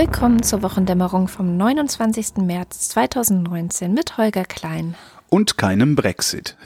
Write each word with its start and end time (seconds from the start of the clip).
Willkommen 0.00 0.42
zur 0.42 0.62
Wochendämmerung 0.62 1.28
vom 1.28 1.58
29. 1.58 2.38
März 2.38 2.88
2019 2.88 3.92
mit 3.92 4.16
Holger 4.16 4.46
Klein. 4.46 4.94
Und 5.28 5.58
keinem 5.58 5.94
Brexit. 5.94 6.56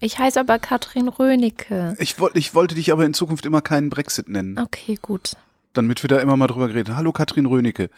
Ich 0.00 0.18
heiße 0.18 0.40
aber 0.40 0.58
Katrin 0.58 1.06
Rönecke. 1.06 1.94
Ich, 2.00 2.18
wollt, 2.18 2.34
ich 2.34 2.52
wollte 2.52 2.74
dich 2.74 2.90
aber 2.90 3.04
in 3.04 3.14
Zukunft 3.14 3.46
immer 3.46 3.62
keinen 3.62 3.90
Brexit 3.90 4.28
nennen. 4.28 4.58
Okay, 4.58 4.98
gut. 5.00 5.36
Damit 5.72 6.02
wir 6.02 6.08
da 6.08 6.18
immer 6.18 6.36
mal 6.36 6.48
drüber 6.48 6.74
reden. 6.74 6.96
Hallo 6.96 7.12
Katrin 7.12 7.46
Rönecke. 7.46 7.90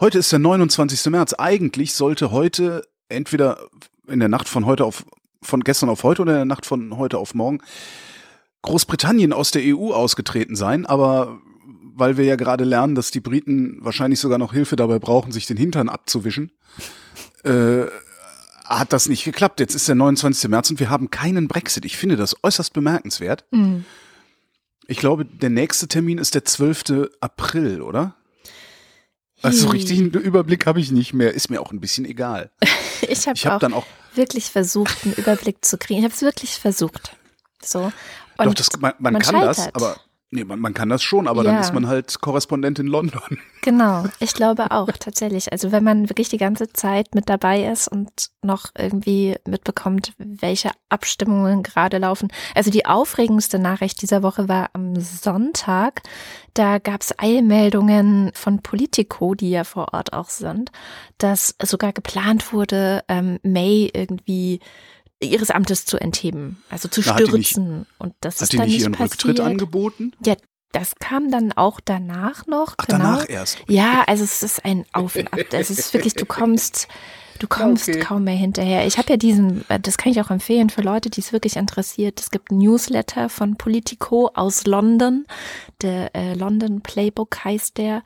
Heute 0.00 0.20
ist 0.20 0.32
der 0.32 0.38
29. 0.38 1.12
März. 1.12 1.34
Eigentlich 1.34 1.92
sollte 1.92 2.30
heute 2.30 2.86
entweder 3.10 3.58
in 4.08 4.18
der 4.18 4.30
Nacht 4.30 4.48
von 4.48 4.64
heute 4.64 4.86
auf, 4.86 5.04
von 5.42 5.60
gestern 5.60 5.90
auf 5.90 6.04
heute 6.04 6.22
oder 6.22 6.32
in 6.32 6.38
der 6.38 6.44
Nacht 6.46 6.64
von 6.64 6.96
heute 6.96 7.18
auf 7.18 7.34
morgen 7.34 7.60
Großbritannien 8.62 9.34
aus 9.34 9.50
der 9.50 9.60
EU 9.76 9.92
ausgetreten 9.92 10.56
sein, 10.56 10.86
aber 10.86 11.38
weil 11.94 12.16
wir 12.16 12.24
ja 12.24 12.36
gerade 12.36 12.64
lernen, 12.64 12.94
dass 12.94 13.10
die 13.10 13.20
Briten 13.20 13.78
wahrscheinlich 13.80 14.20
sogar 14.20 14.38
noch 14.38 14.52
Hilfe 14.52 14.76
dabei 14.76 14.98
brauchen, 14.98 15.32
sich 15.32 15.46
den 15.46 15.56
Hintern 15.56 15.88
abzuwischen, 15.88 16.52
äh, 17.44 17.84
hat 18.64 18.92
das 18.92 19.08
nicht 19.08 19.24
geklappt. 19.24 19.60
Jetzt 19.60 19.74
ist 19.74 19.88
der 19.88 19.94
29. 19.94 20.48
März 20.48 20.70
und 20.70 20.80
wir 20.80 20.90
haben 20.90 21.10
keinen 21.10 21.48
Brexit. 21.48 21.84
Ich 21.84 21.96
finde 21.96 22.16
das 22.16 22.36
äußerst 22.42 22.72
bemerkenswert. 22.72 23.44
Mhm. 23.50 23.84
Ich 24.86 24.98
glaube, 24.98 25.24
der 25.24 25.50
nächste 25.50 25.88
Termin 25.88 26.18
ist 26.18 26.34
der 26.34 26.44
12. 26.44 27.10
April, 27.20 27.82
oder? 27.82 28.14
Also 29.42 29.70
richtig 29.70 29.98
einen 29.98 30.10
Überblick 30.10 30.66
habe 30.66 30.80
ich 30.80 30.92
nicht 30.92 31.14
mehr. 31.14 31.34
Ist 31.34 31.50
mir 31.50 31.60
auch 31.60 31.72
ein 31.72 31.80
bisschen 31.80 32.04
egal. 32.04 32.50
ich 33.02 33.26
habe 33.26 33.38
hab 33.38 33.60
dann 33.60 33.72
auch 33.72 33.86
wirklich 34.14 34.46
versucht, 34.46 35.04
einen 35.04 35.14
Überblick 35.14 35.64
zu 35.64 35.78
kriegen. 35.78 35.98
Ich 35.98 36.04
habe 36.04 36.14
es 36.14 36.22
wirklich 36.22 36.58
versucht. 36.58 37.16
So. 37.62 37.92
Und 38.38 38.46
Doch, 38.46 38.54
das, 38.54 38.70
man, 38.78 38.94
man, 38.98 39.14
man 39.14 39.22
kann 39.22 39.40
das, 39.40 39.56
scheitert. 39.56 39.76
aber 39.76 39.96
nee, 40.32 40.44
man, 40.44 40.58
man 40.58 40.74
kann 40.74 40.88
das 40.88 41.02
schon, 41.02 41.28
aber 41.28 41.44
Ja. 41.44 41.52
dann 41.52 41.60
ist 41.60 41.72
man 41.72 41.86
halt 41.86 42.20
Korrespondent 42.20 42.78
in 42.80 42.86
London. 42.88 43.20
Genau, 43.64 44.06
ich 44.18 44.34
glaube 44.34 44.72
auch 44.72 44.90
tatsächlich. 44.90 45.52
Also 45.52 45.70
wenn 45.70 45.84
man 45.84 46.08
wirklich 46.08 46.28
die 46.28 46.36
ganze 46.36 46.72
Zeit 46.72 47.14
mit 47.14 47.28
dabei 47.28 47.62
ist 47.70 47.86
und 47.86 48.10
noch 48.42 48.72
irgendwie 48.76 49.36
mitbekommt, 49.46 50.14
welche 50.18 50.72
Abstimmungen 50.88 51.62
gerade 51.62 51.98
laufen. 51.98 52.26
Also 52.56 52.72
die 52.72 52.86
aufregendste 52.86 53.60
Nachricht 53.60 54.02
dieser 54.02 54.24
Woche 54.24 54.48
war 54.48 54.70
am 54.72 54.98
Sonntag. 54.98 56.02
Da 56.54 56.78
gab 56.80 57.02
es 57.02 57.14
Eilmeldungen 57.20 58.32
von 58.34 58.62
Politico, 58.62 59.36
die 59.36 59.50
ja 59.50 59.62
vor 59.62 59.92
Ort 59.94 60.12
auch 60.12 60.28
sind, 60.28 60.72
dass 61.18 61.54
sogar 61.62 61.92
geplant 61.92 62.52
wurde, 62.52 63.04
ähm, 63.06 63.38
May 63.44 63.92
irgendwie 63.94 64.58
ihres 65.22 65.50
Amtes 65.50 65.84
zu 65.86 65.98
entheben, 65.98 66.62
also 66.70 66.88
zu 66.88 67.00
Na, 67.04 67.14
hat 67.14 67.20
die 67.20 67.32
nicht- 67.32 67.50
stürzen. 67.50 67.86
und 67.98 68.14
das 68.20 68.36
Hat 68.36 68.42
ist 68.42 68.52
die 68.52 68.56
dann 68.58 68.66
nicht 68.66 68.80
ihren 68.80 68.94
Rücktritt 68.94 69.36
passiert. 69.36 69.40
angeboten? 69.40 70.12
Ja, 70.24 70.34
das 70.72 70.94
kam 70.96 71.30
dann 71.30 71.52
auch 71.52 71.80
danach 71.84 72.46
noch. 72.46 72.74
Ach, 72.78 72.86
genau. 72.86 72.98
danach 72.98 73.28
erst. 73.28 73.58
Ja, 73.68 74.04
also 74.06 74.24
es 74.24 74.42
ist 74.42 74.64
ein 74.64 74.84
Auf 74.92 75.16
und 75.16 75.32
Ab. 75.32 75.40
Es 75.52 75.70
ist 75.70 75.92
wirklich, 75.92 76.14
du 76.14 76.24
kommst, 76.24 76.88
du 77.40 77.46
kommst 77.46 77.90
Okay. 77.90 78.00
kaum 78.00 78.24
mehr 78.24 78.36
hinterher. 78.36 78.86
Ich 78.86 78.96
habe 78.96 79.10
ja 79.10 79.16
diesen, 79.18 79.68
äh, 79.68 79.78
das 79.78 79.98
kann 79.98 80.12
ich 80.12 80.20
auch 80.22 80.30
empfehlen 80.30 80.70
für 80.70 80.80
Leute, 80.80 81.10
die 81.10 81.20
es 81.20 81.30
wirklich 81.34 81.56
interessiert. 81.56 82.20
Es 82.20 82.30
gibt 82.30 82.50
ein 82.50 82.56
Newsletter 82.58 83.28
von 83.28 83.56
Politico 83.56 84.30
aus 84.34 84.64
London. 84.66 85.26
Der 85.82 86.14
äh, 86.16 86.32
London 86.34 86.80
Playbook 86.80 87.44
heißt 87.44 87.76
der. 87.76 88.02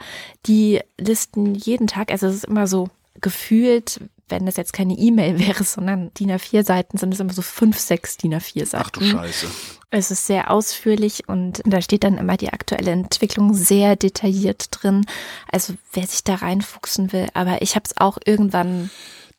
Die 0.46 0.80
listen 0.98 1.54
jeden 1.54 1.86
Tag, 1.86 2.10
also 2.10 2.26
es 2.26 2.34
ist 2.34 2.44
immer 2.46 2.66
so 2.66 2.88
gefühlt, 3.20 4.00
wenn 4.28 4.46
das 4.46 4.56
jetzt 4.56 4.72
keine 4.72 4.94
E-Mail 4.94 5.38
wäre, 5.46 5.64
sondern 5.64 6.12
DIN 6.14 6.30
A4 6.30 6.64
Seiten, 6.64 6.98
sind 6.98 7.14
es 7.14 7.20
immer 7.20 7.32
so 7.32 7.42
fünf, 7.42 7.78
sechs 7.78 8.16
DIN 8.16 8.34
A4 8.34 8.66
Seiten. 8.66 8.84
Ach 8.86 8.90
du 8.90 9.04
Scheiße. 9.04 9.46
Es 9.90 10.10
ist 10.10 10.26
sehr 10.26 10.50
ausführlich 10.50 11.28
und 11.28 11.62
da 11.64 11.80
steht 11.80 12.04
dann 12.04 12.18
immer 12.18 12.36
die 12.36 12.52
aktuelle 12.52 12.90
Entwicklung 12.90 13.54
sehr 13.54 13.96
detailliert 13.96 14.68
drin. 14.70 15.06
Also 15.50 15.74
wer 15.92 16.06
sich 16.06 16.24
da 16.24 16.36
reinfuchsen 16.36 17.12
will, 17.12 17.28
aber 17.34 17.62
ich 17.62 17.76
habe 17.76 17.84
es 17.86 17.96
auch 17.96 18.18
irgendwann 18.24 18.90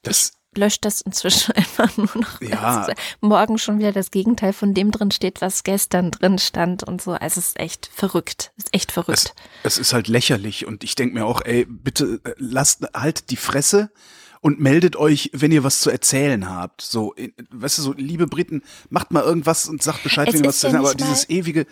Das, 0.04 0.38
löscht 0.58 0.84
das 0.86 1.02
inzwischen 1.02 1.52
einfach 1.56 1.96
nur 1.98 2.10
noch. 2.16 2.42
Ja. 2.42 2.88
Morgen 3.22 3.58
schon 3.58 3.80
wieder 3.80 3.92
das 3.92 4.12
Gegenteil 4.12 4.54
von 4.54 4.74
dem 4.74 4.92
drin 4.92 5.12
steht, 5.12 5.42
was 5.42 5.64
gestern 5.64 6.12
drin 6.12 6.40
stand 6.40 6.84
und 6.84 7.02
so. 7.02 7.12
Also 7.12 7.40
es 7.40 7.50
ist 7.50 7.60
echt 7.60 7.90
verrückt. 7.94 8.52
Es 8.58 8.66
ist 8.66 8.74
echt 8.74 8.92
verrückt. 8.92 9.34
es, 9.64 9.74
es 9.74 9.78
ist 9.78 9.94
halt 9.94 10.08
lächerlich 10.08 10.66
und 10.66 10.84
ich 10.84 10.96
denke 10.96 11.14
mir 11.14 11.26
auch, 11.26 11.42
ey, 11.42 11.66
bitte 11.66 12.20
äh, 12.24 12.34
lasst 12.38 12.86
halt 12.94 13.30
die 13.30 13.38
Fresse 13.38 13.92
und 14.42 14.60
meldet 14.60 14.96
euch, 14.96 15.32
wenn 15.34 15.52
ihr 15.52 15.64
was 15.64 15.82
zu 15.82 15.90
erzählen 15.90 16.50
habt. 16.50 16.82
So, 16.82 17.16
weißt 17.52 17.78
du, 17.78 17.82
so, 17.82 17.94
liebe 17.94 18.28
Briten, 18.28 18.64
macht 18.90 19.12
mal 19.12 19.24
irgendwas 19.24 19.68
und 19.68 19.82
sagt 19.82 20.04
Bescheid, 20.04 20.28
Es 20.28 20.36
wenn 20.36 20.44
ihr 20.44 20.50
was 20.50 20.60
zu 20.60 20.68
erzählen 20.68 20.84
habt. 20.84 21.02
Aber 21.02 21.04
dieses 21.04 21.30
ewige, 21.30 21.66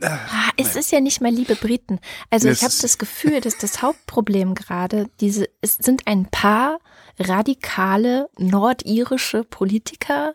Ah, 0.00 0.50
es 0.56 0.76
ist 0.76 0.92
ja 0.92 1.00
nicht 1.00 1.20
mal 1.20 1.32
liebe 1.32 1.56
Briten. 1.56 1.98
Also 2.30 2.48
Das 2.48 2.58
ich 2.58 2.64
habe 2.64 2.74
das 2.80 2.98
Gefühl, 2.98 3.40
dass 3.40 3.58
das 3.58 3.82
Hauptproblem 3.82 4.54
gerade 4.54 5.10
diese 5.20 5.48
es 5.60 5.74
sind 5.74 6.06
ein 6.06 6.26
paar 6.26 6.78
radikale 7.18 8.28
nordirische 8.38 9.42
Politiker, 9.44 10.34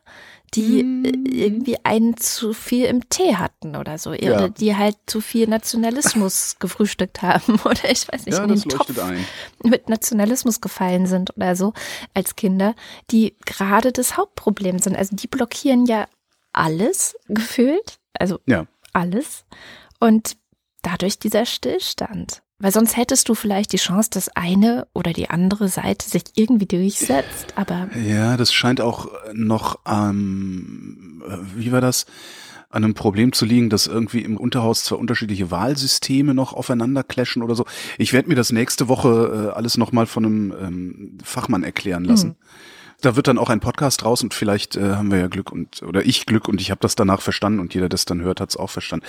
die 0.56 0.82
äh, 0.82 1.44
irgendwie 1.46 1.78
einen 1.84 2.16
zu 2.18 2.54
viel 2.54 2.86
im 2.86 3.10
Tee 3.10 3.36
hatten 3.36 3.76
oder 3.76 3.98
so, 3.98 4.14
Ja. 4.14 4.36
oder 4.36 4.50
die 4.50 4.76
halt 4.76 4.98
zu 5.08 5.20
viel 5.22 5.48
Nationalismus 5.48 6.56
gefrühstückt 6.60 7.22
haben 7.22 7.60
oder 7.66 7.90
ich 7.90 8.08
weiß 8.12 8.26
nicht, 8.28 8.38
ja, 8.38 8.44
in 8.44 8.50
den 8.50 8.62
Topf 8.70 8.98
ein. 9.00 9.26
mit 9.64 9.90
Nationalismus 9.90 10.62
gefallen 10.62 11.08
sind 11.08 11.36
oder 11.36 11.56
so 11.56 11.74
als 12.14 12.36
Kinder, 12.36 12.76
die 13.10 13.36
gerade 13.46 13.92
das 13.92 14.16
Hauptproblem 14.18 14.78
sind. 14.80 14.96
Also 14.96 15.16
die 15.16 15.28
blockieren 15.28 15.86
ja 15.88 16.06
alles 16.52 17.16
gefühlt, 17.30 17.98
also 18.20 18.40
Ja. 18.46 18.68
alles 18.94 19.46
und 20.00 20.38
dadurch 20.84 21.18
dieser 21.18 21.46
Stillstand. 21.48 22.43
Weil 22.60 22.72
sonst 22.72 22.96
hättest 22.96 23.28
du 23.28 23.36
vielleicht 23.36 23.74
die 23.74 23.78
Chance, 23.78 24.10
dass 24.12 24.30
eine 24.30 24.88
oder 24.94 25.12
die 25.12 25.30
andere 25.30 25.68
Seite 25.68 26.10
sich 26.10 26.24
irgendwie 26.36 26.66
durchsetzt, 26.66 27.54
aber 27.56 27.90
Ja, 27.96 28.38
das 28.38 28.54
scheint 28.54 28.80
auch 28.80 29.10
noch, 29.34 29.80
ähm, 29.86 31.24
äh, 31.28 31.38
wie 31.56 31.72
war 31.72 31.82
das? 31.82 32.06
An 32.70 32.84
einem 32.84 32.96
Problem 32.96 33.34
zu 33.34 33.46
liegen, 33.46 33.70
dass 33.70 33.86
irgendwie 33.86 34.22
im 34.22 34.36
Unterhaus 34.36 34.84
zwei 34.84 34.96
unterschiedliche 34.96 35.52
Wahlsysteme 35.52 36.34
noch 36.34 36.54
aufeinander 36.54 37.04
clashen 37.04 37.44
oder 37.44 37.54
so. 37.54 37.66
Ich 38.00 38.14
werde 38.14 38.30
mir 38.30 38.36
das 38.36 38.52
nächste 38.52 38.88
Woche 38.88 39.52
äh, 39.52 39.56
alles 39.56 39.78
nochmal 39.78 40.08
von 40.08 40.26
einem 40.26 40.54
ähm, 40.60 41.18
Fachmann 41.24 41.64
erklären 41.64 42.04
lassen. 42.04 42.36
Da 43.02 43.16
wird 43.16 43.28
dann 43.28 43.38
auch 43.38 43.50
ein 43.50 43.60
Podcast 43.60 44.06
raus 44.06 44.24
und 44.24 44.34
vielleicht 44.34 44.76
äh, 44.78 44.96
haben 44.96 45.12
wir 45.12 45.20
ja 45.20 45.28
Glück 45.28 45.52
und 45.52 45.84
oder 45.84 46.06
ich 46.06 46.26
Glück 46.26 46.48
und 46.48 46.62
ich 46.62 46.72
habe 46.72 46.80
das 46.80 46.96
danach 46.96 47.22
verstanden 47.22 47.60
und 47.60 47.74
jeder, 47.74 47.84
der 47.84 47.90
das 47.90 48.06
dann 48.06 48.22
hört, 48.22 48.40
hat 48.40 48.50
es 48.50 48.58
auch 48.58 48.70
verstanden. 48.70 49.06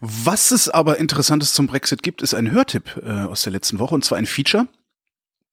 Was 0.00 0.50
es 0.50 0.68
aber 0.68 0.98
Interessantes 0.98 1.52
zum 1.52 1.66
Brexit 1.66 2.02
gibt, 2.02 2.22
ist 2.22 2.34
ein 2.34 2.50
Hörtipp 2.50 3.00
äh, 3.02 3.10
aus 3.10 3.42
der 3.42 3.52
letzten 3.52 3.78
Woche 3.78 3.94
und 3.94 4.04
zwar 4.04 4.18
ein 4.18 4.26
Feature 4.26 4.68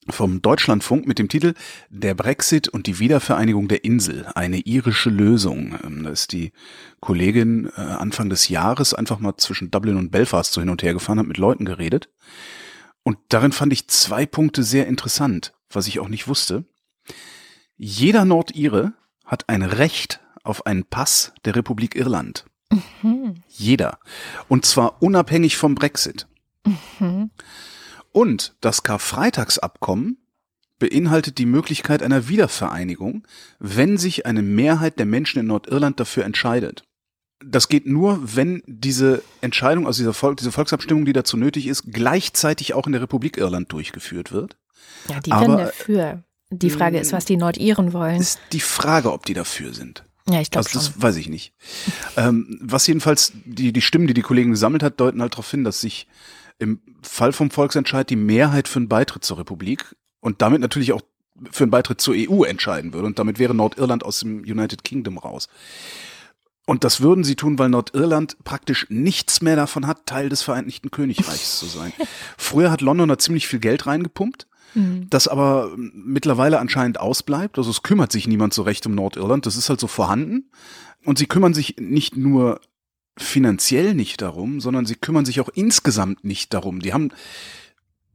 vom 0.10 0.42
Deutschlandfunk 0.42 1.08
mit 1.08 1.18
dem 1.20 1.30
Titel 1.30 1.54
Der 1.90 2.14
Brexit 2.14 2.68
und 2.68 2.88
die 2.88 3.00
Wiedervereinigung 3.00 3.68
der 3.68 3.86
Insel, 3.86 4.26
eine 4.36 4.60
irische 4.60 5.10
Lösung. 5.10 5.78
Ähm, 5.84 6.04
Da 6.04 6.10
ist 6.10 6.34
die 6.34 6.52
Kollegin 7.00 7.72
äh, 7.78 7.82
Anfang 7.82 8.30
des 8.30 8.50
Jahres 8.50 8.94
einfach 8.94 9.20
mal 9.20 9.38
zwischen 9.38 9.72
Dublin 9.72 9.98
und 9.98 10.12
Belfast 10.12 10.52
so 10.52 10.62
hin 10.62 10.70
und 10.70 10.84
her 10.84 10.94
gefahren, 10.94 11.20
hat 11.20 11.28
mit 11.28 11.38
Leuten 11.38 11.66
geredet. 11.66 12.10
Und 13.04 13.18
darin 13.30 13.52
fand 13.52 13.74
ich 13.74 13.88
zwei 13.88 14.26
Punkte 14.26 14.64
sehr 14.64 14.88
interessant, 14.88 15.54
was 15.70 15.88
ich 15.88 16.00
auch 16.00 16.10
nicht 16.10 16.28
wusste. 16.28 16.66
Jeder 17.76 18.24
Nordire 18.24 18.94
hat 19.26 19.50
ein 19.50 19.62
Recht 19.62 20.22
auf 20.44 20.66
einen 20.66 20.86
Pass 20.86 21.34
der 21.46 21.56
Republik 21.56 21.96
Irland. 21.96 22.46
Hm, 23.02 23.36
Jeder. 23.48 24.00
Und 24.48 24.66
zwar 24.66 25.02
unabhängig 25.02 25.58
vom 25.58 25.76
Brexit. 25.76 26.28
hm, 26.98 27.30
Und 28.12 28.56
das 28.62 28.84
Karfreitagsabkommen 28.84 30.18
beinhaltet 30.80 31.38
die 31.38 31.46
Möglichkeit 31.46 32.04
einer 32.04 32.28
Wiedervereinigung, 32.28 33.26
wenn 33.60 33.98
sich 33.98 34.26
eine 34.26 34.42
Mehrheit 34.42 35.00
der 35.00 35.06
Menschen 35.06 35.40
in 35.40 35.48
Nordirland 35.48 36.00
dafür 36.00 36.26
entscheidet. 36.26 36.84
Das 37.46 37.68
geht 37.68 37.86
nur, 37.88 38.20
wenn 38.36 38.64
diese 38.68 39.22
Entscheidung, 39.42 39.86
also 39.86 40.02
diese, 40.02 40.14
Volk, 40.14 40.38
diese 40.38 40.52
Volksabstimmung, 40.52 41.06
die 41.06 41.14
dazu 41.14 41.36
nötig 41.38 41.68
ist, 41.68 41.92
gleichzeitig 41.92 42.74
auch 42.74 42.86
in 42.86 42.94
der 42.94 43.02
Republik 43.02 43.38
Irland 43.38 43.72
durchgeführt 43.72 44.32
wird. 44.32 44.58
ja, 45.10 45.20
die 45.20 45.32
Aber- 45.32 45.48
werden 45.48 45.66
dafür. 45.66 46.24
Die 46.52 46.70
Frage 46.70 47.00
ist, 47.00 47.12
was 47.14 47.26
die 47.26 47.36
Nordiren 47.38 47.94
wollen. 47.94 48.22
Ist 48.22 48.40
die 48.52 48.60
Frage, 48.60 49.12
ob 49.12 49.26
die 49.26 49.34
dafür 49.34 49.74
sind. 49.74 50.04
Ja, 50.30 50.40
ich 50.40 50.52
glaube 50.52 50.66
Also 50.68 50.80
schon. 50.80 50.94
das 50.94 51.02
weiß 51.02 51.16
ich 51.18 51.28
nicht. 51.30 51.54
ähm, 52.18 52.58
was 52.62 52.88
jedenfalls 52.88 53.34
die, 53.46 53.74
die 53.74 53.82
Stimmen, 53.82 54.08
die 54.08 54.14
die 54.14 54.22
Kollegin 54.22 54.52
gesammelt 54.52 54.84
hat, 54.84 55.00
deuten 55.00 55.22
halt 55.22 55.34
darauf 55.34 55.50
hin, 55.52 55.64
dass 55.64 55.82
sich 55.82 56.08
im 56.60 56.80
Fall 57.02 57.34
vom 57.34 57.52
Volksentscheid 57.52 58.10
die 58.10 58.16
Mehrheit 58.16 58.68
für 58.68 58.80
einen 58.80 58.88
Beitritt 58.88 59.26
zur 59.26 59.40
Republik 59.40 59.96
und 60.22 60.42
damit 60.42 60.62
natürlich 60.62 60.94
auch 60.94 61.02
für 61.52 61.64
einen 61.64 61.72
Beitritt 61.72 62.00
zur 62.00 62.16
EU 62.18 62.44
entscheiden 62.44 62.94
würde. 62.94 63.08
Und 63.08 63.20
damit 63.20 63.40
wäre 63.40 63.54
Nordirland 63.54 64.04
aus 64.06 64.20
dem 64.20 64.40
United 64.44 64.84
Kingdom 64.84 65.18
raus. 65.18 65.50
Und 66.66 66.86
das 66.86 67.02
würden 67.02 67.26
sie 67.26 67.36
tun, 67.36 67.60
weil 67.60 67.68
Nordirland 67.68 68.38
praktisch 68.46 68.86
nichts 68.90 69.42
mehr 69.42 69.58
davon 69.58 69.86
hat, 69.88 70.06
Teil 70.06 70.30
des 70.30 70.44
Vereinigten 70.44 70.92
Königreichs 70.92 71.60
zu 71.60 71.66
sein. 71.66 71.92
Früher 72.38 72.72
hat 72.72 72.80
London 72.80 73.10
da 73.10 73.18
ziemlich 73.18 73.48
viel 73.48 73.60
Geld 73.60 73.86
reingepumpt 73.86 74.48
Hm. 74.74 75.08
das 75.10 75.28
aber 75.28 75.72
mittlerweile 75.78 76.60
anscheinend 76.60 77.00
ausbleibt. 77.00 77.58
Also 77.58 77.70
es 77.70 77.84
kümmert 77.84 78.12
sich 78.12 78.28
niemand 78.28 78.54
so 78.54 78.64
recht 78.64 78.86
um 78.86 78.96
Nordirland. 78.96 79.46
Das 79.46 79.56
ist 79.56 79.70
halt 79.70 79.80
so 79.80 79.88
vorhanden. 79.88 80.50
Und 81.06 81.18
sie 81.18 81.28
kümmern 81.28 81.54
sich 81.54 81.76
nicht 81.80 82.18
nur 82.18 82.60
finanziell 83.18 83.94
nicht 83.94 84.22
darum, 84.22 84.60
sondern 84.60 84.86
sie 84.86 84.96
kümmern 84.96 85.26
sich 85.26 85.40
auch 85.40 85.50
insgesamt 85.50 86.24
nicht 86.24 86.54
darum. 86.54 86.80
Die 86.80 86.94
haben 86.94 87.12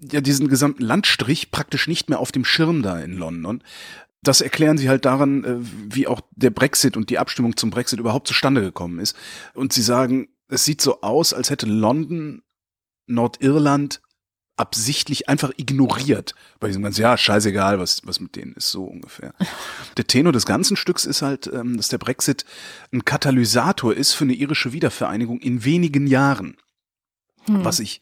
ja 0.00 0.20
diesen 0.20 0.48
gesamten 0.48 0.82
Landstrich 0.82 1.50
praktisch 1.50 1.86
nicht 1.88 2.08
mehr 2.08 2.18
auf 2.18 2.32
dem 2.32 2.44
Schirm 2.44 2.82
da 2.82 2.98
in 3.00 3.16
London. 3.16 3.62
Das 4.22 4.40
erklären 4.40 4.78
sie 4.78 4.88
halt 4.88 5.04
daran, 5.04 5.44
äh, 5.44 5.56
wie 5.60 6.08
auch 6.08 6.20
der 6.34 6.50
Brexit 6.50 6.96
und 6.96 7.10
die 7.10 7.18
Abstimmung 7.18 7.56
zum 7.56 7.70
Brexit 7.70 8.00
überhaupt 8.00 8.26
zustande 8.26 8.60
gekommen 8.60 8.98
ist. 8.98 9.16
Und 9.54 9.72
sie 9.72 9.82
sagen, 9.82 10.28
es 10.48 10.64
sieht 10.64 10.80
so 10.80 11.02
aus, 11.02 11.32
als 11.32 11.50
hätte 11.50 11.66
London 11.66 12.42
Nordirland 13.06 14.00
absichtlich 14.58 15.28
einfach 15.28 15.52
ignoriert. 15.56 16.34
Bei 16.60 16.68
diesem 16.68 16.82
ganzen, 16.82 17.02
ja, 17.02 17.16
scheißegal, 17.16 17.78
was, 17.78 18.02
was 18.04 18.20
mit 18.20 18.36
denen 18.36 18.54
ist, 18.54 18.70
so 18.70 18.84
ungefähr. 18.84 19.34
Der 19.96 20.06
Tenor 20.06 20.32
des 20.32 20.46
ganzen 20.46 20.76
Stücks 20.76 21.04
ist 21.04 21.22
halt, 21.22 21.50
ähm, 21.52 21.76
dass 21.76 21.88
der 21.88 21.98
Brexit 21.98 22.44
ein 22.92 23.04
Katalysator 23.04 23.94
ist 23.94 24.12
für 24.12 24.24
eine 24.24 24.34
irische 24.34 24.72
Wiedervereinigung 24.72 25.40
in 25.40 25.64
wenigen 25.64 26.06
Jahren. 26.06 26.56
Hm. 27.46 27.64
Was 27.64 27.80
ich 27.80 28.00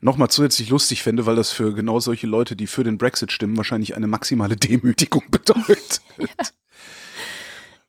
nochmal 0.00 0.28
zusätzlich 0.28 0.70
lustig 0.70 1.02
fände, 1.02 1.26
weil 1.26 1.36
das 1.36 1.52
für 1.52 1.74
genau 1.74 2.00
solche 2.00 2.26
Leute, 2.26 2.56
die 2.56 2.66
für 2.66 2.84
den 2.84 2.98
Brexit 2.98 3.32
stimmen, 3.32 3.56
wahrscheinlich 3.56 3.96
eine 3.96 4.06
maximale 4.06 4.56
Demütigung 4.58 5.24
bedeutet. 5.30 6.00
ja. 6.18 6.26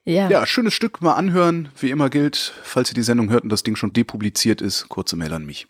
Ja. 0.04 0.30
ja, 0.30 0.46
schönes 0.48 0.74
Stück 0.74 1.02
mal 1.02 1.14
anhören. 1.14 1.70
Wie 1.80 1.92
immer 1.92 2.10
gilt, 2.10 2.54
falls 2.64 2.90
ihr 2.90 2.96
die 2.96 3.04
Sendung 3.04 3.30
hört 3.30 3.44
und 3.44 3.50
das 3.50 3.62
Ding 3.62 3.76
schon 3.76 3.94
depubliziert 3.94 4.60
ist, 4.60 4.90
kurze 4.90 5.16
Mail 5.16 5.32
an 5.32 5.46
mich. 5.46 5.68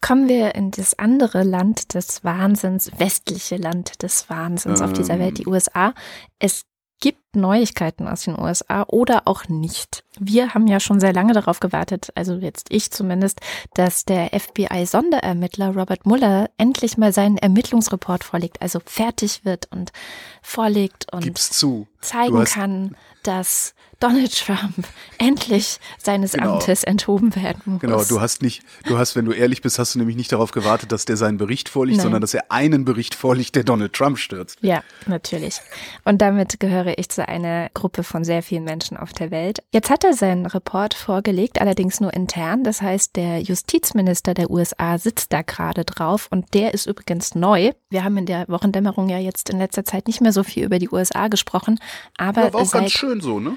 Kommen 0.00 0.28
wir 0.28 0.54
in 0.54 0.70
das 0.70 0.98
andere 0.98 1.42
Land 1.42 1.94
des 1.94 2.22
Wahnsinns, 2.22 2.90
westliche 2.98 3.56
Land 3.56 4.02
des 4.02 4.28
Wahnsinns 4.30 4.80
ähm. 4.80 4.86
auf 4.86 4.92
dieser 4.92 5.18
Welt, 5.18 5.38
die 5.38 5.44
ähm. 5.44 5.52
USA. 5.52 5.94
Es 6.38 6.64
gibt 7.00 7.22
Neuigkeiten 7.36 8.08
aus 8.08 8.22
den 8.22 8.38
USA 8.38 8.84
oder 8.88 9.22
auch 9.26 9.48
nicht. 9.48 10.04
Wir 10.18 10.54
haben 10.54 10.66
ja 10.66 10.80
schon 10.80 10.98
sehr 10.98 11.12
lange 11.12 11.34
darauf 11.34 11.60
gewartet, 11.60 12.10
also 12.14 12.34
jetzt 12.34 12.66
ich 12.70 12.90
zumindest, 12.90 13.40
dass 13.74 14.04
der 14.04 14.30
FBI-Sonderermittler 14.38 15.76
Robert 15.76 16.06
Mueller 16.06 16.50
endlich 16.56 16.96
mal 16.96 17.12
seinen 17.12 17.36
Ermittlungsreport 17.36 18.24
vorlegt, 18.24 18.62
also 18.62 18.80
fertig 18.84 19.44
wird 19.44 19.68
und 19.70 19.92
vorlegt 20.42 21.12
und 21.12 21.38
zeigen 22.00 22.44
kann, 22.44 22.96
dass 23.22 23.74
Donald 23.98 24.38
Trump 24.38 24.86
endlich 25.18 25.78
seines 25.98 26.32
genau. 26.32 26.54
Amtes 26.54 26.84
enthoben 26.84 27.34
werden 27.34 27.62
muss. 27.64 27.80
Genau, 27.80 28.04
du 28.04 28.20
hast 28.20 28.42
nicht, 28.42 28.62
du 28.84 28.98
hast, 28.98 29.16
wenn 29.16 29.24
du 29.24 29.32
ehrlich 29.32 29.62
bist, 29.62 29.78
hast 29.78 29.94
du 29.94 29.98
nämlich 29.98 30.16
nicht 30.16 30.32
darauf 30.32 30.50
gewartet, 30.52 30.92
dass 30.92 31.06
der 31.06 31.16
seinen 31.16 31.38
Bericht 31.38 31.68
vorliegt, 31.68 31.98
Nein. 31.98 32.04
sondern 32.04 32.20
dass 32.20 32.34
er 32.34 32.50
einen 32.50 32.84
Bericht 32.84 33.14
vorliegt, 33.14 33.56
der 33.56 33.64
Donald 33.64 33.94
Trump 33.94 34.18
stürzt. 34.18 34.58
Ja, 34.60 34.82
natürlich. 35.06 35.60
Und 36.04 36.20
damit 36.20 36.60
gehöre 36.60 36.98
ich 36.98 37.08
zu 37.26 37.32
einer 37.32 37.68
Gruppe 37.74 38.02
von 38.02 38.24
sehr 38.24 38.42
vielen 38.42 38.64
Menschen 38.64 38.96
auf 38.96 39.12
der 39.12 39.30
Welt. 39.30 39.62
Jetzt 39.72 39.90
hat 39.90 40.04
er 40.04 40.14
seinen 40.14 40.46
Report 40.46 40.94
vorgelegt, 40.94 41.60
allerdings 41.60 42.00
nur 42.00 42.12
intern. 42.14 42.64
Das 42.64 42.82
heißt, 42.82 43.16
der 43.16 43.40
Justizminister 43.40 44.34
der 44.34 44.50
USA 44.50 44.98
sitzt 44.98 45.32
da 45.32 45.42
gerade 45.42 45.84
drauf 45.84 46.28
und 46.30 46.54
der 46.54 46.74
ist 46.74 46.86
übrigens 46.86 47.34
neu. 47.34 47.72
Wir 47.90 48.04
haben 48.04 48.16
in 48.16 48.26
der 48.26 48.46
Wochendämmerung 48.48 49.08
ja 49.08 49.18
jetzt 49.18 49.50
in 49.50 49.58
letzter 49.58 49.84
Zeit 49.84 50.06
nicht 50.06 50.20
mehr 50.20 50.32
so 50.32 50.42
viel 50.42 50.64
über 50.64 50.78
die 50.78 50.90
USA 50.90 51.28
gesprochen, 51.28 51.78
aber 52.16 52.46
ja, 52.46 52.52
war 52.52 52.62
auch 52.62 52.70
ganz 52.70 52.92
schön 52.92 53.20
so, 53.20 53.40
ne? 53.40 53.56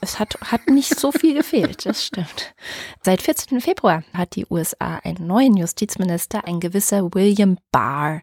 Es 0.00 0.18
hat, 0.18 0.36
hat 0.42 0.66
nicht 0.68 0.98
so 0.98 1.12
viel 1.12 1.34
gefehlt, 1.34 1.86
das 1.86 2.04
stimmt. 2.04 2.54
Seit 3.02 3.22
14. 3.22 3.60
Februar 3.60 4.02
hat 4.12 4.34
die 4.34 4.46
USA 4.50 4.96
einen 5.04 5.26
neuen 5.26 5.56
Justizminister, 5.56 6.46
ein 6.46 6.58
gewisser 6.58 7.14
William 7.14 7.58
Barr. 7.70 8.22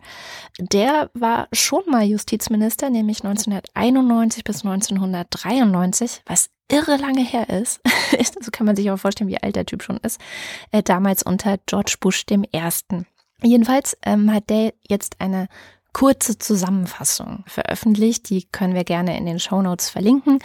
Der 0.60 1.10
war 1.14 1.48
schon 1.54 1.84
mal 1.88 2.04
Justizminister, 2.04 2.90
nämlich 2.90 3.24
1991 3.24 4.44
bis 4.44 4.66
1993, 4.66 6.24
was 6.26 6.50
irre 6.70 6.98
lange 6.98 7.24
her 7.24 7.50
ist. 7.50 7.80
so 8.42 8.52
kann 8.52 8.66
man 8.66 8.76
sich 8.76 8.92
auch 8.92 8.98
vorstellen, 8.98 9.30
wie 9.30 9.42
alt 9.42 9.56
der 9.56 9.66
Typ 9.66 9.82
schon 9.82 9.98
ist. 9.98 10.20
Äh, 10.72 10.84
damals 10.84 11.24
unter 11.24 11.58
George 11.66 11.96
Bush 12.00 12.26
dem 12.26 12.44
Ersten. 12.52 13.08
Jedenfalls 13.42 13.98
ähm, 14.04 14.32
hat 14.34 14.50
der 14.50 14.74
jetzt 14.88 15.20
eine 15.20 15.48
kurze 15.96 16.38
Zusammenfassung 16.38 17.46
veröffentlicht. 17.48 18.30
Die 18.30 18.44
können 18.52 18.74
wir 18.74 18.84
gerne 18.84 19.18
in 19.18 19.26
den 19.26 19.40
Show 19.40 19.62
Notes 19.62 19.90
verlinken. 19.90 20.40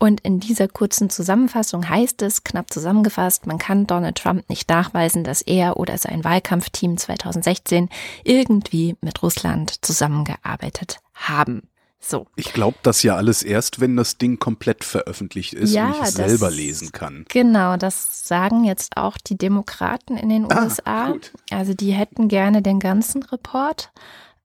Und 0.00 0.20
in 0.22 0.40
dieser 0.40 0.66
kurzen 0.66 1.08
Zusammenfassung 1.08 1.88
heißt 1.88 2.20
es, 2.22 2.42
knapp 2.42 2.72
zusammengefasst, 2.72 3.46
man 3.46 3.58
kann 3.58 3.86
Donald 3.86 4.18
Trump 4.18 4.48
nicht 4.48 4.68
nachweisen, 4.68 5.22
dass 5.22 5.40
er 5.40 5.76
oder 5.76 5.98
sein 5.98 6.24
Wahlkampfteam 6.24 6.96
2016 6.96 7.88
irgendwie 8.24 8.96
mit 9.00 9.22
Russland 9.22 9.84
zusammengearbeitet 9.86 10.98
haben. 11.14 11.62
So. 12.00 12.26
Ich 12.34 12.52
glaube 12.52 12.78
das 12.82 13.04
ja 13.04 13.14
alles 13.14 13.44
erst, 13.44 13.80
wenn 13.80 13.96
das 13.96 14.18
Ding 14.18 14.40
komplett 14.40 14.82
veröffentlicht 14.82 15.52
ist 15.54 15.74
ja, 15.74 15.90
und 15.90 15.94
ich 15.94 16.02
es 16.02 16.14
selber 16.14 16.50
lesen 16.50 16.90
kann. 16.90 17.24
Genau, 17.28 17.76
das 17.76 18.26
sagen 18.26 18.64
jetzt 18.64 18.96
auch 18.96 19.16
die 19.16 19.38
Demokraten 19.38 20.16
in 20.16 20.28
den 20.28 20.50
ah, 20.50 20.64
USA. 20.64 21.12
Gut. 21.12 21.32
Also 21.52 21.72
die 21.74 21.92
hätten 21.92 22.26
gerne 22.26 22.62
den 22.62 22.80
ganzen 22.80 23.22
Report. 23.22 23.92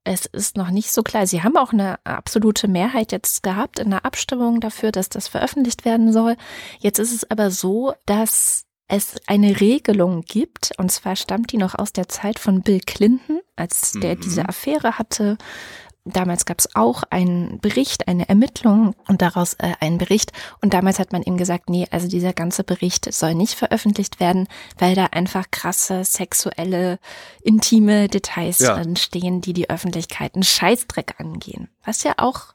Es 0.06 0.26
ist 0.26 0.58
noch 0.58 0.70
nicht 0.70 0.92
so 0.92 1.02
klar. 1.02 1.28
Sie 1.28 1.44
haben 1.44 1.56
auch 1.56 1.72
eine 1.72 1.98
absolute 2.06 2.68
Mehrheit 2.68 3.12
jetzt 3.12 3.42
gehabt 3.42 3.80
in 3.80 3.90
der 3.90 4.06
Abstimmung 4.06 4.60
dafür, 4.60 4.92
dass 4.92 5.10
das 5.10 5.28
veröffentlicht 5.28 5.86
werden 5.86 6.12
soll. 6.12 6.36
Jetzt 6.80 7.00
ist 7.00 7.14
es 7.14 7.30
aber 7.32 7.52
so, 7.52 7.94
dass 8.06 8.66
es 8.88 9.16
eine 9.28 9.60
Regelung 9.62 10.22
gibt, 10.22 10.72
und 10.78 10.92
zwar 10.92 11.16
stammt 11.16 11.52
die 11.52 11.58
noch 11.58 11.74
aus 11.76 11.94
der 11.94 12.10
Zeit 12.10 12.38
von 12.38 12.62
Bill 12.62 12.82
Clinton, 12.82 13.40
als 13.56 13.94
der 13.94 14.16
mhm. 14.16 14.22
diese 14.22 14.48
Affäre 14.48 14.98
hatte 15.00 15.38
Damals 16.06 16.44
gab 16.44 16.60
es 16.60 16.76
auch 16.76 17.04
einen 17.12 17.62
Bericht, 17.62 18.10
eine 18.10 18.28
Ermittlung 18.28 18.94
und 19.08 19.22
daraus 19.22 19.54
äh, 19.54 19.72
einen 19.80 19.98
Bericht. 19.98 20.34
Und 20.62 20.74
damals 20.74 21.00
hat 21.00 21.14
man 21.14 21.24
ihm 21.24 21.38
gesagt, 21.38 21.70
nee, 21.70 21.88
also 21.92 22.10
dieser 22.10 22.34
ganze 22.34 22.66
Bericht 22.66 23.12
soll 23.14 23.36
nicht 23.36 23.54
veröffentlicht 23.54 24.20
werden, 24.20 24.50
weil 24.78 24.96
da 24.96 25.06
einfach 25.06 25.46
krasse 25.50 26.04
sexuelle, 26.04 27.00
intime 27.42 28.10
Details 28.10 28.60
ja. 28.60 28.76
drin 28.76 28.98
stehen, 28.98 29.40
die 29.40 29.54
die 29.54 29.70
Öffentlichkeit 29.70 30.36
einen 30.36 30.44
Scheißdreck 30.44 31.16
angehen. 31.20 31.70
Was 31.86 32.04
ja 32.04 32.14
auch 32.18 32.54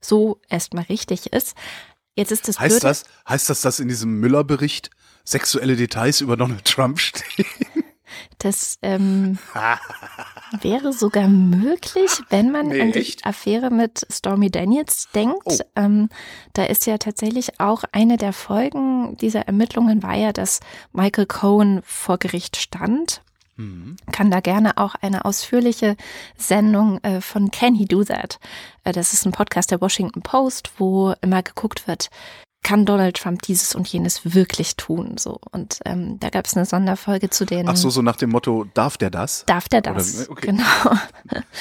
so 0.00 0.40
erstmal 0.48 0.84
richtig 0.84 1.32
ist. 1.32 1.56
Jetzt 2.16 2.32
ist 2.32 2.48
das 2.48 2.58
heißt 2.58 2.82
das 2.82 3.04
heißt 3.28 3.48
das, 3.48 3.60
dass 3.60 3.78
in 3.78 3.86
diesem 3.86 4.18
Müller-Bericht 4.18 4.90
sexuelle 5.24 5.76
Details 5.76 6.20
über 6.20 6.36
Donald 6.36 6.64
Trump 6.64 6.98
stehen? 6.98 7.46
Das 8.38 8.78
ähm, 8.82 9.38
wäre 10.60 10.92
sogar 10.92 11.28
möglich, 11.28 12.10
wenn 12.30 12.50
man 12.50 12.68
nee, 12.68 12.80
an 12.80 12.92
die 12.92 13.00
echt? 13.00 13.26
Affäre 13.26 13.70
mit 13.70 14.06
Stormy 14.10 14.50
Daniels 14.50 15.08
denkt. 15.14 15.42
Oh. 15.44 15.58
Ähm, 15.76 16.08
da 16.52 16.64
ist 16.64 16.86
ja 16.86 16.98
tatsächlich 16.98 17.60
auch 17.60 17.84
eine 17.92 18.16
der 18.16 18.32
Folgen 18.32 19.16
dieser 19.16 19.42
Ermittlungen 19.42 20.02
war 20.02 20.14
ja, 20.14 20.32
dass 20.32 20.60
Michael 20.92 21.26
Cohen 21.26 21.80
vor 21.84 22.18
Gericht 22.18 22.56
stand. 22.56 23.22
Mhm. 23.58 23.96
Kann 24.12 24.30
da 24.30 24.40
gerne 24.40 24.78
auch 24.78 24.94
eine 24.94 25.24
ausführliche 25.24 25.96
Sendung 26.36 27.02
äh, 27.02 27.20
von 27.20 27.50
Can 27.50 27.74
He 27.74 27.86
Do 27.86 28.04
That? 28.04 28.38
Äh, 28.84 28.92
das 28.92 29.12
ist 29.12 29.26
ein 29.26 29.32
Podcast 29.32 29.72
der 29.72 29.80
Washington 29.80 30.22
Post, 30.22 30.70
wo 30.78 31.14
immer 31.20 31.42
geguckt 31.42 31.88
wird, 31.88 32.08
kann 32.68 32.84
Donald 32.84 33.16
Trump 33.16 33.40
dieses 33.40 33.74
und 33.74 33.88
jenes 33.88 34.34
wirklich 34.34 34.76
tun? 34.76 35.16
So 35.16 35.40
und 35.52 35.80
ähm, 35.86 36.20
da 36.20 36.28
gab 36.28 36.44
es 36.44 36.54
eine 36.54 36.66
Sonderfolge 36.66 37.30
zu 37.30 37.46
den. 37.46 37.66
Ach 37.66 37.76
so, 37.76 37.88
so 37.88 38.02
nach 38.02 38.16
dem 38.16 38.28
Motto, 38.28 38.66
darf 38.74 38.98
der 38.98 39.08
das? 39.08 39.44
Darf 39.46 39.70
der 39.70 39.80
das? 39.80 40.28
Okay. 40.28 40.48
Genau. 40.48 40.64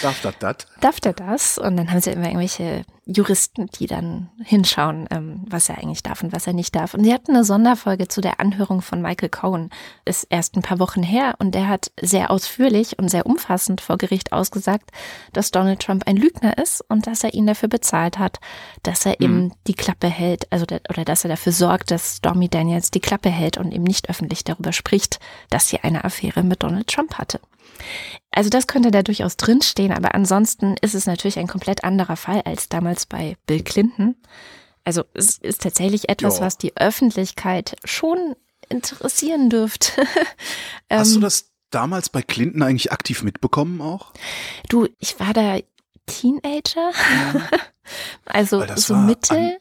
darf 0.02 0.22
das 0.22 0.34
das? 0.40 0.56
Darf 0.82 1.00
der 1.00 1.14
das? 1.14 1.58
Und 1.58 1.78
dann 1.78 1.90
haben 1.90 2.02
sie 2.02 2.12
immer 2.12 2.26
irgendwelche 2.26 2.84
Juristen, 3.08 3.68
die 3.68 3.88
dann 3.88 4.30
hinschauen, 4.44 5.08
ähm, 5.12 5.44
was 5.48 5.70
er 5.70 5.78
eigentlich 5.78 6.04
darf 6.04 6.22
und 6.24 6.34
was 6.34 6.46
er 6.46 6.54
nicht 6.54 6.76
darf. 6.76 6.94
Und 6.94 7.06
sie 7.06 7.14
hatten 7.14 7.32
eine 7.32 7.46
Sonderfolge 7.46 8.08
zu 8.10 8.20
der 8.20 8.40
Anhörung 8.40 8.82
von 8.82 9.02
Michael 9.02 9.30
Cohen. 9.30 9.70
Ist 10.04 10.28
erst 10.30 10.56
ein 10.56 10.62
paar 10.62 10.80
Wochen 10.80 11.04
her 11.04 11.36
und 11.40 11.56
der 11.56 11.70
hat 11.70 11.92
sehr 12.02 12.30
ausführlich 12.30 13.00
und 13.00 13.10
sehr 13.10 13.26
umfassend 13.26 13.80
vor 13.80 13.98
Gericht 13.98 14.34
ausgesagt, 14.34 14.92
dass 15.32 15.52
Donald 15.52 15.82
Trump 15.82 16.04
ein 16.06 16.18
Lügner 16.18 16.58
ist 16.58 16.84
und 16.90 17.08
dass 17.08 17.24
er 17.24 17.34
ihn 17.34 17.48
dafür 17.48 17.70
bezahlt 17.70 18.20
hat, 18.20 18.40
dass 18.84 19.06
er 19.06 19.14
mhm. 19.20 19.26
eben 19.26 19.54
die 19.68 19.76
Klappe 19.76 20.08
hält, 20.08 20.52
also 20.52 20.66
oder 20.66 21.06
dass 21.06 21.24
er 21.24 21.30
dafür 21.30 21.54
sorgt, 21.54 21.92
dass 21.92 22.18
Stormy 22.18 22.50
Daniels 22.50 22.92
die 22.92 23.00
Klappe 23.00 23.30
hält 23.30 23.58
und 23.58 23.72
eben 23.72 23.84
nicht 23.84 24.10
öffentlich 24.10 24.44
darüber 24.44 24.74
spricht, 24.74 25.20
dass 25.50 25.70
sie 25.70 25.80
eine 25.80 26.04
Affäre 26.04 26.44
mit 26.44 26.62
Donald 26.62 26.88
Trump 26.88 27.18
hatte. 27.18 27.40
Also 28.32 28.50
das 28.50 28.68
könnte 28.68 28.92
da 28.92 29.04
durchaus 29.04 29.38
drinstehen, 29.38 29.92
aber 29.92 30.14
ansonsten 30.14 30.76
ist 30.82 30.96
es 30.96 31.08
natürlich 31.08 31.40
ein 31.40 31.48
komplett 31.48 31.84
anderer 31.84 32.18
Fall 32.18 32.42
als 32.42 32.70
damals 32.70 33.06
bei 33.06 33.38
Bill 33.48 33.64
Clinton. 33.64 34.16
Also 34.84 35.04
es 35.14 35.38
ist 35.38 35.62
tatsächlich 35.62 36.10
etwas, 36.10 36.38
jo. 36.38 36.46
was 36.46 36.58
die 36.58 36.76
Öffentlichkeit 36.78 37.76
schon 37.84 38.36
interessieren 38.70 39.50
dürfte. 39.50 39.92
Hast 40.90 41.12
du 41.12 41.16
ähm, 41.16 41.22
das 41.22 41.52
damals 41.72 42.10
bei 42.10 42.22
Clinton 42.22 42.64
eigentlich 42.64 42.92
aktiv 42.92 43.24
mitbekommen 43.24 43.82
auch? 43.82 44.14
Du, 44.70 44.88
ich 45.00 45.20
war 45.20 45.34
da 45.34 45.58
Teenager, 46.06 46.92
also 48.26 48.64
so 48.76 48.96
Mitte. 48.96 49.36
An, 49.36 49.58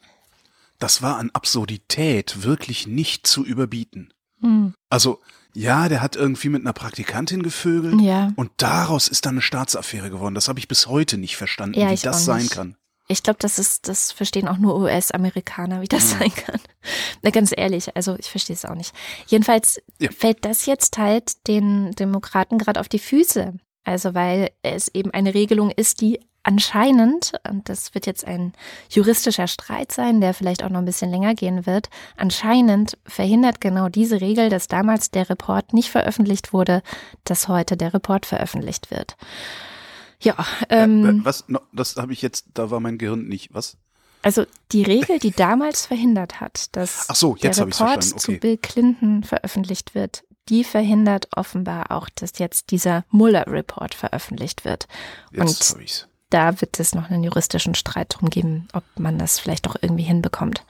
das 0.79 1.03
war 1.03 1.17
an 1.17 1.31
Absurdität 1.33 2.43
wirklich 2.43 2.87
nicht 2.87 3.27
zu 3.27 3.45
überbieten. 3.45 4.13
Hm. 4.41 4.75
Also 4.91 5.21
ja, 5.57 5.89
der 5.89 6.03
hat 6.03 6.17
irgendwie 6.17 6.51
mit 6.51 6.63
einer 6.63 6.73
Praktikantin 6.73 7.43
gevögelt 7.43 8.01
ja. 8.01 8.33
und 8.37 8.51
daraus 8.59 9.09
ist 9.09 9.25
dann 9.25 9.35
eine 9.35 9.43
Staatsaffäre 9.43 10.11
geworden. 10.11 10.35
Das 10.35 10.49
habe 10.49 10.59
ich 10.59 10.69
bis 10.69 10.87
heute 10.87 11.17
nicht 11.17 11.37
verstanden, 11.37 11.81
ja, 11.81 11.91
wie 11.91 11.97
das 11.97 12.25
sein 12.25 12.49
kann. 12.49 12.77
Ich 13.09 13.23
glaube, 13.23 13.39
das 13.41 13.59
ist, 13.59 13.89
das 13.89 14.13
verstehen 14.13 14.49
auch 14.49 14.59
nur 14.59 14.77
US-Amerikaner, 14.79 15.81
wie 15.81 15.89
das 15.89 16.13
ja. 16.13 16.19
sein 16.19 16.35
kann. 16.35 16.61
Na, 17.23 17.31
ganz 17.31 17.55
ehrlich, 17.57 17.97
also 17.97 18.17
ich 18.19 18.29
verstehe 18.29 18.55
es 18.55 18.65
auch 18.65 18.75
nicht. 18.75 18.93
Jedenfalls 19.29 19.81
ja. 19.99 20.11
fällt 20.11 20.45
das 20.45 20.67
jetzt 20.67 20.99
halt 20.99 21.47
den 21.47 21.93
Demokraten 21.93 22.59
gerade 22.59 22.81
auf 22.81 22.89
die 22.89 22.99
Füße. 22.99 23.55
Also 23.85 24.15
weil 24.15 24.51
es 24.63 24.89
eben 24.89 25.13
eine 25.13 25.35
Regelung 25.35 25.71
ist, 25.71 26.01
die 26.01 26.21
anscheinend, 26.47 27.33
und 27.49 27.69
das 27.69 27.95
wird 27.95 28.07
jetzt 28.07 28.25
ein 28.25 28.53
juristischer 28.89 29.49
Streit 29.49 29.93
sein, 29.93 30.21
der 30.21 30.33
vielleicht 30.33 30.63
auch 30.63 30.71
noch 30.71 30.79
ein 30.79 30.85
bisschen 30.85 31.11
länger 31.11 31.35
gehen 31.35 31.67
wird, 31.67 31.91
anscheinend 32.17 32.97
verhindert 33.05 33.61
genau 33.61 33.89
diese 33.89 34.21
Regel, 34.21 34.49
dass 34.49 34.69
damals 34.69 35.11
der 35.11 35.29
Report 35.29 35.75
nicht 35.75 35.91
veröffentlicht 35.91 36.53
wurde, 36.53 36.83
dass 37.25 37.49
heute 37.49 37.77
der 37.77 37.93
Report 37.93 38.27
veröffentlicht 38.27 38.91
wird. 38.91 39.17
Ja, 40.21 40.35
ähm, 40.71 41.21
äh, 41.21 41.25
was? 41.25 41.45
Das 41.73 41.97
habe 41.97 42.13
ich 42.13 42.23
jetzt, 42.23 42.47
da 42.55 42.71
war 42.71 42.81
mein 42.81 42.97
Gehirn 42.97 43.27
nicht. 43.27 43.53
Was? 43.53 43.77
Also 44.23 44.45
die 44.73 44.83
Regel, 44.83 45.19
die 45.19 45.33
damals 45.33 45.87
verhindert 45.87 46.41
hat, 46.41 46.75
dass 46.77 47.07
so, 47.09 47.35
der 47.35 47.57
Report 47.57 47.99
okay. 47.99 48.17
zu 48.17 48.33
Bill 48.33 48.57
Clinton 48.57 49.25
veröffentlicht 49.25 49.95
wird, 49.95 50.25
die 50.49 50.65
verhindert 50.65 51.29
offenbar 51.37 51.91
auch, 51.91 52.09
dass 52.09 52.39
jetzt 52.39 52.71
dieser 52.71 53.05
Mueller-Report 53.11 53.95
veröffentlicht 53.95 54.65
wird. 54.65 54.87
Jetzt 55.33 55.75
Und 55.75 56.09
da 56.31 56.61
wird 56.61 56.81
es 56.81 56.95
noch 56.95 57.11
einen 57.11 57.25
juristischen 57.25 57.75
Streit 57.75 58.15
drum 58.17 58.31
geben, 58.31 58.69
ob 58.73 58.85
man 58.99 59.19
das 59.19 59.39
vielleicht 59.39 59.67
doch 59.67 59.77
irgendwie 59.81 60.05
hinbekommt. 60.05 60.65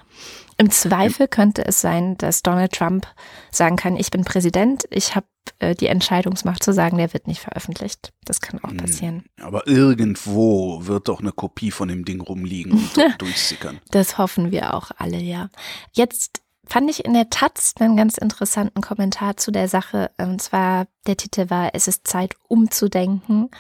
Im 0.59 0.71
Zweifel 0.71 1.29
könnte 1.29 1.65
es 1.65 1.81
sein, 1.81 2.17
dass 2.17 2.43
Donald 2.43 2.73
Trump 2.73 3.07
sagen 3.51 3.77
kann, 3.77 3.97
ich 3.97 4.11
bin 4.11 4.25
Präsident, 4.25 4.85
ich 4.91 5.15
habe 5.15 5.27
äh, 5.59 5.75
die 5.75 5.87
Entscheidungsmacht 5.87 6.63
zu 6.63 6.73
sagen, 6.73 6.97
der 6.97 7.13
wird 7.13 7.27
nicht 7.27 7.41
veröffentlicht. 7.41 8.13
Das 8.25 8.41
kann 8.41 8.63
auch 8.63 8.71
hm, 8.71 8.79
passieren. 8.79 9.25
Aber 9.41 9.67
irgendwo 9.67 10.87
wird 10.87 11.09
doch 11.09 11.21
eine 11.21 11.33
Kopie 11.33 11.71
von 11.71 11.89
dem 11.89 12.05
Ding 12.05 12.21
rumliegen 12.21 12.73
und 12.73 13.15
durchsickern. 13.19 13.81
Das 13.91 14.19
hoffen 14.19 14.51
wir 14.51 14.75
auch 14.75 14.91
alle, 14.97 15.19
ja. 15.19 15.51
Jetzt 15.93 16.43
fand 16.67 16.91
ich 16.91 17.05
in 17.05 17.13
der 17.13 17.31
Taz 17.31 17.75
einen 17.79 17.97
ganz 17.97 18.19
interessanten 18.19 18.81
Kommentar 18.81 19.37
zu 19.37 19.51
der 19.51 19.69
Sache. 19.69 20.11
Und 20.19 20.43
zwar, 20.43 20.87
der 21.07 21.17
Titel 21.17 21.51
war, 21.51 21.71
es 21.75 21.87
ist 21.87 22.09
Zeit 22.09 22.35
umzudenken. 22.49 23.51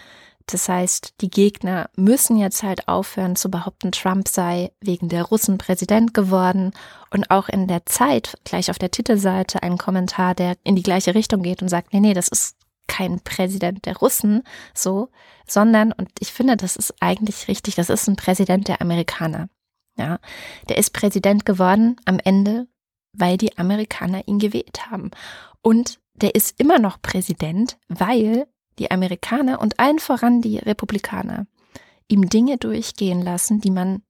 Das 0.46 0.68
heißt, 0.68 1.14
die 1.20 1.30
Gegner 1.30 1.90
müssen 1.96 2.36
jetzt 2.36 2.62
halt 2.62 2.86
aufhören 2.86 3.34
zu 3.34 3.50
behaupten, 3.50 3.90
Trump 3.90 4.28
sei 4.28 4.70
wegen 4.80 5.08
der 5.08 5.24
Russen 5.24 5.58
Präsident 5.58 6.14
geworden. 6.14 6.72
Und 7.10 7.30
auch 7.30 7.48
in 7.48 7.66
der 7.66 7.84
Zeit, 7.86 8.38
gleich 8.44 8.70
auf 8.70 8.78
der 8.78 8.92
Titelseite, 8.92 9.62
ein 9.62 9.76
Kommentar, 9.76 10.34
der 10.34 10.56
in 10.62 10.76
die 10.76 10.84
gleiche 10.84 11.14
Richtung 11.14 11.42
geht 11.42 11.62
und 11.62 11.68
sagt, 11.68 11.92
nee, 11.92 12.00
nee, 12.00 12.14
das 12.14 12.28
ist 12.28 12.56
kein 12.86 13.20
Präsident 13.20 13.84
der 13.86 13.96
Russen, 13.96 14.44
so, 14.72 15.08
sondern, 15.46 15.90
und 15.92 16.08
ich 16.20 16.32
finde, 16.32 16.56
das 16.56 16.76
ist 16.76 16.94
eigentlich 17.00 17.48
richtig, 17.48 17.74
das 17.74 17.90
ist 17.90 18.08
ein 18.08 18.14
Präsident 18.14 18.68
der 18.68 18.80
Amerikaner. 18.80 19.48
Ja, 19.98 20.20
der 20.68 20.78
ist 20.78 20.92
Präsident 20.92 21.44
geworden 21.44 21.96
am 22.04 22.20
Ende, 22.22 22.68
weil 23.12 23.38
die 23.38 23.56
Amerikaner 23.58 24.28
ihn 24.28 24.38
gewählt 24.38 24.90
haben. 24.90 25.10
Und 25.62 25.98
der 26.14 26.34
ist 26.34 26.60
immer 26.60 26.78
noch 26.78 27.00
Präsident, 27.02 27.78
weil 27.88 28.46
die 28.78 28.90
Amerikaner 28.90 29.60
und 29.60 29.78
allen 29.78 29.98
voran 29.98 30.42
die 30.42 30.58
Republikaner 30.58 31.46
ihm 32.08 32.28
Dinge 32.28 32.56
durchgehen 32.58 33.22
lassen, 33.22 33.60
die 33.60 33.70
man 33.70 34.02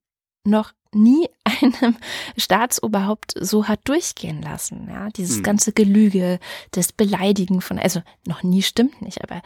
noch 0.45 0.73
nie 0.93 1.29
einem 1.45 1.97
Staatsoberhaupt 2.37 3.35
so 3.39 3.69
hat 3.69 3.81
durchgehen 3.85 4.43
lassen. 4.43 4.89
Ja, 4.89 5.09
dieses 5.11 5.37
hm. 5.37 5.43
ganze 5.43 5.73
Gelüge, 5.73 6.39
das 6.73 6.93
Beleidigen 6.93 7.61
von, 7.61 7.79
also 7.79 8.03
noch 8.27 8.43
nie 8.43 8.63
stimmt 8.63 9.03
nicht, 9.03 9.23
aber 9.23 9.43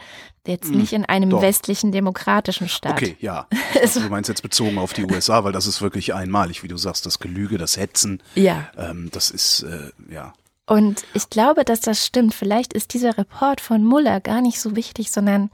jetzt 0.47 0.69
hm. 0.69 0.77
nicht 0.77 0.93
in 0.93 1.05
einem 1.05 1.29
Doch. 1.29 1.41
westlichen 1.41 1.91
demokratischen 1.91 2.69
Staat. 2.69 2.93
Okay, 2.93 3.17
ja. 3.19 3.47
Also, 3.81 4.01
du 4.01 4.09
meinst 4.09 4.29
jetzt 4.29 4.43
bezogen 4.43 4.77
auf 4.77 4.93
die 4.93 5.05
USA, 5.05 5.43
weil 5.43 5.53
das 5.53 5.65
ist 5.65 5.81
wirklich 5.81 6.13
einmalig, 6.13 6.61
wie 6.61 6.67
du 6.67 6.77
sagst, 6.77 7.05
das 7.05 7.19
Gelüge, 7.19 7.57
das 7.57 7.77
Hetzen. 7.77 8.21
Ja. 8.35 8.69
Ähm, 8.77 9.09
das 9.11 9.31
ist, 9.31 9.63
äh, 9.63 9.89
ja. 10.11 10.33
Und 10.65 11.05
ich 11.13 11.29
glaube, 11.29 11.65
dass 11.65 11.81
das 11.81 12.05
stimmt. 12.05 12.33
Vielleicht 12.33 12.73
ist 12.73 12.93
dieser 12.93 13.17
Report 13.17 13.61
von 13.61 13.83
Muller 13.83 14.19
gar 14.21 14.41
nicht 14.41 14.59
so 14.59 14.75
wichtig, 14.75 15.11
sondern 15.11 15.49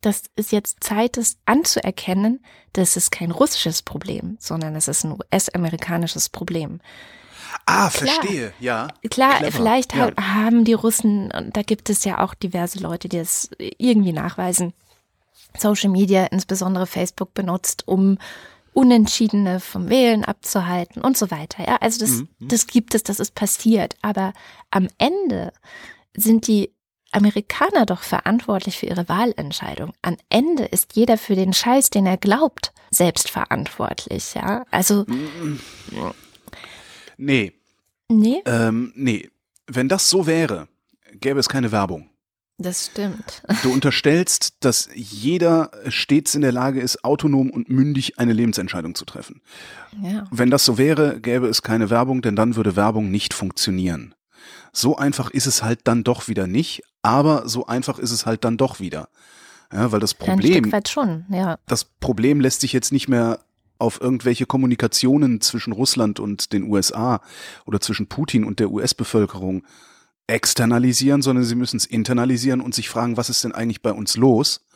dass 0.00 0.24
es 0.36 0.50
jetzt 0.50 0.84
Zeit 0.84 1.16
ist 1.16 1.38
anzuerkennen, 1.46 2.44
dass 2.72 2.96
es 2.96 3.10
kein 3.10 3.30
russisches 3.30 3.82
Problem, 3.82 4.36
sondern 4.40 4.76
es 4.76 4.88
ist 4.88 5.04
ein 5.04 5.12
US-amerikanisches 5.12 6.28
Problem. 6.28 6.80
Ah, 7.64 7.88
klar, 7.88 7.90
verstehe, 7.90 8.52
ja. 8.60 8.88
Klar, 9.10 9.38
Clever. 9.38 9.52
vielleicht 9.52 9.94
ja. 9.94 10.12
haben 10.16 10.64
die 10.64 10.74
Russen, 10.74 11.30
und 11.32 11.56
da 11.56 11.62
gibt 11.62 11.90
es 11.90 12.04
ja 12.04 12.22
auch 12.22 12.34
diverse 12.34 12.78
Leute, 12.78 13.08
die 13.08 13.18
es 13.18 13.50
irgendwie 13.58 14.12
nachweisen, 14.12 14.74
Social 15.56 15.90
Media, 15.90 16.26
insbesondere 16.26 16.86
Facebook, 16.86 17.34
benutzt, 17.34 17.88
um 17.88 18.18
Unentschiedene 18.76 19.58
vom 19.58 19.88
Wählen 19.88 20.22
abzuhalten 20.22 21.00
und 21.00 21.16
so 21.16 21.30
weiter. 21.30 21.66
Ja, 21.66 21.76
also 21.76 21.98
das, 21.98 22.10
mhm. 22.10 22.28
das 22.40 22.66
gibt 22.66 22.94
es, 22.94 23.02
das 23.02 23.20
ist 23.20 23.34
passiert. 23.34 23.96
Aber 24.02 24.34
am 24.70 24.88
Ende 24.98 25.54
sind 26.14 26.46
die 26.46 26.74
Amerikaner 27.10 27.86
doch 27.86 28.02
verantwortlich 28.02 28.76
für 28.76 28.84
ihre 28.84 29.08
Wahlentscheidung. 29.08 29.94
Am 30.02 30.18
Ende 30.28 30.66
ist 30.66 30.94
jeder 30.94 31.16
für 31.16 31.34
den 31.34 31.54
Scheiß, 31.54 31.88
den 31.88 32.04
er 32.04 32.18
glaubt, 32.18 32.74
selbst 32.90 33.30
verantwortlich. 33.30 34.34
Ja, 34.34 34.66
also. 34.70 35.06
Nee. 37.16 37.54
Nee? 38.08 38.42
Ähm, 38.44 38.92
nee. 38.94 39.30
Wenn 39.66 39.88
das 39.88 40.10
so 40.10 40.26
wäre, 40.26 40.68
gäbe 41.14 41.40
es 41.40 41.48
keine 41.48 41.72
Werbung. 41.72 42.10
Das 42.58 42.86
stimmt. 42.86 43.42
Du 43.62 43.72
unterstellst, 43.72 44.54
dass 44.60 44.88
jeder 44.94 45.70
stets 45.88 46.34
in 46.34 46.40
der 46.42 46.52
Lage 46.52 46.80
ist, 46.80 47.04
autonom 47.04 47.50
und 47.50 47.68
mündig 47.68 48.18
eine 48.18 48.32
Lebensentscheidung 48.32 48.94
zu 48.94 49.04
treffen. 49.04 49.42
Ja. 50.02 50.24
Wenn 50.30 50.50
das 50.50 50.64
so 50.64 50.78
wäre, 50.78 51.20
gäbe 51.20 51.46
es 51.48 51.62
keine 51.62 51.90
Werbung, 51.90 52.22
denn 52.22 52.36
dann 52.36 52.56
würde 52.56 52.76
Werbung 52.76 53.10
nicht 53.10 53.34
funktionieren. 53.34 54.14
So 54.72 54.96
einfach 54.96 55.30
ist 55.30 55.46
es 55.46 55.62
halt 55.62 55.80
dann 55.84 56.04
doch 56.04 56.28
wieder 56.28 56.46
nicht, 56.46 56.82
aber 57.02 57.48
so 57.48 57.66
einfach 57.66 57.98
ist 57.98 58.10
es 58.10 58.26
halt 58.26 58.44
dann 58.44 58.56
doch 58.56 58.80
wieder. 58.80 59.08
Ja, 59.72 59.90
weil 59.90 60.00
das 60.00 60.14
Problem, 60.14 60.70
schon, 60.86 61.24
ja. 61.28 61.58
das 61.66 61.84
Problem 61.84 62.40
lässt 62.40 62.60
sich 62.60 62.72
jetzt 62.72 62.92
nicht 62.92 63.08
mehr 63.08 63.40
auf 63.78 64.00
irgendwelche 64.00 64.46
Kommunikationen 64.46 65.40
zwischen 65.40 65.72
Russland 65.72 66.20
und 66.20 66.52
den 66.52 66.64
USA 66.64 67.20
oder 67.64 67.80
zwischen 67.80 68.06
Putin 68.06 68.44
und 68.44 68.60
der 68.60 68.70
US-Bevölkerung 68.70 69.64
externalisieren, 70.26 71.22
sondern 71.22 71.44
sie 71.44 71.54
müssen 71.54 71.76
es 71.76 71.86
internalisieren 71.86 72.60
und 72.60 72.74
sich 72.74 72.88
fragen, 72.88 73.16
was 73.16 73.30
ist 73.30 73.44
denn 73.44 73.52
eigentlich 73.52 73.82
bei 73.82 73.92
uns 73.92 74.16
los, 74.16 74.66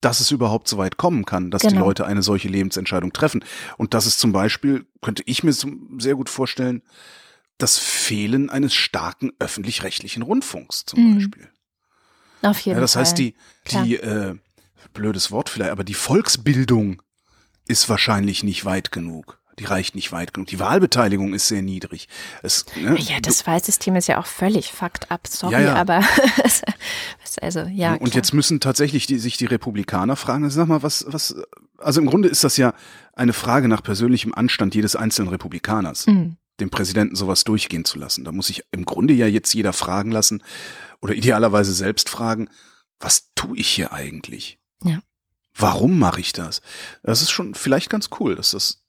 dass 0.00 0.20
es 0.20 0.30
überhaupt 0.30 0.68
so 0.68 0.78
weit 0.78 0.96
kommen 0.96 1.24
kann, 1.24 1.50
dass 1.50 1.62
genau. 1.62 1.74
die 1.74 1.78
Leute 1.78 2.06
eine 2.06 2.22
solche 2.22 2.48
Lebensentscheidung 2.48 3.12
treffen. 3.12 3.44
Und 3.76 3.94
das 3.94 4.06
ist 4.06 4.20
zum 4.20 4.32
Beispiel, 4.32 4.86
könnte 5.02 5.22
ich 5.26 5.42
mir 5.42 5.52
sehr 5.52 6.14
gut 6.14 6.28
vorstellen, 6.28 6.82
das 7.56 7.78
Fehlen 7.78 8.50
eines 8.50 8.74
starken 8.74 9.32
öffentlich-rechtlichen 9.40 10.22
Rundfunks 10.22 10.84
zum 10.86 11.00
mhm. 11.02 11.14
Beispiel. 11.14 11.48
Auf 12.42 12.60
jeden 12.60 12.76
ja, 12.76 12.80
das 12.80 12.92
Fall. 12.92 13.02
heißt, 13.02 13.18
die, 13.18 13.34
die 13.72 13.96
äh, 13.96 14.36
blödes 14.94 15.32
Wort 15.32 15.48
vielleicht, 15.48 15.72
aber 15.72 15.84
die 15.84 15.94
Volksbildung 15.94 17.02
ist 17.66 17.88
wahrscheinlich 17.88 18.44
nicht 18.44 18.64
weit 18.64 18.92
genug 18.92 19.37
die 19.58 19.64
reicht 19.64 19.94
nicht 19.94 20.12
weit 20.12 20.34
genug. 20.34 20.48
Die 20.48 20.58
Wahlbeteiligung 20.58 21.34
ist 21.34 21.48
sehr 21.48 21.62
niedrig. 21.62 22.08
Es, 22.42 22.66
ne, 22.76 22.96
ja, 22.98 23.20
das 23.20 23.46
Wahlsystem 23.46 23.96
ist 23.96 24.08
ja 24.08 24.18
auch 24.18 24.26
völlig 24.26 24.72
fucked 24.72 25.10
up, 25.10 25.26
sorry, 25.26 25.54
ja, 25.54 25.60
ja. 25.60 25.74
aber 25.74 26.02
also 27.40 27.60
ja. 27.60 27.92
Und 27.92 28.10
klar. 28.10 28.14
jetzt 28.14 28.34
müssen 28.34 28.60
tatsächlich 28.60 29.06
die, 29.06 29.18
sich 29.18 29.36
die 29.36 29.46
Republikaner 29.46 30.16
fragen, 30.16 30.44
also 30.44 30.56
sag 30.56 30.68
mal, 30.68 30.82
was, 30.82 31.04
was, 31.08 31.36
also 31.78 32.00
im 32.00 32.06
Grunde 32.06 32.28
ist 32.28 32.44
das 32.44 32.56
ja 32.56 32.74
eine 33.14 33.32
Frage 33.32 33.68
nach 33.68 33.82
persönlichem 33.82 34.34
Anstand 34.34 34.74
jedes 34.74 34.96
einzelnen 34.96 35.28
Republikaners, 35.28 36.06
mhm. 36.06 36.36
dem 36.60 36.70
Präsidenten 36.70 37.16
sowas 37.16 37.44
durchgehen 37.44 37.84
zu 37.84 37.98
lassen. 37.98 38.24
Da 38.24 38.32
muss 38.32 38.46
sich 38.48 38.64
im 38.70 38.84
Grunde 38.84 39.14
ja 39.14 39.26
jetzt 39.26 39.52
jeder 39.54 39.72
fragen 39.72 40.10
lassen 40.10 40.42
oder 41.00 41.14
idealerweise 41.14 41.72
selbst 41.72 42.08
fragen, 42.08 42.48
was 43.00 43.30
tue 43.34 43.56
ich 43.56 43.68
hier 43.68 43.92
eigentlich? 43.92 44.58
Ja. 44.84 45.00
Warum 45.54 45.98
mache 45.98 46.20
ich 46.20 46.32
das? 46.32 46.62
Das 47.02 47.22
ist 47.22 47.30
schon 47.30 47.54
vielleicht 47.54 47.90
ganz 47.90 48.10
cool, 48.20 48.36
dass 48.36 48.52
das 48.52 48.84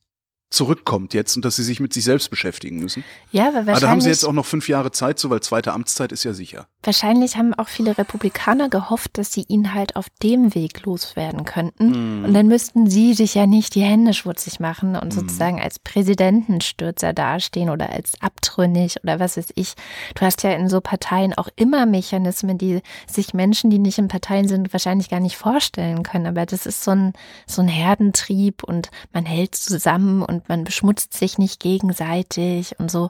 zurückkommt 0.50 1.14
jetzt 1.14 1.36
und 1.36 1.46
dass 1.46 1.58
sie 1.58 1.64
sich 1.64 1.80
mit 1.80 1.94
sich 1.94 2.04
selbst 2.04 2.30
beschäftigen 2.32 2.80
müssen. 2.80 3.04
Ja, 3.32 3.44
aber 3.44 3.54
wahrscheinlich. 3.54 3.76
Aber 3.76 3.82
da 3.82 3.90
haben 3.90 4.02
sie 4.02 4.10
jetzt 4.10 4.26
auch 4.26 4.34
noch 4.34 4.48
fünf 4.48 4.68
Jahre 4.68 4.92
Zeit 4.92 5.20
so, 5.20 5.30
weil 5.30 5.42
zweite 5.42 5.74
Amtszeit 5.74 6.12
ist 6.12 6.24
ja 6.24 6.34
sicher. 6.34 6.68
Wahrscheinlich 6.82 7.38
haben 7.38 7.54
auch 7.54 7.68
viele 7.68 7.98
Republikaner 7.98 8.68
gehofft, 8.68 9.18
dass 9.20 9.32
sie 9.32 9.46
ihn 9.48 9.76
halt 9.76 9.96
auf 9.96 10.08
dem 10.24 10.56
Weg 10.56 10.84
loswerden 10.86 11.46
könnten. 11.46 12.22
Mm. 12.22 12.26
Und 12.26 12.34
dann 12.34 12.48
müssten 12.48 12.90
sie 12.90 13.14
sich 13.14 13.36
ja 13.36 13.46
nicht 13.46 13.76
die 13.76 13.84
Hände 13.84 14.14
schmutzig 14.14 14.60
machen 14.60 14.96
und 14.96 15.10
mm. 15.10 15.20
sozusagen 15.20 15.62
als 15.62 15.78
Präsidentenstürzer 15.78 17.14
dastehen 17.14 17.70
oder 17.70 17.92
als 17.92 18.14
abtrünnig 18.22 19.04
oder 19.04 19.20
was 19.20 19.38
weiß 19.38 19.50
ich. 19.54 19.76
Du 20.16 20.22
hast 20.22 20.42
ja 20.42 20.52
in 20.52 20.68
so 20.68 20.82
Parteien 20.82 21.36
auch 21.36 21.50
immer 21.58 21.86
Mechanismen, 21.86 22.58
die 22.58 22.82
sich 23.08 23.36
Menschen, 23.36 23.70
die 23.70 23.80
nicht 23.80 24.00
in 24.00 24.08
Parteien 24.08 24.48
sind, 24.48 24.74
wahrscheinlich 24.74 25.10
gar 25.10 25.20
nicht 25.20 25.38
vorstellen 25.38 26.02
können. 26.02 26.26
Aber 26.26 26.48
das 26.48 26.66
ist 26.66 26.84
so 26.84 26.92
ein, 26.92 27.14
so 27.46 27.62
ein 27.62 27.68
Herdentrieb 27.68 28.64
und 28.64 28.90
man 29.14 29.26
hält 29.26 29.54
zusammen 29.54 30.24
und 30.24 30.39
und 30.40 30.50
man 30.50 30.64
beschmutzt 30.64 31.14
sich 31.14 31.38
nicht 31.38 31.60
gegenseitig 31.60 32.80
und 32.80 32.90
so. 32.90 33.10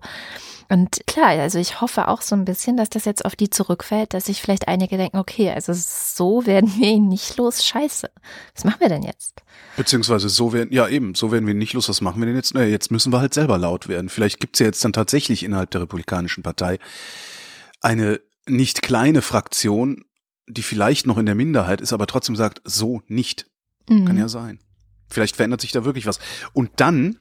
Und 0.71 1.01
klar, 1.07 1.29
also 1.29 1.57
ich 1.57 1.81
hoffe 1.81 2.07
auch 2.07 2.21
so 2.21 2.35
ein 2.35 2.45
bisschen, 2.45 2.77
dass 2.77 2.89
das 2.89 3.05
jetzt 3.05 3.25
auf 3.25 3.35
die 3.35 3.49
zurückfällt, 3.49 4.13
dass 4.13 4.25
sich 4.25 4.41
vielleicht 4.41 4.67
einige 4.67 4.97
denken, 4.97 5.17
okay, 5.17 5.49
also 5.49 5.73
so 5.73 6.45
werden 6.45 6.71
wir 6.77 6.89
ihn 6.89 7.07
nicht 7.07 7.37
los, 7.37 7.65
scheiße. 7.65 8.09
Was 8.53 8.63
machen 8.63 8.79
wir 8.79 8.89
denn 8.89 9.01
jetzt? 9.01 9.41
Beziehungsweise 9.77 10.29
so 10.29 10.53
werden, 10.53 10.71
ja 10.71 10.87
eben, 10.87 11.15
so 11.15 11.31
werden 11.31 11.47
wir 11.47 11.53
ihn 11.53 11.57
nicht 11.57 11.73
los, 11.73 11.89
was 11.89 12.01
machen 12.01 12.21
wir 12.21 12.27
denn 12.27 12.35
jetzt? 12.35 12.53
Naja, 12.53 12.67
jetzt 12.67 12.91
müssen 12.91 13.11
wir 13.11 13.19
halt 13.19 13.33
selber 13.33 13.57
laut 13.57 13.87
werden. 13.87 14.09
Vielleicht 14.09 14.39
gibt 14.39 14.55
es 14.55 14.59
ja 14.59 14.67
jetzt 14.67 14.83
dann 14.85 14.93
tatsächlich 14.93 15.43
innerhalb 15.43 15.71
der 15.71 15.81
Republikanischen 15.81 16.43
Partei 16.43 16.77
eine 17.81 18.19
nicht 18.45 18.81
kleine 18.81 19.21
Fraktion, 19.21 20.05
die 20.47 20.63
vielleicht 20.63 21.07
noch 21.07 21.17
in 21.17 21.25
der 21.25 21.35
Minderheit 21.35 21.81
ist, 21.81 21.93
aber 21.93 22.07
trotzdem 22.07 22.35
sagt, 22.35 22.61
so 22.63 23.01
nicht. 23.07 23.47
Mhm. 23.87 24.05
Kann 24.05 24.17
ja 24.17 24.27
sein. 24.27 24.59
Vielleicht 25.09 25.35
verändert 25.35 25.61
sich 25.61 25.71
da 25.71 25.85
wirklich 25.85 26.05
was. 26.05 26.19
Und 26.53 26.71
dann 26.77 27.17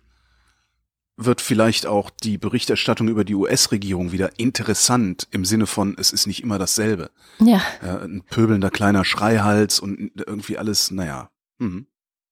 wird 1.19 1.41
vielleicht 1.41 1.87
auch 1.87 2.11
die 2.11 2.39
Berichterstattung 2.39 3.09
über 3.09 3.25
die 3.25 3.35
US-Regierung 3.35 4.13
wieder 4.13 4.39
interessant 4.39 5.27
im 5.33 5.45
Sinne 5.45 5.67
von, 5.67 5.97
es 5.99 6.13
ist 6.13 6.27
nicht 6.27 6.43
immer 6.43 6.59
dasselbe. 6.59 7.11
Ja. 7.41 7.61
ja 7.83 7.99
ein 7.99 8.23
pöbelnder 8.23 8.71
kleiner 8.71 9.05
Schreihals 9.05 9.81
und 9.81 10.13
irgendwie 10.15 10.59
alles, 10.59 10.93
naja. 10.93 11.31
Mhm. 11.59 11.87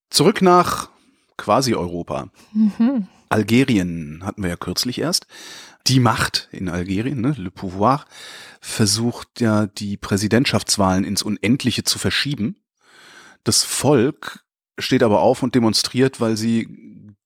Zurück 0.08 0.40
nach 0.40 0.90
quasi 1.36 1.74
Europa. 1.74 2.28
Mhm. 2.52 3.08
Algerien 3.28 4.22
hatten 4.24 4.42
wir 4.42 4.50
ja 4.50 4.56
kürzlich 4.56 5.00
erst. 5.00 5.26
Die 5.88 6.00
Macht 6.00 6.48
in 6.52 6.68
Algerien, 6.68 7.20
ne, 7.20 7.34
Le 7.36 7.50
Pouvoir, 7.50 8.04
versucht 8.60 9.40
ja 9.40 9.66
die 9.66 9.96
Präsidentschaftswahlen 9.96 11.04
ins 11.04 11.22
Unendliche 11.22 11.82
zu 11.82 11.98
verschieben. 11.98 12.56
Das 13.42 13.64
Volk 13.64 14.44
steht 14.78 15.02
aber 15.02 15.20
auf 15.20 15.42
und 15.42 15.54
demonstriert, 15.54 16.20
weil 16.20 16.36
sie 16.36 16.68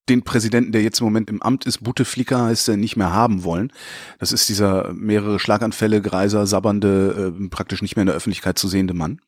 den 0.08 0.22
Präsidenten, 0.22 0.72
der 0.72 0.82
jetzt 0.82 1.00
im 1.00 1.04
Moment 1.04 1.30
im 1.30 1.40
Amt 1.40 1.66
ist, 1.66 1.84
Bouteflika 1.84 2.46
heißt 2.46 2.68
er, 2.68 2.76
nicht 2.76 2.96
mehr 2.96 3.12
haben 3.12 3.44
wollen. 3.44 3.72
Das 4.18 4.32
ist 4.32 4.48
dieser 4.48 4.92
mehrere 4.92 5.38
Schlaganfälle, 5.38 6.02
greiser, 6.02 6.46
sabbernde, 6.46 7.32
äh, 7.38 7.48
praktisch 7.48 7.80
nicht 7.80 7.96
mehr 7.96 8.02
in 8.02 8.08
der 8.08 8.16
Öffentlichkeit 8.16 8.58
zu 8.58 8.66
sehende 8.66 8.94
Mann. 8.94 9.20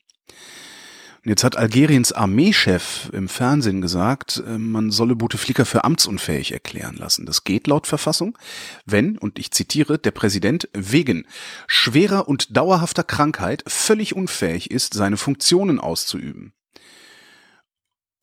Und 1.24 1.28
jetzt 1.28 1.44
hat 1.44 1.56
Algeriens 1.56 2.12
Armeechef 2.12 3.08
im 3.12 3.28
Fernsehen 3.28 3.80
gesagt, 3.80 4.42
äh, 4.44 4.58
man 4.58 4.90
solle 4.90 5.14
Bouteflika 5.14 5.64
für 5.64 5.84
amtsunfähig 5.84 6.50
erklären 6.50 6.96
lassen. 6.96 7.26
Das 7.26 7.44
geht 7.44 7.68
laut 7.68 7.86
Verfassung, 7.86 8.36
wenn, 8.84 9.18
und 9.18 9.38
ich 9.38 9.52
zitiere, 9.52 9.98
der 9.98 10.10
Präsident 10.10 10.68
wegen 10.72 11.26
schwerer 11.68 12.26
und 12.26 12.56
dauerhafter 12.56 13.04
Krankheit 13.04 13.62
völlig 13.68 14.16
unfähig 14.16 14.72
ist, 14.72 14.94
seine 14.94 15.16
Funktionen 15.16 15.78
auszuüben. 15.78 16.54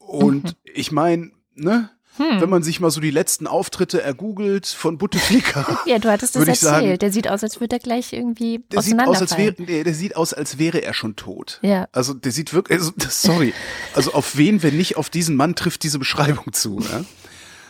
Und 0.10 0.44
mhm. 0.44 0.52
ich 0.74 0.92
meine, 0.92 1.32
ne? 1.56 1.92
Hm. 2.18 2.42
Wenn 2.42 2.50
man 2.50 2.64
sich 2.64 2.82
mal 2.82 2.92
so 2.92 3.00
die 3.00 3.12
letzten 3.12 3.48
Auftritte 3.48 4.02
ergoogelt 4.02 4.68
von 4.68 4.98
Bouteflika. 4.98 5.80
ja, 5.86 6.00
du 6.00 6.12
hattest 6.12 6.36
das 6.36 6.42
erzählt. 6.42 6.58
Sagen, 6.60 7.00
der 7.00 7.12
sieht 7.14 7.30
aus, 7.30 7.44
als 7.44 7.62
würde 7.62 7.78
er 7.78 7.80
gleich 7.80 8.12
irgendwie 8.12 8.60
der 8.74 8.82
sieht 8.82 9.00
aus, 9.00 9.22
als 9.22 9.38
wäre, 9.38 9.56
nee, 9.58 9.84
der 9.86 9.94
sieht 9.94 10.18
aus, 10.18 10.34
als 10.34 10.58
wäre 10.58 10.80
er 10.80 10.94
schon 10.94 11.16
tot. 11.16 11.60
Ja. 11.62 11.88
Also 11.94 12.14
der 12.14 12.34
sieht 12.34 12.52
wirklich, 12.52 12.78
also, 12.78 12.92
sorry, 13.10 13.54
also 13.94 14.12
auf 14.12 14.36
wen, 14.36 14.64
wenn 14.64 14.76
nicht 14.76 14.98
auf 14.98 15.10
diesen 15.10 15.38
Mann 15.38 15.56
trifft 15.56 15.84
diese 15.84 15.98
Beschreibung 15.98 16.52
zu. 16.52 16.82
Ja? 16.82 17.06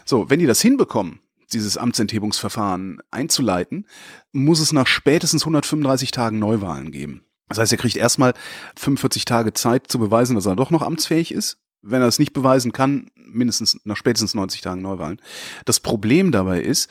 So, 0.04 0.32
wenn 0.32 0.40
die 0.40 0.48
das 0.48 0.62
hinbekommen, 0.62 1.20
dieses 1.54 1.78
Amtsenthebungsverfahren 1.78 3.02
einzuleiten, 3.12 3.86
muss 4.32 4.62
es 4.62 4.72
nach 4.72 4.88
spätestens 4.88 5.44
135 5.44 6.10
Tagen 6.10 6.40
Neuwahlen 6.40 6.92
geben. 6.92 7.24
Das 7.50 7.60
heißt, 7.60 7.72
er 7.72 7.78
kriegt 7.78 7.98
erstmal 7.98 8.34
45 8.78 9.26
Tage 9.26 9.54
Zeit 9.54 9.92
zu 9.92 10.00
beweisen, 10.00 10.36
dass 10.36 10.48
er 10.48 10.56
doch 10.56 10.72
noch 10.72 10.82
amtsfähig 10.82 11.32
ist 11.32 11.60
wenn 11.82 12.02
er 12.02 12.08
es 12.08 12.20
nicht 12.20 12.34
beweisen 12.34 12.72
kann, 12.72 13.10
mindestens 13.16 13.80
nach 13.86 13.98
spätestens 13.98 14.34
90 14.36 14.62
Tagen 14.62 14.82
Neuwahlen. 14.82 15.22
Das 15.66 15.80
Problem 15.80 16.32
dabei 16.32 16.62
ist, 16.62 16.90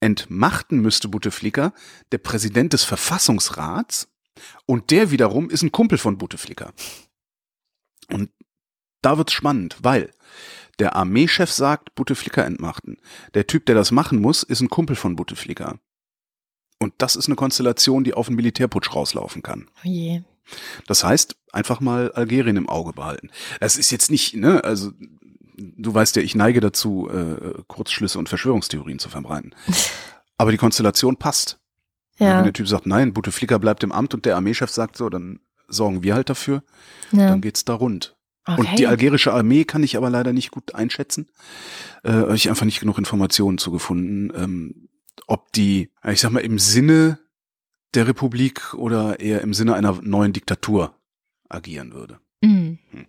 entmachten 0.00 0.80
müsste 0.80 1.08
Bouteflika 1.08 1.72
der 2.12 2.18
Präsident 2.18 2.72
des 2.72 2.84
Verfassungsrats 2.84 4.08
und 4.66 4.90
der 4.90 5.10
wiederum 5.10 5.50
ist 5.50 5.62
ein 5.62 5.72
Kumpel 5.72 5.98
von 5.98 6.18
Bouteflika. 6.18 6.72
Und 8.10 8.30
da 9.02 9.18
wird's 9.18 9.32
spannend, 9.32 9.76
weil 9.82 10.10
der 10.78 10.96
Armeechef 10.96 11.50
sagt, 11.50 11.94
Bouteflika 11.94 12.42
entmachten. 12.42 12.96
Der 13.34 13.46
Typ, 13.46 13.66
der 13.66 13.74
das 13.74 13.90
machen 13.90 14.20
muss, 14.20 14.42
ist 14.42 14.60
ein 14.60 14.70
Kumpel 14.70 14.96
von 14.96 15.16
Bouteflika. 15.16 15.78
Und 16.78 16.94
das 16.98 17.16
ist 17.16 17.26
eine 17.26 17.36
Konstellation, 17.36 18.04
die 18.04 18.14
auf 18.14 18.28
einen 18.28 18.36
Militärputsch 18.36 18.94
rauslaufen 18.94 19.42
kann. 19.42 19.68
Oh 19.84 19.88
je. 19.88 20.22
Das 20.86 21.04
heißt, 21.04 21.36
einfach 21.52 21.80
mal 21.80 22.12
Algerien 22.12 22.56
im 22.56 22.68
Auge 22.68 22.92
behalten. 22.92 23.30
Das 23.60 23.76
ist 23.76 23.90
jetzt 23.90 24.10
nicht, 24.10 24.34
ne, 24.34 24.62
also 24.64 24.92
du 25.56 25.94
weißt 25.94 26.16
ja, 26.16 26.22
ich 26.22 26.34
neige 26.34 26.60
dazu, 26.60 27.08
äh, 27.10 27.62
Kurzschlüsse 27.66 28.18
und 28.18 28.28
Verschwörungstheorien 28.28 28.98
zu 28.98 29.08
verbreiten. 29.08 29.54
Aber 30.38 30.50
die 30.50 30.56
Konstellation 30.56 31.16
passt. 31.16 31.58
Ja. 32.18 32.38
Wenn 32.38 32.44
der 32.44 32.52
Typ 32.52 32.68
sagt, 32.68 32.86
nein, 32.86 33.12
Bouteflika 33.12 33.58
bleibt 33.58 33.82
im 33.82 33.92
Amt 33.92 34.14
und 34.14 34.26
der 34.26 34.36
Armeechef 34.36 34.70
sagt 34.70 34.96
so, 34.96 35.08
dann 35.08 35.40
sorgen 35.68 36.02
wir 36.02 36.14
halt 36.14 36.28
dafür, 36.28 36.62
ja. 37.12 37.28
dann 37.28 37.40
geht's 37.40 37.64
da 37.64 37.74
rund. 37.74 38.16
Okay. 38.46 38.60
Und 38.60 38.78
die 38.78 38.86
algerische 38.86 39.32
Armee 39.32 39.64
kann 39.64 39.82
ich 39.82 39.96
aber 39.96 40.10
leider 40.10 40.32
nicht 40.32 40.50
gut 40.50 40.74
einschätzen. 40.74 41.28
Äh, 42.02 42.12
habe 42.12 42.36
ich 42.36 42.48
einfach 42.48 42.64
nicht 42.64 42.80
genug 42.80 42.98
Informationen 42.98 43.58
zugefunden, 43.58 44.32
ähm, 44.34 44.88
ob 45.26 45.52
die, 45.52 45.90
ich 46.06 46.20
sag 46.20 46.30
mal, 46.30 46.40
im 46.40 46.58
Sinne 46.58 47.18
der 47.94 48.06
Republik 48.06 48.74
oder 48.74 49.20
eher 49.20 49.40
im 49.40 49.54
Sinne 49.54 49.74
einer 49.74 50.00
neuen 50.02 50.32
Diktatur 50.32 50.94
agieren 51.48 51.92
würde. 51.92 52.20
Mhm. 52.42 52.78
Hm. 52.90 53.06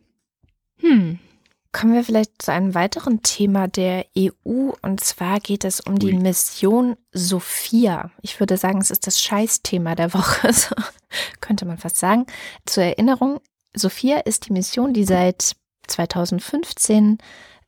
hm. 0.80 1.20
Kommen 1.74 1.94
wir 1.94 2.04
vielleicht 2.04 2.42
zu 2.42 2.52
einem 2.52 2.76
weiteren 2.76 3.22
Thema 3.22 3.70
der 3.70 4.06
EU 4.18 4.72
und 4.82 5.00
zwar 5.00 5.40
geht 5.40 5.64
es 5.64 5.80
um 5.80 5.98
die 5.98 6.12
Mission 6.12 6.98
Sophia. 7.14 8.12
Ich 8.22 8.42
würde 8.42 8.58
sagen, 8.58 8.82
es 8.82 8.92
ist 8.92 9.08
das 9.08 9.22
Scheißthema 9.22 9.96
der 9.96 10.14
Woche, 10.14 10.52
so 10.54 10.76
könnte 11.40 11.66
man 11.66 11.78
fast 11.78 11.98
sagen. 11.98 12.26
Zur 12.66 12.84
Erinnerung, 12.84 13.40
Sophia 13.74 14.20
ist 14.20 14.48
die 14.48 14.54
Mission, 14.54 14.94
die 14.94 15.06
seit 15.06 15.54
2015 15.88 17.20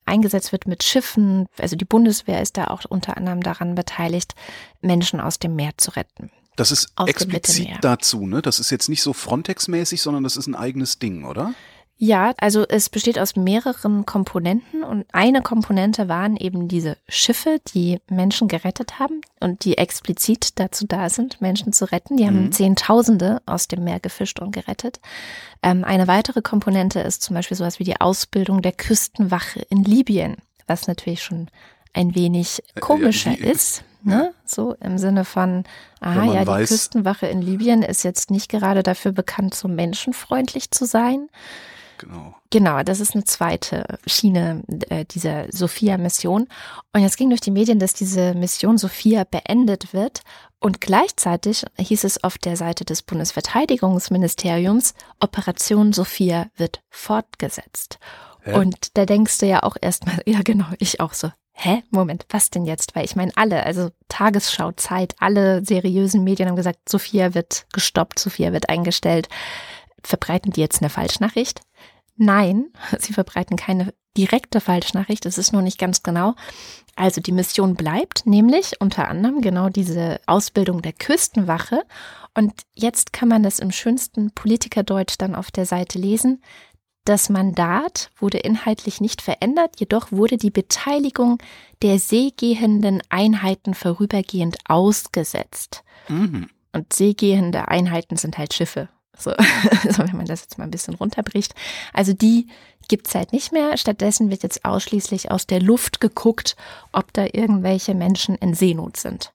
eingesetzt 0.05 0.51
wird 0.51 0.67
mit 0.67 0.83
Schiffen. 0.83 1.45
Also 1.57 1.77
die 1.77 1.85
Bundeswehr 1.85 2.41
ist 2.41 2.57
da 2.57 2.67
auch 2.67 2.83
unter 2.89 3.15
anderem 3.15 3.41
daran 3.41 3.73
beteiligt, 3.73 4.35
Menschen 4.81 5.21
aus 5.21 5.39
dem 5.39 5.55
Meer 5.55 5.71
zu 5.77 5.91
retten. 5.91 6.29
Das 6.55 6.71
ist 6.71 6.93
explizit 7.05 7.69
dazu, 7.81 8.27
ne? 8.27 8.41
Das 8.41 8.59
ist 8.59 8.69
jetzt 8.69 8.89
nicht 8.89 9.01
so 9.01 9.13
Frontex-mäßig, 9.13 10.01
sondern 10.01 10.23
das 10.23 10.37
ist 10.37 10.47
ein 10.47 10.55
eigenes 10.55 10.99
Ding, 10.99 11.25
oder? 11.25 11.53
Ja, 11.97 12.33
also 12.37 12.65
es 12.67 12.89
besteht 12.89 13.17
aus 13.17 13.35
mehreren 13.35 14.05
Komponenten 14.05 14.83
und 14.83 15.05
eine 15.13 15.41
Komponente 15.41 16.09
waren 16.09 16.35
eben 16.35 16.67
diese 16.67 16.97
Schiffe, 17.07 17.61
die 17.73 18.01
Menschen 18.09 18.47
gerettet 18.47 18.99
haben 18.99 19.21
und 19.39 19.63
die 19.63 19.77
explizit 19.77 20.59
dazu 20.59 20.85
da 20.85 21.09
sind, 21.09 21.39
Menschen 21.39 21.71
zu 21.71 21.89
retten. 21.91 22.17
Die 22.17 22.25
haben 22.25 22.47
mhm. 22.47 22.51
Zehntausende 22.51 23.41
aus 23.45 23.67
dem 23.67 23.83
Meer 23.83 23.99
gefischt 23.99 24.39
und 24.39 24.51
gerettet. 24.51 24.99
Ähm, 25.61 25.85
eine 25.85 26.07
weitere 26.07 26.41
Komponente 26.41 26.99
ist 26.99 27.21
zum 27.21 27.35
Beispiel 27.35 27.55
sowas 27.55 27.79
wie 27.79 27.85
die 27.85 28.01
Ausbildung 28.01 28.61
der 28.61 28.73
Küstenwache 28.73 29.61
in 29.69 29.83
Libyen, 29.85 30.37
was 30.67 30.87
natürlich 30.87 31.23
schon 31.23 31.47
ein 31.93 32.15
wenig 32.15 32.63
äh, 32.75 32.81
komischer 32.81 33.31
äh, 33.31 33.51
ist. 33.51 33.85
Ne? 34.03 34.33
So 34.45 34.75
im 34.81 34.97
Sinne 34.97 35.25
von, 35.25 35.63
aha, 36.01 36.25
ja, 36.25 36.41
die 36.41 36.47
weiß, 36.47 36.69
Küstenwache 36.69 37.27
in 37.27 37.41
Libyen 37.41 37.83
ist 37.83 38.03
jetzt 38.03 38.31
nicht 38.31 38.49
gerade 38.49 38.83
dafür 38.83 39.11
bekannt, 39.11 39.55
so 39.55 39.67
menschenfreundlich 39.67 40.71
zu 40.71 40.85
sein. 40.85 41.29
Genau. 41.97 42.35
Genau, 42.49 42.83
das 42.83 42.99
ist 42.99 43.15
eine 43.15 43.23
zweite 43.23 43.85
Schiene 44.05 44.63
äh, 44.89 45.05
dieser 45.05 45.45
Sophia-Mission. 45.51 46.47
Und 46.91 47.01
jetzt 47.01 47.17
ging 47.17 47.29
durch 47.29 47.41
die 47.41 47.51
Medien, 47.51 47.79
dass 47.79 47.93
diese 47.93 48.33
Mission 48.33 48.77
Sophia 48.77 49.23
beendet 49.23 49.93
wird. 49.93 50.21
Und 50.59 50.81
gleichzeitig 50.81 51.65
hieß 51.77 52.03
es 52.03 52.23
auf 52.23 52.37
der 52.37 52.57
Seite 52.57 52.85
des 52.85 53.01
Bundesverteidigungsministeriums, 53.03 54.93
Operation 55.19 55.93
Sophia 55.93 56.47
wird 56.55 56.81
fortgesetzt. 56.89 57.99
Hä? 58.41 58.53
Und 58.53 58.97
da 58.97 59.05
denkst 59.05 59.37
du 59.39 59.45
ja 59.45 59.63
auch 59.63 59.77
erstmal, 59.81 60.21
ja 60.25 60.41
genau, 60.41 60.67
ich 60.79 60.99
auch 60.99 61.13
so, 61.13 61.31
hä, 61.53 61.83
Moment, 61.91 62.25
was 62.29 62.49
denn 62.49 62.65
jetzt? 62.65 62.95
Weil 62.95 63.05
ich 63.05 63.15
meine, 63.15 63.31
alle, 63.35 63.63
also 63.65 63.89
Tagesschau, 64.09 64.71
Zeit, 64.73 65.15
alle 65.19 65.63
seriösen 65.63 66.23
Medien 66.23 66.49
haben 66.49 66.55
gesagt, 66.55 66.89
Sophia 66.89 67.33
wird 67.33 67.65
gestoppt, 67.71 68.19
Sophia 68.19 68.51
wird 68.51 68.69
eingestellt. 68.69 69.29
Verbreiten 70.03 70.51
die 70.51 70.61
jetzt 70.61 70.81
eine 70.81 70.89
Falschnachricht? 70.89 71.61
Nein, 72.15 72.67
sie 72.99 73.13
verbreiten 73.13 73.57
keine 73.57 73.93
direkte 74.17 74.61
Falschnachricht, 74.61 75.25
es 75.25 75.37
ist 75.37 75.53
nur 75.53 75.61
nicht 75.61 75.79
ganz 75.79 76.03
genau. 76.03 76.35
Also 76.95 77.21
die 77.21 77.31
Mission 77.31 77.75
bleibt, 77.75 78.27
nämlich 78.27 78.79
unter 78.79 79.07
anderem 79.07 79.41
genau 79.41 79.69
diese 79.69 80.19
Ausbildung 80.27 80.83
der 80.83 80.93
Küstenwache. 80.93 81.81
Und 82.35 82.53
jetzt 82.75 83.13
kann 83.13 83.29
man 83.29 83.41
das 83.41 83.57
im 83.57 83.71
schönsten 83.71 84.31
Politikerdeutsch 84.31 85.15
dann 85.17 85.33
auf 85.33 85.49
der 85.49 85.65
Seite 85.65 85.97
lesen. 85.97 86.43
Das 87.05 87.29
Mandat 87.29 88.09
wurde 88.17 88.37
inhaltlich 88.37 89.01
nicht 89.01 89.21
verändert, 89.21 89.79
jedoch 89.79 90.11
wurde 90.11 90.37
die 90.37 90.51
Beteiligung 90.51 91.37
der 91.81 91.99
seegehenden 91.99 93.01
Einheiten 93.09 93.73
vorübergehend 93.73 94.57
ausgesetzt. 94.67 95.83
Mhm. 96.07 96.49
Und 96.71 96.93
seegehende 96.93 97.67
Einheiten 97.67 98.15
sind 98.15 98.37
halt 98.37 98.53
Schiffe. 98.53 98.87
So, 99.17 99.31
also 99.83 100.03
wenn 100.07 100.17
man 100.17 100.25
das 100.25 100.41
jetzt 100.41 100.57
mal 100.57 100.63
ein 100.63 100.71
bisschen 100.71 100.95
runterbricht. 100.95 101.53
Also 101.93 102.13
die 102.13 102.47
gibt's 102.87 103.13
halt 103.15 103.33
nicht 103.33 103.51
mehr. 103.51 103.77
Stattdessen 103.77 104.31
wird 104.31 104.43
jetzt 104.43 104.65
ausschließlich 104.65 105.29
aus 105.29 105.45
der 105.45 105.61
Luft 105.61 105.99
geguckt, 105.99 106.55
ob 106.93 107.11
da 107.13 107.25
irgendwelche 107.31 107.95
Menschen 107.95 108.35
in 108.35 108.53
Seenot 108.53 108.97
sind. 108.97 109.33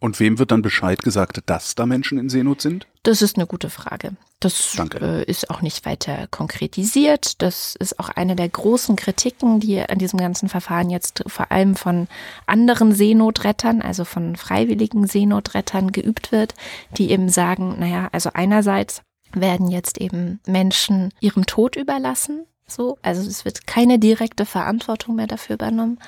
Und 0.00 0.18
wem 0.18 0.38
wird 0.38 0.50
dann 0.50 0.62
Bescheid 0.62 1.02
gesagt, 1.02 1.42
dass 1.44 1.74
da 1.74 1.84
Menschen 1.84 2.18
in 2.18 2.30
Seenot 2.30 2.62
sind? 2.62 2.86
Das 3.02 3.20
ist 3.20 3.36
eine 3.36 3.46
gute 3.46 3.68
Frage. 3.68 4.12
Das 4.40 4.78
äh, 4.98 5.22
ist 5.24 5.50
auch 5.50 5.60
nicht 5.60 5.84
weiter 5.84 6.26
konkretisiert. 6.30 7.42
Das 7.42 7.76
ist 7.76 8.00
auch 8.00 8.08
eine 8.08 8.34
der 8.34 8.48
großen 8.48 8.96
Kritiken, 8.96 9.60
die 9.60 9.78
an 9.78 9.98
diesem 9.98 10.18
ganzen 10.18 10.48
Verfahren 10.48 10.88
jetzt 10.88 11.22
vor 11.26 11.52
allem 11.52 11.76
von 11.76 12.08
anderen 12.46 12.92
Seenotrettern, 12.92 13.82
also 13.82 14.06
von 14.06 14.36
freiwilligen 14.36 15.06
Seenotrettern 15.06 15.92
geübt 15.92 16.32
wird, 16.32 16.54
die 16.96 17.10
eben 17.10 17.28
sagen, 17.28 17.76
naja, 17.78 18.08
also 18.10 18.30
einerseits 18.32 19.02
werden 19.34 19.68
jetzt 19.68 19.98
eben 19.98 20.40
Menschen 20.46 21.12
ihrem 21.20 21.44
Tod 21.44 21.76
überlassen. 21.76 22.46
So, 22.66 22.98
also 23.02 23.28
es 23.28 23.44
wird 23.44 23.66
keine 23.66 23.98
direkte 23.98 24.46
Verantwortung 24.46 25.16
mehr 25.16 25.26
dafür 25.26 25.54
übernommen. 25.54 25.98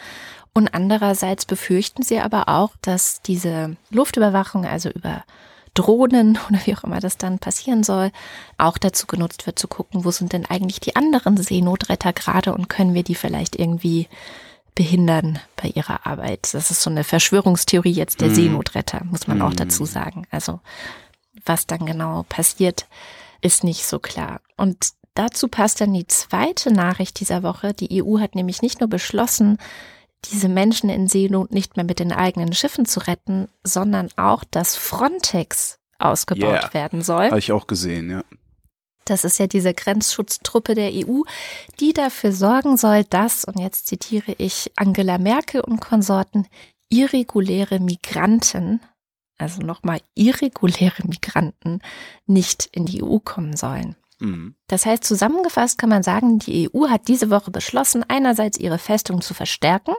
Und 0.55 0.75
andererseits 0.75 1.47
befürchten 1.47 2.03
sie 2.03 2.21
aber 2.21 2.49
auch, 2.49 2.73
dass 2.83 3.23
diese 3.23 3.77
Luftüberwachung, 3.91 4.67
also 4.67 4.91
über 4.91 5.25
Drohnen 5.75 6.39
oder 6.49 6.61
wie 6.65 6.77
auch 6.77 6.85
immer 6.85 7.01
das 7.01 7.17
dann 7.17 7.39
passieren 7.39 7.83
soll, 7.83 8.11
auch 8.59 8.79
dazu 8.79 9.07
genutzt 9.07 9.47
wird 9.47 9.59
zu 9.59 9.69
gucken, 9.69 10.05
wo 10.05 10.11
sind 10.11 10.33
denn 10.33 10.47
eigentlich 10.47 10.81
die 10.81 10.97
anderen 10.97 11.37
Seenotretter 11.37 12.13
gerade 12.13 12.55
und 12.55 12.69
können 12.69 12.95
wir 12.95 13.03
die 13.03 13.15
vielleicht 13.15 13.57
irgendwie 13.57 14.09
behindern 14.75 15.39
bei 15.57 15.69
ihrer 15.69 16.07
Arbeit. 16.07 16.49
Das 16.53 16.71
ist 16.71 16.83
so 16.83 16.91
eine 16.91 17.05
Verschwörungstheorie 17.05 17.93
jetzt 17.93 18.21
der 18.21 18.29
mhm. 18.29 18.35
Seenotretter, 18.35 19.05
muss 19.05 19.27
man 19.27 19.39
mhm. 19.39 19.43
auch 19.45 19.55
dazu 19.55 19.85
sagen. 19.85 20.27
Also 20.31 20.61
was 21.45 21.67
dann 21.67 21.85
genau 21.87 22.25
passiert, 22.29 22.87
ist 23.41 23.65
nicht 23.65 23.85
so 23.85 23.99
klar. 23.99 24.41
Und 24.57 24.93
dazu 25.15 25.49
passt 25.49 25.81
dann 25.81 25.93
die 25.93 26.07
zweite 26.07 26.73
Nachricht 26.73 27.21
dieser 27.21 27.43
Woche. 27.43 27.75
Die 27.75 28.03
EU 28.03 28.19
hat 28.19 28.35
nämlich 28.35 28.63
nicht 28.63 28.81
nur 28.81 28.89
beschlossen, 28.89 29.59
diese 30.27 30.49
Menschen 30.49 30.89
in 30.91 31.09
Seenot 31.09 31.53
nicht 31.53 31.77
mehr 31.77 31.85
mit 31.85 31.99
den 31.99 32.13
eigenen 32.13 32.53
Schiffen 32.53 32.87
zu 32.87 33.01
retten, 33.01 33.49
sondern 33.65 34.09
auch, 34.17 34.45
dass 34.45 34.77
Frontex 34.77 35.79
ausgebaut 35.99 36.63
yeah. 36.63 36.75
werden 36.75 37.03
soll. 37.03 37.27
Habe 37.27 37.39
ich 37.39 37.53
auch 37.53 37.67
gesehen, 37.67 38.11
ja. 38.11 38.23
Das 39.05 39.25
ist 39.25 39.39
ja 39.39 39.49
diese 39.49 39.75
Grenzschutztruppe 39.75 40.75
der 40.75 40.93
EU, 40.93 41.23
die 41.81 41.93
dafür 41.93 42.33
sorgen 42.33 42.77
soll, 42.77 43.05
dass, 43.05 43.45
und 43.45 43.59
jetzt 43.59 43.89
zitiere 43.89 44.35
ich 44.39 44.71
Angela 44.77 45.19
Merkel 45.19 45.61
und 45.61 45.81
Konsorten, 45.81 46.47
irreguläre 46.89 47.81
Migranten, 47.81 48.81
also 49.39 49.63
nochmal 49.63 50.01
irreguläre 50.15 51.03
Migranten, 51.07 51.81
nicht 52.27 52.67
in 52.67 52.87
die 52.87 53.03
EU 53.03 53.19
kommen 53.19 53.57
sollen. 53.57 53.97
Mhm. 54.23 54.55
Das 54.69 54.87
heißt, 54.87 55.05
zusammengefasst 55.05 55.79
kann 55.79 55.91
man 55.91 56.03
sagen, 56.03 56.39
die 56.39 56.71
EU 56.73 56.89
hat 56.89 57.09
diese 57.09 57.29
Woche 57.29 57.51
beschlossen, 57.51 58.05
einerseits 58.07 58.59
ihre 58.59 58.79
Festung 58.79 59.21
zu 59.21 59.35
verstärken. 59.35 59.95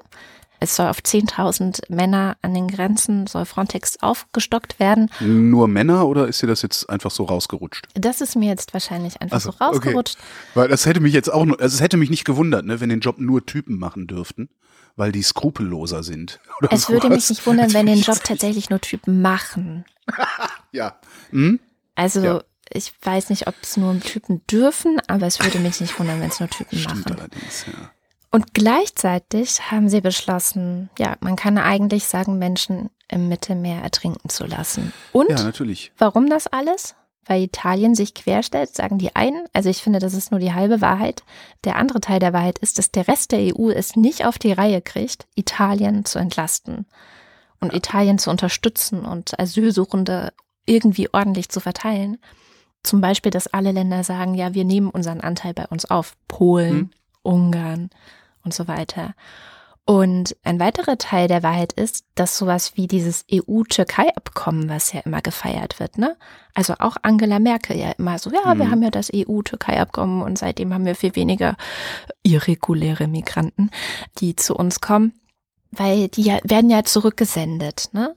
Es 0.60 0.78
soll 0.78 0.88
auf 0.88 1.00
10.000 1.00 1.94
Männer 1.94 2.38
an 2.42 2.54
den 2.54 2.70
Grenzen, 2.70 3.28
soll 3.28 3.44
Frontex 3.44 3.98
aufgestockt 4.02 4.80
werden. 4.80 5.10
Nur 5.20 5.68
Männer 5.68 6.08
oder 6.08 6.30
ist 6.30 6.42
dir 6.42 6.48
das 6.48 6.62
jetzt 6.62 6.90
einfach 6.90 7.12
so 7.12 7.26
rausgerutscht? 7.26 7.88
Das 7.96 8.22
ist 8.22 8.38
mir 8.38 8.48
jetzt 8.48 8.74
wahrscheinlich 8.74 9.22
einfach 9.22 9.42
so, 9.42 9.52
so 9.52 9.58
rausgerutscht. 9.58 10.16
Okay. 10.16 10.28
Weil 10.54 10.68
das 10.70 10.86
hätte 10.86 11.02
mich 11.02 11.14
jetzt 11.14 11.28
auch, 11.28 11.46
also 11.46 11.76
es 11.76 11.82
hätte 11.82 11.98
mich 11.98 12.10
nicht 12.10 12.24
gewundert, 12.24 12.66
ne, 12.66 12.80
wenn 12.80 12.88
den 12.88 13.02
Job 13.02 13.20
nur 13.20 13.46
Typen 13.46 13.78
machen 13.78 14.08
dürften, 14.08 14.48
weil 14.96 15.12
die 15.12 15.22
skrupelloser 15.22 16.02
sind. 16.02 16.40
es 16.72 16.88
würde 16.88 17.10
mich 17.10 17.30
nicht 17.30 17.46
wundern, 17.46 17.74
wenn 17.74 17.88
den 17.88 18.00
Job 18.00 18.24
tatsächlich 18.24 18.70
nur 18.70 18.80
Typen 18.80 19.22
machen. 19.22 19.84
ja. 20.72 20.96
Hm? 21.32 21.60
Also 21.96 22.22
ja 22.22 22.42
ich 22.74 22.94
weiß 23.02 23.30
nicht, 23.30 23.48
ob 23.48 23.56
es 23.62 23.78
nur 23.78 24.00
Typen 24.00 24.42
dürfen, 24.48 25.00
aber 25.08 25.28
es 25.28 25.40
würde 25.40 25.60
mich 25.60 25.80
nicht 25.80 25.98
wundern, 26.00 26.20
wenn 26.22 26.30
es 26.30 26.40
nur 26.40 26.50
Typen 26.52 26.78
Stimmt 26.78 27.10
machen. 27.10 27.20
Allerdings, 27.20 27.66
ja. 27.68 27.92
Und 28.32 28.56
gleichzeitig 28.56 29.70
haben 29.70 29.90
sie 29.90 30.02
beschlossen, 30.02 30.90
ja, 30.98 31.18
man 31.20 31.36
kann 31.36 31.60
eigentlich 31.60 32.06
sagen, 32.06 32.40
Menschen 32.40 32.90
im 33.08 33.30
Mittelmeer 33.30 33.84
ertrinken 33.84 34.28
zu 34.28 34.46
lassen. 34.46 34.92
Und 35.12 35.30
ja, 35.30 35.44
natürlich. 35.44 35.92
warum 36.00 36.30
das 36.30 36.48
alles? 36.48 36.96
Weil 37.26 37.44
Italien 37.44 37.94
sich 37.94 38.16
querstellt, 38.16 38.76
sagen 38.76 38.98
die 38.98 39.16
einen. 39.16 39.46
Also 39.54 39.70
ich 39.70 39.84
finde, 39.84 40.00
das 40.00 40.16
ist 40.16 40.32
nur 40.32 40.40
die 40.40 40.52
halbe 40.52 40.82
Wahrheit. 40.82 41.24
Der 41.64 41.76
andere 41.76 42.02
Teil 42.02 42.20
der 42.20 42.34
Wahrheit 42.34 42.58
ist, 42.58 42.80
dass 42.80 42.92
der 42.92 43.08
Rest 43.08 43.32
der 43.32 43.56
EU 43.56 43.70
es 43.70 43.96
nicht 43.96 44.26
auf 44.26 44.40
die 44.40 44.52
Reihe 44.52 44.82
kriegt, 44.82 45.28
Italien 45.36 46.04
zu 46.04 46.18
entlasten 46.18 46.88
und 47.60 47.72
ja. 47.72 47.78
Italien 47.78 48.18
zu 48.18 48.32
unterstützen 48.32 49.06
und 49.06 49.40
Asylsuchende 49.40 50.34
irgendwie 50.66 51.14
ordentlich 51.14 51.50
zu 51.50 51.60
verteilen. 51.60 52.18
Zum 52.84 53.02
Beispiel, 53.02 53.32
dass 53.32 53.48
alle 53.48 53.72
Länder 53.72 54.04
sagen, 54.04 54.34
ja, 54.36 54.54
wir 54.54 54.65
nehmen 54.65 54.89
unseren 54.89 55.22
Anteil 55.22 55.54
bei 55.54 55.65
uns 55.67 55.86
auf. 55.86 56.15
Polen, 56.28 56.76
mhm. 56.76 56.89
Ungarn 57.24 57.89
und 58.43 58.54
so 58.54 58.67
weiter. 58.67 59.13
Und 59.86 60.38
ein 60.43 60.62
weiterer 60.62 60.98
Teil 60.98 61.28
der 61.28 61.43
Wahrheit 61.43 61.74
ist, 61.74 62.06
dass 62.15 62.38
sowas 62.38 62.78
wie 62.78 62.88
dieses 62.88 63.26
EU-Türkei-Abkommen, 63.30 64.69
was 64.69 64.93
ja 64.93 65.02
immer 65.02 65.22
gefeiert 65.22 65.82
wird, 65.82 65.98
ne? 65.98 66.15
Also 66.54 66.76
auch 66.80 66.96
Angela 67.02 67.39
Merkel 67.39 67.78
ja 67.78 67.91
immer 67.91 68.17
so, 68.17 68.32
ja, 68.32 68.54
mhm. 68.54 68.60
wir 68.60 68.72
haben 68.72 68.82
ja 68.82 68.91
das 68.91 69.12
EU-Türkei-Abkommen 69.13 70.22
und 70.22 70.38
seitdem 70.38 70.74
haben 70.74 70.86
wir 70.86 70.96
viel 70.96 71.17
weniger 71.17 71.58
irreguläre 72.24 73.08
Migranten, 73.10 73.72
die 74.19 74.38
zu 74.38 74.56
uns 74.56 74.80
kommen, 74.80 75.13
weil 75.72 76.08
die 76.08 76.24
ja, 76.24 76.39
werden 76.43 76.69
ja 76.69 76.84
zurückgesendet, 76.86 77.89
ne? 77.91 78.15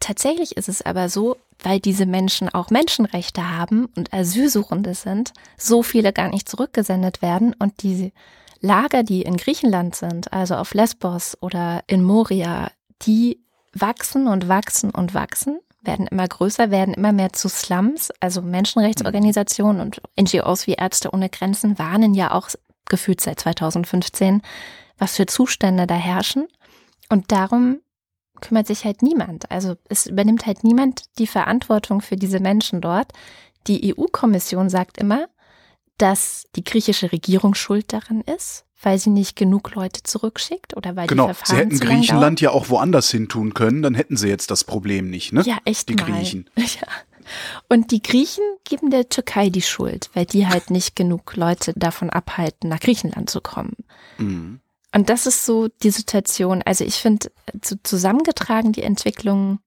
Tatsächlich 0.00 0.56
ist 0.58 0.68
es 0.68 0.82
aber 0.82 1.08
so, 1.08 1.36
weil 1.62 1.80
diese 1.80 2.06
Menschen 2.06 2.48
auch 2.48 2.70
Menschenrechte 2.70 3.50
haben 3.50 3.86
und 3.96 4.12
Asylsuchende 4.12 4.94
sind, 4.94 5.32
so 5.56 5.82
viele 5.82 6.12
gar 6.12 6.28
nicht 6.28 6.48
zurückgesendet 6.48 7.22
werden 7.22 7.54
und 7.58 7.82
diese 7.82 8.12
Lager, 8.60 9.02
die 9.02 9.22
in 9.22 9.36
Griechenland 9.36 9.94
sind, 9.94 10.32
also 10.32 10.56
auf 10.56 10.74
Lesbos 10.74 11.36
oder 11.40 11.82
in 11.86 12.02
Moria, 12.02 12.70
die 13.02 13.40
wachsen 13.72 14.26
und 14.26 14.48
wachsen 14.48 14.90
und 14.90 15.14
wachsen, 15.14 15.60
werden 15.82 16.08
immer 16.08 16.26
größer, 16.26 16.70
werden 16.70 16.94
immer 16.94 17.12
mehr 17.12 17.32
zu 17.32 17.48
Slums. 17.48 18.10
Also 18.20 18.42
Menschenrechtsorganisationen 18.42 19.80
und 19.80 20.02
NGOs 20.20 20.66
wie 20.66 20.74
Ärzte 20.74 21.12
ohne 21.12 21.28
Grenzen 21.28 21.78
warnen 21.78 22.14
ja 22.14 22.32
auch 22.32 22.48
gefühlt 22.86 23.20
seit 23.20 23.40
2015, 23.40 24.42
was 24.98 25.16
für 25.16 25.26
Zustände 25.26 25.86
da 25.86 25.94
herrschen. 25.94 26.48
Und 27.08 27.30
darum 27.30 27.80
kümmert 28.40 28.66
sich 28.66 28.84
halt 28.84 29.02
niemand. 29.02 29.50
Also 29.50 29.76
es 29.88 30.06
übernimmt 30.06 30.46
halt 30.46 30.64
niemand 30.64 31.04
die 31.18 31.26
Verantwortung 31.26 32.00
für 32.00 32.16
diese 32.16 32.40
Menschen 32.40 32.80
dort. 32.80 33.12
Die 33.66 33.94
EU-Kommission 33.94 34.68
sagt 34.68 34.98
immer, 34.98 35.28
dass 35.98 36.44
die 36.56 36.64
griechische 36.64 37.12
Regierung 37.12 37.54
schuld 37.54 37.92
daran 37.92 38.22
ist, 38.22 38.64
weil 38.80 38.98
sie 38.98 39.10
nicht 39.10 39.36
genug 39.36 39.74
Leute 39.74 40.02
zurückschickt 40.02 40.76
oder 40.76 40.94
weil 40.94 41.08
genau, 41.08 41.28
die 41.28 41.34
Verfahren 41.34 41.56
sie 41.56 41.76
hätten 41.76 41.80
Griechenland 41.80 42.40
ja 42.40 42.50
auch 42.50 42.68
woanders 42.68 43.10
hin 43.10 43.28
tun 43.28 43.54
können, 43.54 43.82
dann 43.82 43.94
hätten 43.94 44.16
sie 44.16 44.28
jetzt 44.28 44.50
das 44.50 44.64
Problem 44.64 45.10
nicht, 45.10 45.32
ne? 45.32 45.42
Ja, 45.44 45.58
echt 45.64 45.88
die 45.88 45.94
mal. 45.94 46.04
Griechen. 46.04 46.48
Ja. 46.56 46.86
Und 47.68 47.90
die 47.90 48.00
Griechen 48.02 48.44
geben 48.64 48.88
der 48.88 49.10
Türkei 49.10 49.50
die 49.50 49.60
Schuld, 49.60 50.08
weil 50.14 50.24
die 50.24 50.46
halt 50.46 50.70
nicht 50.70 50.96
genug 50.96 51.36
Leute 51.36 51.74
davon 51.76 52.08
abhalten, 52.08 52.70
nach 52.70 52.80
Griechenland 52.80 53.28
zu 53.28 53.42
kommen. 53.42 53.76
Mhm. 54.16 54.60
Und 54.94 55.10
das 55.10 55.26
ist 55.26 55.44
so 55.44 55.68
die 55.82 55.90
Situation. 55.90 56.62
Also 56.64 56.84
ich 56.84 56.96
finde 56.96 57.30
zusammengetragen 57.82 58.72
die 58.72 58.82
Entwicklung 58.82 59.60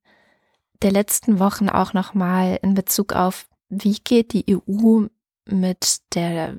der 0.81 0.91
letzten 0.91 1.39
Wochen 1.39 1.69
auch 1.69 1.93
nochmal 1.93 2.59
in 2.61 2.73
Bezug 2.73 3.13
auf, 3.13 3.45
wie 3.69 3.97
geht 4.03 4.33
die 4.33 4.45
EU 4.49 5.05
mit 5.45 5.97
der 6.15 6.57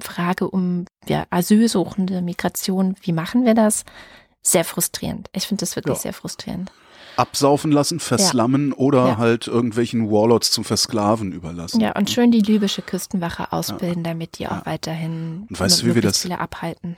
Frage 0.00 0.48
um 0.48 0.86
ja, 1.06 1.26
Asylsuchende, 1.30 2.22
Migration, 2.22 2.96
wie 3.02 3.12
machen 3.12 3.44
wir 3.44 3.54
das? 3.54 3.84
Sehr 4.42 4.64
frustrierend. 4.64 5.28
Ich 5.32 5.46
finde 5.46 5.60
das 5.60 5.76
wirklich 5.76 5.96
ja. 5.96 6.02
sehr 6.02 6.12
frustrierend. 6.12 6.70
Absaufen 7.16 7.70
lassen, 7.70 8.00
verslammen 8.00 8.70
ja. 8.70 8.76
oder 8.76 9.18
halt 9.18 9.46
irgendwelchen 9.46 10.10
Warlords 10.10 10.50
zum 10.50 10.64
Versklaven 10.64 11.32
überlassen. 11.32 11.80
Ja, 11.80 11.92
und 11.92 12.10
schön 12.10 12.32
die 12.32 12.40
libysche 12.40 12.82
Küstenwache 12.82 13.52
ausbilden, 13.52 14.02
damit 14.02 14.38
die 14.38 14.48
auch 14.48 14.66
weiterhin 14.66 15.46
und 15.48 15.60
weißt 15.60 15.84
wie 15.84 15.94
wir 15.94 16.02
das 16.02 16.28
abhalten. 16.30 16.96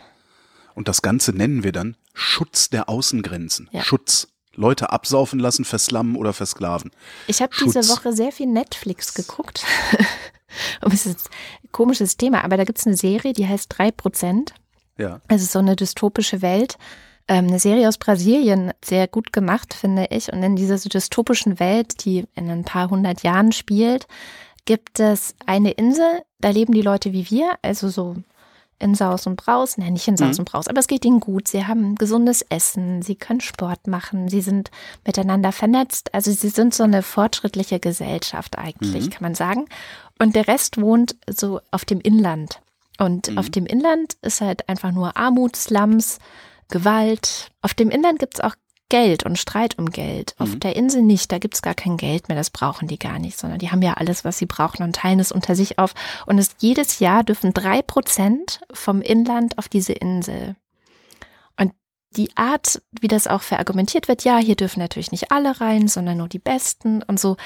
Und 0.77 0.89
das 0.89 1.03
Ganze 1.03 1.33
nennen 1.33 1.65
wir 1.65 1.73
dann 1.73 1.97
Schutz 2.15 2.71
der 2.71 2.89
Außengrenzen. 2.89 3.69
Ja. 3.73 3.83
Schutz. 3.83 4.29
Leute 4.55 4.91
absaufen 4.91 5.39
lassen, 5.39 5.67
verslammen 5.67 6.17
oder 6.17 6.33
versklaven. 6.33 6.91
Ich 7.27 7.43
habe 7.43 7.53
diese 7.63 7.87
Woche 7.89 8.15
sehr 8.15 8.33
viel 8.33 8.47
Netflix 8.47 9.13
geguckt. 9.13 9.65
Und 10.83 10.95
es 10.95 11.05
ist 11.05 11.29
ein 11.63 11.73
komisches 11.73 12.17
Thema, 12.17 12.43
aber 12.43 12.57
da 12.57 12.65
gibt 12.65 12.79
es 12.79 12.87
eine 12.87 12.97
Serie, 12.97 13.35
die 13.35 13.47
heißt 13.47 13.71
3%. 13.75 14.53
Ja. 14.97 15.21
Es 15.29 15.43
ist 15.43 15.53
so 15.53 15.59
eine 15.59 15.77
dystopische 15.77 16.41
Welt. 16.41 16.79
Ähm, 17.29 17.49
eine 17.49 17.59
Serie 17.59 17.87
aus 17.89 17.99
Brasilien, 17.99 18.73
sehr 18.83 19.09
gut 19.09 19.33
gemacht, 19.33 19.75
finde 19.75 20.07
ich. 20.11 20.33
Und 20.33 20.43
in 20.43 20.57
dieser 20.57 20.79
dystopischen 20.79 21.61
Welt, 21.61 22.05
die 22.05 22.25
in 22.35 22.49
ein 22.49 22.65
paar 22.65 22.89
hundert 22.89 23.23
Jahren 23.23 23.53
spielt, 23.53 24.07
gibt 24.65 25.01
es 25.01 25.35
eine 25.45 25.73
Insel, 25.73 26.23
da 26.41 26.51
leben 26.51 26.73
die 26.73 26.83
Leute 26.83 27.13
wie 27.13 27.31
wir, 27.31 27.59
also 27.63 27.89
so 27.89 28.17
in 28.79 28.95
Saus 28.95 29.27
und 29.27 29.37
Braus, 29.37 29.79
nein, 29.79 29.95
nicht 29.95 30.07
in 30.07 30.17
Saus 30.17 30.37
mhm. 30.37 30.41
und 30.41 30.51
Braus, 30.51 30.69
aber 30.69 30.81
es 30.81 30.87
geht 30.87 31.05
ihnen 31.05 31.21
gut. 31.21 31.49
Sie 31.49 31.67
haben 31.67 31.95
gesundes 31.95 32.43
Essen, 32.43 33.03
sie 33.03 33.15
können 33.15 33.41
Sport 33.41 33.87
machen, 33.87 34.29
sie 34.29 34.41
sind 34.41 34.71
miteinander 35.07 35.53
vernetzt. 35.53 36.13
Also 36.15 36.31
sie 36.33 36.49
sind 36.49 36.75
so 36.75 36.85
eine 36.85 37.03
fortschrittliche 37.03 37.81
Gesellschaft 37.81 38.59
eigentlich, 38.59 39.07
mhm. 39.07 39.11
kann 39.11 39.23
man 39.23 39.35
sagen. 39.35 39.67
Und 40.19 40.37
der 40.37 40.49
Rest 40.49 40.81
wohnt 40.81 41.17
so 41.29 41.61
auf 41.71 41.85
dem 41.85 42.01
Inland. 42.01 42.61
Und 42.99 43.31
mhm. 43.31 43.39
auf 43.39 43.51
dem 43.51 43.67
Inland 43.67 44.15
ist 44.23 44.41
halt 44.41 44.69
einfach 44.69 44.93
nur 44.93 45.17
Armut, 45.17 45.57
Slums, 45.57 46.19
Gewalt. 46.69 47.51
Auf 47.63 47.75
dem 47.75 47.91
Inland 47.91 48.19
gibt's 48.19 48.41
auch 48.41 48.55
Geld 48.89 49.25
und 49.25 49.39
Streit 49.39 49.79
um 49.79 49.91
Geld. 49.91 50.35
Auf 50.39 50.55
mhm. 50.55 50.61
der 50.61 50.77
Insel 50.77 51.03
nicht, 51.03 51.33
da 51.33 51.39
gibt's 51.39 51.63
gar 51.63 51.75
kein 51.75 51.97
Geld 51.97 52.29
mehr, 52.29 52.37
das 52.37 52.51
brauchen 52.51 52.89
die 52.89 52.99
gar 52.99 53.19
nicht, 53.19 53.39
sondern 53.39 53.59
die 53.59 53.71
haben 53.71 53.83
ja 53.83 53.95
alles, 53.95 54.25
was 54.25 54.39
sie 54.39 54.47
brauchen 54.47 54.83
und 54.83 54.97
teilen 54.97 55.21
es 55.21 55.33
unter 55.33 55.55
sich 55.55 55.79
auf. 55.79 55.95
Und 56.27 56.39
es, 56.39 56.55
jedes 56.59 57.01
Jahr 57.01 57.25
dürfen 57.25 57.53
drei 57.53 57.83
Prozent 57.83 58.61
vom 58.73 59.03
Inland 59.03 59.59
auf 59.59 59.69
diese 59.69 59.93
Insel. 59.93 60.55
Und 61.59 61.73
die 62.17 62.31
Art, 62.37 62.81
wie 63.01 63.09
das 63.09 63.27
auch 63.27 63.43
verargumentiert 63.43 64.09
wird, 64.09 64.25
ja, 64.25 64.39
hier 64.39 64.57
dürfen 64.57 64.81
natürlich 64.81 65.11
nicht 65.11 65.33
alle 65.33 65.61
rein, 65.61 65.89
sondern 65.89 66.19
nur 66.19 66.29
die 66.29 66.39
Besten 66.39 67.03
und 67.03 67.19
so, 67.19 67.37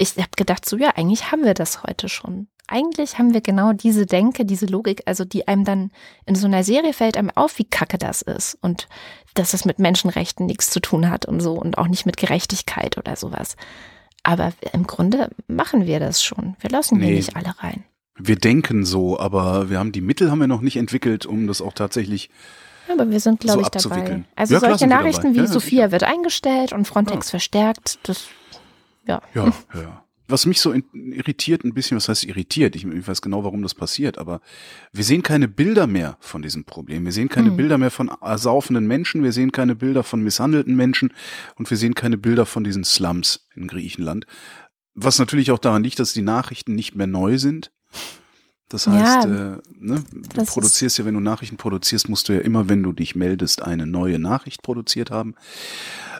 ich 0.00 0.16
habe 0.16 0.30
gedacht, 0.36 0.68
so 0.68 0.76
ja, 0.76 0.90
eigentlich 0.96 1.32
haben 1.32 1.44
wir 1.44 1.54
das 1.54 1.82
heute 1.82 2.08
schon. 2.08 2.48
Eigentlich 2.66 3.18
haben 3.18 3.32
wir 3.32 3.40
genau 3.40 3.72
diese 3.72 4.04
Denke, 4.04 4.44
diese 4.44 4.66
Logik, 4.66 5.02
also 5.06 5.24
die 5.24 5.48
einem 5.48 5.64
dann 5.64 5.90
in 6.26 6.34
so 6.34 6.46
einer 6.46 6.64
Serie 6.64 6.92
fällt 6.92 7.16
einem 7.16 7.30
auf, 7.34 7.58
wie 7.58 7.64
kacke 7.64 7.96
das 7.96 8.20
ist 8.20 8.58
und 8.60 8.88
dass 9.34 9.54
es 9.54 9.64
mit 9.64 9.78
Menschenrechten 9.78 10.44
nichts 10.44 10.70
zu 10.70 10.80
tun 10.80 11.08
hat 11.08 11.24
und 11.24 11.40
so 11.40 11.54
und 11.54 11.78
auch 11.78 11.88
nicht 11.88 12.04
mit 12.04 12.18
Gerechtigkeit 12.18 12.98
oder 12.98 13.16
sowas. 13.16 13.56
Aber 14.22 14.52
im 14.72 14.86
Grunde 14.86 15.30
machen 15.46 15.86
wir 15.86 15.98
das 15.98 16.22
schon. 16.22 16.56
Wir 16.60 16.68
lassen 16.68 16.98
nee. 16.98 17.06
hier 17.06 17.14
nicht 17.14 17.36
alle 17.36 17.54
rein. 17.58 17.84
Wir 18.18 18.36
denken 18.36 18.84
so, 18.84 19.18
aber 19.18 19.70
wir 19.70 19.78
haben 19.78 19.92
die 19.92 20.00
Mittel 20.00 20.30
haben 20.30 20.40
wir 20.40 20.48
noch 20.48 20.60
nicht 20.60 20.76
entwickelt, 20.76 21.24
um 21.24 21.46
das 21.46 21.62
auch 21.62 21.72
tatsächlich 21.72 22.30
aber 22.90 23.10
wir 23.10 23.20
sind, 23.20 23.40
glaube 23.40 23.60
so 23.60 23.66
ich, 23.66 23.82
dabei. 23.82 24.24
Also 24.34 24.54
ja, 24.54 24.60
solche 24.60 24.86
Nachrichten 24.86 25.34
wie 25.34 25.40
ja, 25.40 25.46
Sophia 25.46 25.92
wird 25.92 26.04
eingestellt 26.04 26.72
und 26.72 26.86
Frontex 26.86 27.28
verstärkt, 27.30 27.98
das 28.04 28.28
ja. 29.08 29.22
Ja, 29.34 29.52
ja. 29.74 30.04
Was 30.30 30.44
mich 30.44 30.60
so 30.60 30.74
irritiert 30.92 31.64
ein 31.64 31.72
bisschen, 31.72 31.96
was 31.96 32.10
heißt 32.10 32.24
irritiert? 32.24 32.76
Ich, 32.76 32.84
ich, 32.84 33.08
weiß 33.08 33.22
genau, 33.22 33.44
warum 33.44 33.62
das 33.62 33.74
passiert, 33.74 34.18
aber 34.18 34.42
wir 34.92 35.02
sehen 35.02 35.22
keine 35.22 35.48
Bilder 35.48 35.86
mehr 35.86 36.18
von 36.20 36.42
diesem 36.42 36.64
Problem. 36.64 37.06
Wir 37.06 37.12
sehen 37.12 37.30
keine 37.30 37.48
hm. 37.48 37.56
Bilder 37.56 37.78
mehr 37.78 37.90
von 37.90 38.08
ersaufenden 38.20 38.86
Menschen, 38.86 39.22
wir 39.22 39.32
sehen 39.32 39.52
keine 39.52 39.74
Bilder 39.74 40.02
von 40.02 40.22
misshandelten 40.22 40.76
Menschen 40.76 41.14
und 41.56 41.70
wir 41.70 41.78
sehen 41.78 41.94
keine 41.94 42.18
Bilder 42.18 42.44
von 42.44 42.62
diesen 42.62 42.84
Slums 42.84 43.48
in 43.54 43.68
Griechenland. 43.68 44.26
Was 44.94 45.18
natürlich 45.18 45.50
auch 45.50 45.58
daran 45.58 45.82
liegt, 45.82 45.98
dass 45.98 46.12
die 46.12 46.22
Nachrichten 46.22 46.74
nicht 46.74 46.94
mehr 46.94 47.06
neu 47.06 47.38
sind. 47.38 47.72
Das 48.68 48.86
heißt, 48.86 49.24
ja, 49.26 49.54
äh, 49.54 49.58
ne, 49.78 50.04
du 50.12 50.44
produzierst 50.44 50.98
ja, 50.98 51.06
wenn 51.06 51.14
du 51.14 51.20
Nachrichten 51.20 51.56
produzierst, 51.56 52.10
musst 52.10 52.28
du 52.28 52.34
ja 52.34 52.40
immer, 52.40 52.68
wenn 52.68 52.82
du 52.82 52.92
dich 52.92 53.14
meldest, 53.14 53.62
eine 53.62 53.86
neue 53.86 54.18
Nachricht 54.18 54.62
produziert 54.62 55.10
haben. 55.10 55.36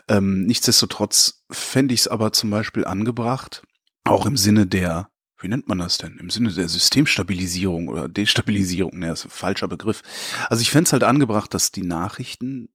Ähm, 0.09 0.45
nichtsdestotrotz 0.45 1.45
fände 1.51 1.93
ich 1.93 2.01
es 2.01 2.07
aber 2.07 2.33
zum 2.33 2.49
Beispiel 2.49 2.85
angebracht, 2.85 3.63
auch 4.03 4.25
im 4.25 4.37
Sinne 4.37 4.65
der, 4.65 5.09
wie 5.39 5.47
nennt 5.47 5.67
man 5.67 5.77
das 5.77 5.97
denn? 5.99 6.17
Im 6.17 6.29
Sinne 6.29 6.51
der 6.51 6.67
Systemstabilisierung 6.67 7.87
oder 7.87 8.09
Destabilisierung, 8.09 8.97
ne, 8.99 9.11
ist 9.11 9.25
ein 9.25 9.29
falscher 9.29 9.67
Begriff. 9.67 10.01
Also 10.49 10.61
ich 10.61 10.71
fände 10.71 10.87
es 10.87 10.93
halt 10.93 11.03
angebracht, 11.03 11.53
dass 11.53 11.71
die 11.71 11.83
Nachrichten 11.83 12.69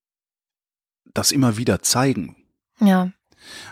das 1.12 1.33
immer 1.33 1.57
wieder 1.57 1.83
zeigen. 1.83 2.37
Ja. 2.81 3.11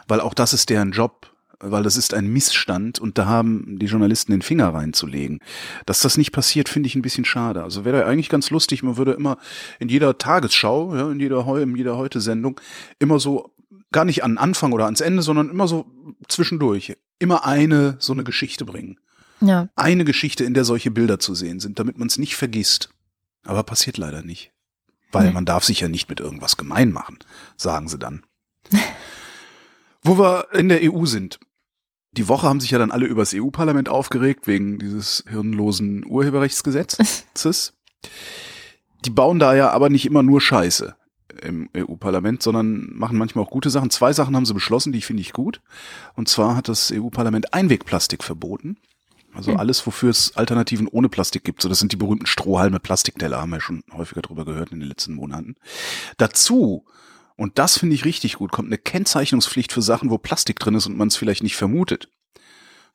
Weil 0.08 0.20
auch 0.20 0.34
das 0.34 0.52
ist 0.52 0.68
deren 0.68 0.92
Job, 0.92 1.32
weil 1.62 1.84
das 1.84 1.96
ist 1.96 2.12
ein 2.12 2.26
Missstand 2.26 2.98
und 2.98 3.16
da 3.18 3.26
haben 3.26 3.78
die 3.78 3.86
Journalisten 3.86 4.32
den 4.32 4.42
Finger 4.42 4.74
reinzulegen. 4.74 5.38
Dass 5.86 6.00
das 6.00 6.18
nicht 6.18 6.32
passiert, 6.32 6.68
finde 6.68 6.88
ich 6.88 6.96
ein 6.96 7.02
bisschen 7.02 7.24
schade. 7.24 7.62
Also 7.62 7.84
wäre 7.84 8.04
eigentlich 8.04 8.28
ganz 8.28 8.50
lustig, 8.50 8.82
man 8.82 8.96
würde 8.96 9.12
immer 9.12 9.38
in 9.78 9.88
jeder 9.88 10.18
Tagesschau, 10.18 10.94
ja, 10.94 11.10
in 11.10 11.20
jeder, 11.20 11.46
in 11.56 11.76
jeder 11.76 11.96
Heute-Sendung 11.96 12.60
immer 12.98 13.20
so, 13.20 13.51
gar 13.92 14.04
nicht 14.04 14.24
an 14.24 14.38
Anfang 14.38 14.72
oder 14.72 14.86
ans 14.86 15.00
Ende, 15.00 15.22
sondern 15.22 15.50
immer 15.50 15.68
so 15.68 15.86
zwischendurch, 16.28 16.96
immer 17.18 17.44
eine, 17.46 17.96
so 17.98 18.12
eine 18.12 18.24
Geschichte 18.24 18.64
bringen. 18.64 18.98
Ja. 19.40 19.68
Eine 19.76 20.04
Geschichte, 20.04 20.44
in 20.44 20.54
der 20.54 20.64
solche 20.64 20.90
Bilder 20.90 21.18
zu 21.18 21.34
sehen 21.34 21.60
sind, 21.60 21.78
damit 21.78 21.98
man 21.98 22.08
es 22.08 22.18
nicht 22.18 22.36
vergisst. 22.36 22.90
Aber 23.44 23.62
passiert 23.62 23.98
leider 23.98 24.22
nicht. 24.22 24.52
Weil 25.10 25.26
nee. 25.26 25.32
man 25.32 25.44
darf 25.44 25.64
sich 25.64 25.80
ja 25.80 25.88
nicht 25.88 26.08
mit 26.08 26.20
irgendwas 26.20 26.56
gemein 26.56 26.92
machen, 26.92 27.18
sagen 27.56 27.88
sie 27.88 27.98
dann. 27.98 28.24
Wo 30.02 30.18
wir 30.18 30.48
in 30.52 30.68
der 30.68 30.80
EU 30.82 31.04
sind 31.06 31.38
die 32.12 32.28
Woche 32.28 32.46
haben 32.46 32.60
sich 32.60 32.70
ja 32.70 32.78
dann 32.78 32.90
alle 32.90 33.06
übers 33.06 33.32
EU-Parlament 33.34 33.88
aufgeregt, 33.88 34.46
wegen 34.46 34.78
dieses 34.78 35.24
hirnlosen 35.28 36.04
Urheberrechtsgesetzes. 36.06 37.72
die 39.04 39.10
bauen 39.10 39.38
da 39.38 39.54
ja 39.54 39.70
aber 39.70 39.88
nicht 39.88 40.06
immer 40.06 40.22
nur 40.22 40.40
Scheiße 40.40 40.94
im 41.42 41.68
EU-Parlament, 41.76 42.42
sondern 42.42 42.88
machen 42.94 43.18
manchmal 43.18 43.44
auch 43.44 43.50
gute 43.50 43.70
Sachen. 43.70 43.90
Zwei 43.90 44.12
Sachen 44.12 44.36
haben 44.36 44.46
sie 44.46 44.54
beschlossen, 44.54 44.92
die 44.92 45.02
finde 45.02 45.22
ich 45.22 45.32
gut. 45.32 45.60
Und 46.14 46.28
zwar 46.28 46.56
hat 46.56 46.68
das 46.68 46.92
EU-Parlament 46.92 47.54
Einwegplastik 47.54 48.22
verboten. 48.22 48.76
Also 49.34 49.52
hm. 49.52 49.58
alles, 49.58 49.86
wofür 49.86 50.10
es 50.10 50.36
Alternativen 50.36 50.88
ohne 50.88 51.08
Plastik 51.08 51.44
gibt. 51.44 51.62
So, 51.62 51.68
das 51.68 51.78
sind 51.78 51.92
die 51.92 51.96
berühmten 51.96 52.26
Strohhalme, 52.26 52.80
Plastikteller, 52.80 53.40
haben 53.40 53.50
wir 53.50 53.60
schon 53.60 53.82
häufiger 53.92 54.22
drüber 54.22 54.44
gehört 54.44 54.72
in 54.72 54.80
den 54.80 54.88
letzten 54.88 55.14
Monaten. 55.14 55.56
Dazu 56.18 56.84
und 57.36 57.58
das 57.58 57.78
finde 57.78 57.94
ich 57.94 58.04
richtig 58.04 58.34
gut. 58.34 58.52
Kommt 58.52 58.68
eine 58.68 58.78
Kennzeichnungspflicht 58.78 59.72
für 59.72 59.82
Sachen, 59.82 60.10
wo 60.10 60.18
Plastik 60.18 60.58
drin 60.58 60.74
ist 60.74 60.86
und 60.86 60.96
man 60.96 61.08
es 61.08 61.16
vielleicht 61.16 61.42
nicht 61.42 61.56
vermutet. 61.56 62.08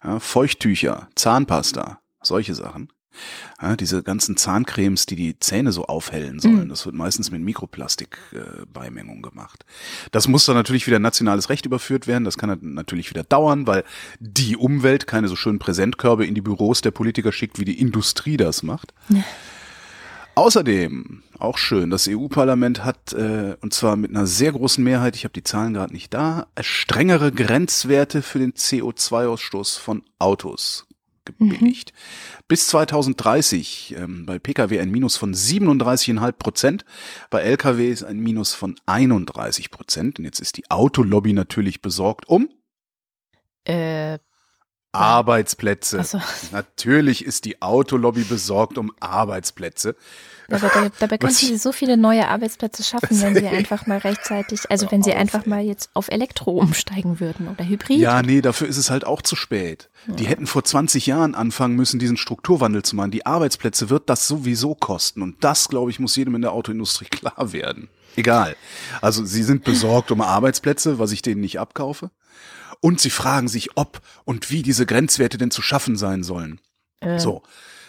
Ja, 0.04 0.20
Feuchttücher, 0.20 1.10
Zahnpasta, 1.16 2.00
solche 2.22 2.56
Sachen. 2.56 2.92
Ja, 3.62 3.76
diese 3.76 4.04
ganzen 4.04 4.38
Zahncremes, 4.38 5.06
die 5.06 5.16
die 5.16 5.40
Zähne 5.40 5.72
so 5.72 5.86
aufhellen 5.86 6.40
sollen, 6.40 6.66
mhm. 6.66 6.70
das 6.70 6.86
wird 6.86 6.96
meistens 6.96 7.32
mit 7.32 7.42
Mikroplastik-Beimengung 7.42 9.20
äh, 9.20 9.30
gemacht. 9.30 9.66
Das 10.12 10.28
muss 10.28 10.46
dann 10.46 10.56
natürlich 10.56 10.88
wieder 10.88 11.00
nationales 11.00 11.50
Recht 11.50 11.66
überführt 11.66 12.08
werden. 12.08 12.24
Das 12.24 12.38
kann 12.38 12.58
natürlich 12.62 13.10
wieder 13.10 13.24
dauern, 13.24 13.68
weil 13.68 13.84
die 14.20 14.56
Umwelt 14.56 15.08
keine 15.08 15.28
so 15.28 15.36
schönen 15.36 15.60
Präsentkörbe 15.60 16.26
in 16.26 16.36
die 16.36 16.42
Büros 16.42 16.82
der 16.82 16.92
Politiker 16.92 17.32
schickt, 17.32 17.60
wie 17.60 17.66
die 17.66 17.80
Industrie 17.80 18.38
das 18.38 18.64
macht. 18.64 18.94
Ja. 19.10 19.24
Außerdem, 20.38 21.24
auch 21.40 21.58
schön, 21.58 21.90
das 21.90 22.08
EU-Parlament 22.08 22.86
hat, 22.86 23.12
äh, 23.14 23.56
und 23.62 23.74
zwar 23.74 23.96
mit 23.96 24.12
einer 24.12 24.28
sehr 24.28 24.52
großen 24.52 24.84
Mehrheit, 24.84 25.16
ich 25.16 25.24
habe 25.24 25.34
die 25.34 25.44
Zahlen 25.44 25.74
gerade 25.74 25.92
nicht 25.92 26.14
da, 26.14 26.46
strengere 26.62 27.32
Grenzwerte 27.32 28.22
für 28.22 28.38
den 28.38 28.54
CO2-Ausstoß 28.54 29.80
von 29.80 30.04
Autos 30.20 30.87
gebilligt. 31.28 31.94
Mhm. 31.94 32.44
Bis 32.48 32.68
2030 32.68 33.96
ähm, 33.98 34.26
bei 34.26 34.40
Pkw 34.40 34.80
ein 34.80 34.90
Minus 34.90 35.18
von 35.18 35.34
37,5 35.34 36.32
Prozent, 36.34 36.86
bei 37.30 37.42
Lkw 37.42 37.90
ist 37.90 38.04
ein 38.04 38.20
Minus 38.20 38.54
von 38.54 38.76
31 38.86 39.70
Prozent. 39.70 40.20
Und 40.20 40.26
jetzt 40.26 40.40
ist 40.40 40.58
die 40.58 40.70
Autolobby 40.72 41.34
natürlich 41.34 41.82
besorgt 41.82 42.28
um 42.28 42.50
äh, 43.66 44.18
Arbeitsplätze. 44.92 46.04
So. 46.04 46.20
Natürlich 46.52 47.24
ist 47.24 47.46
die 47.46 47.62
Autolobby 47.62 48.24
besorgt 48.24 48.78
um 48.78 48.92
Arbeitsplätze. 49.00 49.96
Aber 50.50 50.60
dabei, 50.60 50.92
dabei 51.00 51.18
könnten 51.18 51.36
sie 51.36 51.58
so 51.58 51.72
viele 51.72 51.98
neue 51.98 52.28
Arbeitsplätze 52.28 52.84
schaffen, 52.84 53.22
wenn 53.22 53.36
sie 53.36 53.48
einfach 53.48 53.86
mal 53.86 53.98
rechtzeitig, 53.98 54.70
also 54.70 54.90
wenn 54.92 55.04
sie 55.04 55.14
einfach 55.14 55.46
mal 55.46 55.62
jetzt 55.62 55.90
auf 55.94 56.10
Elektro 56.10 56.52
umsteigen 56.52 57.20
würden 57.20 57.50
oder 57.50 57.68
Hybrid. 57.68 58.00
Ja, 58.00 58.22
nee, 58.22 58.42
dafür 58.42 58.68
ist 58.68 58.78
es 58.78 58.90
halt 58.90 59.06
auch 59.06 59.22
zu 59.22 59.36
spät. 59.36 59.90
Ja. 60.08 60.14
Die 60.14 60.28
hätten 60.28 60.48
vor 60.48 60.64
20 60.64 61.06
Jahren 61.06 61.36
anfangen 61.36 61.76
müssen, 61.76 62.00
diesen 62.00 62.18
Strukturwandel 62.18 62.84
zu 62.84 62.96
machen. 62.96 63.12
Die 63.12 63.26
Arbeitsplätze 63.26 63.90
wird 63.90 64.10
das 64.10 64.28
sowieso 64.28 64.74
kosten. 64.74 65.22
Und 65.22 65.44
das, 65.44 65.68
glaube 65.68 65.92
ich, 65.92 66.00
muss 66.00 66.16
jedem 66.16 66.36
in 66.36 66.42
der 66.42 66.54
Autoindustrie 66.54 67.06
klar 67.12 67.52
werden. 67.52 67.90
Egal. 68.16 68.56
Also 69.02 69.26
sie 69.26 69.44
sind 69.44 69.64
besorgt 69.64 70.12
um 70.12 70.22
Arbeitsplätze, 70.22 70.98
was 70.98 71.12
ich 71.12 71.22
denen 71.22 71.42
nicht 71.42 71.60
abkaufe. 71.60 72.10
Und 72.80 73.00
sie 73.00 73.10
fragen 73.10 73.48
sich, 73.48 73.76
ob 73.76 74.02
und 74.24 74.50
wie 74.50 74.62
diese 74.62 74.86
Grenzwerte 74.86 75.38
denn 75.38 75.52
zu 75.52 75.62
schaffen 75.62 75.98
sein 75.98 76.24
sollen. 76.24 76.62
Äh. 77.00 77.20
So. 77.20 77.44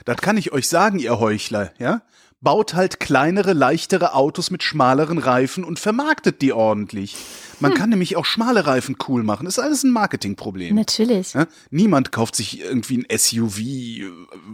Das 0.04 0.16
kann 0.18 0.36
ich 0.36 0.52
euch 0.52 0.68
sagen, 0.68 0.98
ihr 0.98 1.18
Heuchler, 1.18 1.72
ja? 1.78 2.02
Baut 2.40 2.74
halt 2.74 3.00
kleinere, 3.00 3.52
leichtere 3.52 4.14
Autos 4.14 4.50
mit 4.50 4.62
schmaleren 4.62 5.18
Reifen 5.18 5.64
und 5.64 5.78
vermarktet 5.78 6.40
die 6.40 6.52
ordentlich. 6.52 7.16
Man 7.60 7.72
hm. 7.72 7.78
kann 7.78 7.90
nämlich 7.90 8.16
auch 8.16 8.24
schmale 8.24 8.66
Reifen 8.66 8.96
cool 9.08 9.22
machen. 9.24 9.44
Das 9.44 9.58
ist 9.58 9.64
alles 9.64 9.82
ein 9.82 9.90
Marketingproblem. 9.90 10.74
Natürlich. 10.74 11.34
Ja? 11.34 11.46
Niemand 11.70 12.12
kauft 12.12 12.36
sich 12.36 12.60
irgendwie 12.60 12.98
ein 12.98 13.18
SUV, 13.18 13.60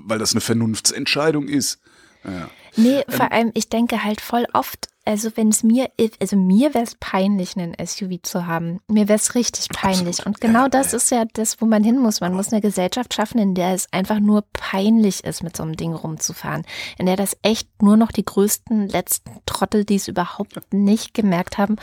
weil 0.07 0.19
das 0.19 0.33
eine 0.33 0.41
Vernunftsentscheidung 0.41 1.49
ist. 1.49 1.81
Ja. 2.25 2.49
Nee, 2.77 3.05
vor 3.09 3.27
ähm, 3.27 3.33
allem, 3.33 3.51
ich 3.55 3.69
denke 3.69 4.05
halt 4.05 4.21
voll 4.21 4.47
oft, 4.53 4.89
also 5.07 5.31
wenn 5.37 5.49
es 5.49 5.63
mir, 5.63 5.91
also 6.19 6.37
mir 6.37 6.73
wäre 6.73 6.85
es 6.85 6.95
peinlich, 6.95 7.57
einen 7.57 7.75
SUV 7.85 8.23
zu 8.23 8.47
haben. 8.47 8.81
Mir 8.89 9.07
wäre 9.07 9.19
es 9.19 9.35
richtig 9.35 9.69
peinlich. 9.69 10.21
Absolut. 10.21 10.27
Und 10.27 10.41
genau 10.41 10.63
ja, 10.63 10.69
das 10.71 10.93
ja. 10.93 10.97
ist 10.97 11.11
ja 11.11 11.25
das, 11.35 11.61
wo 11.61 11.67
man 11.67 11.85
hin 11.85 11.99
muss. 11.99 12.23
Man 12.23 12.33
muss 12.33 12.53
eine 12.53 12.63
Gesellschaft 12.63 13.13
schaffen, 13.13 13.39
in 13.39 13.55
der 13.55 13.75
es 13.75 13.93
einfach 13.93 14.19
nur 14.19 14.45
peinlich 14.55 15.23
ist, 15.25 15.43
mit 15.43 15.57
so 15.57 15.63
einem 15.63 15.77
Ding 15.77 15.93
rumzufahren. 15.93 16.65
In 16.97 17.05
der 17.05 17.17
das 17.17 17.37
echt 17.43 17.83
nur 17.83 17.99
noch 17.99 18.13
die 18.13 18.25
größten, 18.25 18.89
letzten 18.89 19.31
Trottel, 19.45 19.85
die 19.85 19.97
es 19.97 20.09
überhaupt 20.09 20.59
nicht 20.73 21.13
gemerkt 21.13 21.59
haben, 21.59 21.77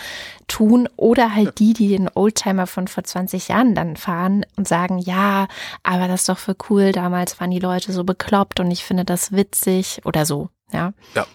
tun. 0.48 0.90
Oder 0.98 1.36
halt 1.36 1.60
die, 1.60 1.74
die 1.74 1.90
den 1.90 2.10
Oldtimer 2.14 2.66
von 2.66 2.88
vor 2.88 3.04
20 3.04 3.50
Jahren 3.50 3.76
dann 3.76 3.98
fahren 3.98 4.46
und 4.56 4.68
sagen, 4.68 4.98
ja, 4.98 5.48
aber 5.84 6.08
das 6.08 6.22
ist 6.22 6.30
doch 6.30 6.40
für 6.40 6.56
cool. 6.70 6.92
Damals 6.92 7.40
waren 7.40 7.52
die 7.52 7.60
Leute 7.60 7.94
so 7.94 8.04
bekloppt 8.04 8.60
und 8.60 8.72
ich 8.72 8.84
finde 8.84 9.06
das 9.06 9.32
witzig 9.32 10.02
oder 10.06 10.26
so. 10.26 10.50
Ja. 10.72 10.94
Ja. 11.16 11.26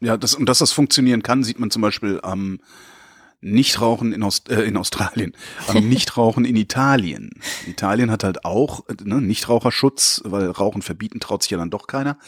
Ja, 0.00 0.16
das, 0.18 0.34
und 0.34 0.46
dass 0.46 0.58
das 0.58 0.72
funktionieren 0.72 1.22
kann, 1.22 1.42
sieht 1.42 1.58
man 1.58 1.70
zum 1.70 1.80
Beispiel 1.80 2.20
am 2.22 2.60
Nichtrauchen 3.40 4.12
in, 4.12 4.22
Aust 4.22 4.50
äh, 4.50 4.62
in 4.62 4.76
Australien, 4.76 5.32
am 5.68 5.76
Nichtrauchen 5.88 6.44
in 6.44 6.56
Italien. 6.56 7.30
Italien 7.66 8.10
hat 8.10 8.24
halt 8.24 8.44
auch 8.44 8.84
ne, 9.04 9.20
Nichtraucherschutz, 9.20 10.22
weil 10.24 10.50
Rauchen 10.50 10.82
verbieten 10.82 11.20
traut 11.20 11.42
sich 11.42 11.50
ja 11.50 11.58
dann 11.58 11.70
doch 11.70 11.86
keiner. 11.86 12.18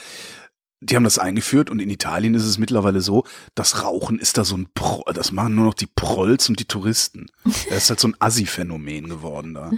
Die 0.80 0.94
haben 0.94 1.04
das 1.04 1.18
eingeführt 1.18 1.70
und 1.70 1.80
in 1.80 1.90
Italien 1.90 2.34
ist 2.34 2.44
es 2.44 2.56
mittlerweile 2.58 3.00
so, 3.00 3.24
das 3.56 3.82
Rauchen 3.82 4.18
ist 4.18 4.38
da 4.38 4.44
so 4.44 4.56
ein 4.56 4.68
Pro, 4.74 5.02
das 5.12 5.32
machen 5.32 5.56
nur 5.56 5.64
noch 5.64 5.74
die 5.74 5.86
Prolls 5.86 6.48
und 6.48 6.60
die 6.60 6.66
Touristen. 6.66 7.26
Das 7.70 7.84
ist 7.84 7.90
halt 7.90 8.00
so 8.00 8.08
ein 8.08 8.16
Assi-Phänomen 8.18 9.08
geworden 9.08 9.54
da. 9.54 9.70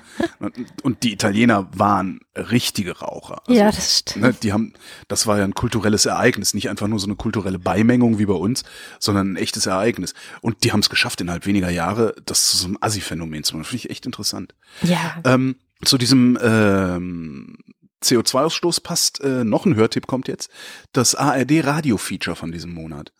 Und 0.82 1.02
die 1.02 1.12
Italiener 1.12 1.68
waren 1.72 2.20
richtige 2.36 2.98
Raucher. 2.98 3.42
Also, 3.46 3.60
ja, 3.60 3.66
das 3.66 3.98
stimmt. 3.98 4.24
Ne, 4.24 4.34
die 4.42 4.52
haben, 4.52 4.72
das 5.08 5.26
war 5.26 5.38
ja 5.38 5.44
ein 5.44 5.54
kulturelles 5.54 6.06
Ereignis, 6.06 6.54
nicht 6.54 6.68
einfach 6.68 6.88
nur 6.88 6.98
so 6.98 7.06
eine 7.06 7.16
kulturelle 7.16 7.58
Beimengung 7.58 8.18
wie 8.18 8.26
bei 8.26 8.34
uns, 8.34 8.64
sondern 8.98 9.32
ein 9.32 9.36
echtes 9.36 9.66
Ereignis. 9.66 10.14
Und 10.40 10.64
die 10.64 10.72
haben 10.72 10.80
es 10.80 10.90
geschafft, 10.90 11.20
innerhalb 11.20 11.46
weniger 11.46 11.70
Jahre 11.70 12.14
das 12.26 12.50
zu 12.50 12.56
so 12.56 12.66
einem 12.66 12.78
Assi-Phänomen 12.80 13.44
zu 13.44 13.54
machen. 13.54 13.62
Das 13.62 13.68
finde 13.70 13.84
ich 13.84 13.90
echt 13.90 14.06
interessant. 14.06 14.54
Ja. 14.82 15.20
Ähm, 15.24 15.56
Zu 15.84 15.96
diesem 15.96 16.38
ähm, 16.42 17.56
CO2-Ausstoß 18.02 18.82
passt 18.82 19.20
äh, 19.20 19.44
noch 19.44 19.66
ein 19.66 19.76
Hörtipp 19.76 20.06
kommt 20.06 20.28
jetzt. 20.28 20.50
Das 20.92 21.14
ARD-Radio-Feature 21.14 22.36
von 22.36 22.52
diesem 22.52 22.72
Monat 22.72 23.12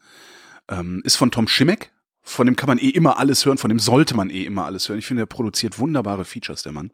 ähm, 0.69 1.03
ist 1.05 1.17
von 1.17 1.31
Tom 1.31 1.49
Schimek. 1.49 1.93
Von 2.23 2.47
dem 2.47 2.57
kann 2.57 2.69
man 2.69 2.79
eh 2.79 2.91
immer 2.91 3.19
alles 3.19 3.45
hören, 3.47 3.59
von 3.59 3.71
dem 3.71 3.79
sollte 3.79 4.15
man 4.15 4.31
eh 4.31 4.45
immer 4.45 4.65
alles 4.67 4.89
hören. 4.89 4.99
Ich 4.99 5.07
finde, 5.07 5.23
er 5.23 5.27
produziert 5.27 5.79
wunderbare 5.79 6.25
Features, 6.25 6.63
der 6.63 6.73
Mann. 6.73 6.93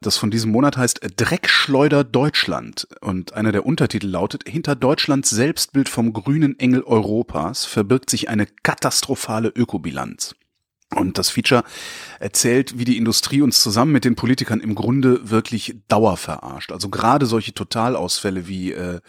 Das 0.00 0.18
von 0.18 0.30
diesem 0.30 0.52
Monat 0.52 0.76
heißt 0.76 1.00
Dreckschleuder 1.16 2.04
Deutschland 2.04 2.86
und 3.00 3.32
einer 3.32 3.50
der 3.50 3.64
Untertitel 3.64 4.08
lautet 4.08 4.46
Hinter 4.46 4.76
Deutschlands 4.76 5.30
Selbstbild 5.30 5.88
vom 5.88 6.12
grünen 6.12 6.58
Engel 6.58 6.82
Europas 6.82 7.64
verbirgt 7.64 8.10
sich 8.10 8.28
eine 8.28 8.46
katastrophale 8.46 9.48
Ökobilanz. 9.48 10.34
Und 10.94 11.18
das 11.18 11.30
Feature 11.30 11.64
erzählt, 12.20 12.78
wie 12.78 12.84
die 12.84 12.96
Industrie 12.96 13.42
uns 13.42 13.60
zusammen 13.60 13.90
mit 13.90 14.04
den 14.04 14.14
Politikern 14.14 14.60
im 14.60 14.76
Grunde 14.76 15.30
wirklich 15.30 15.76
Dauer 15.88 16.16
verarscht. 16.16 16.70
Also 16.70 16.88
gerade 16.88 17.26
solche 17.26 17.52
Totalausfälle 17.52 18.46
wie 18.46 18.72
äh, 18.72 19.00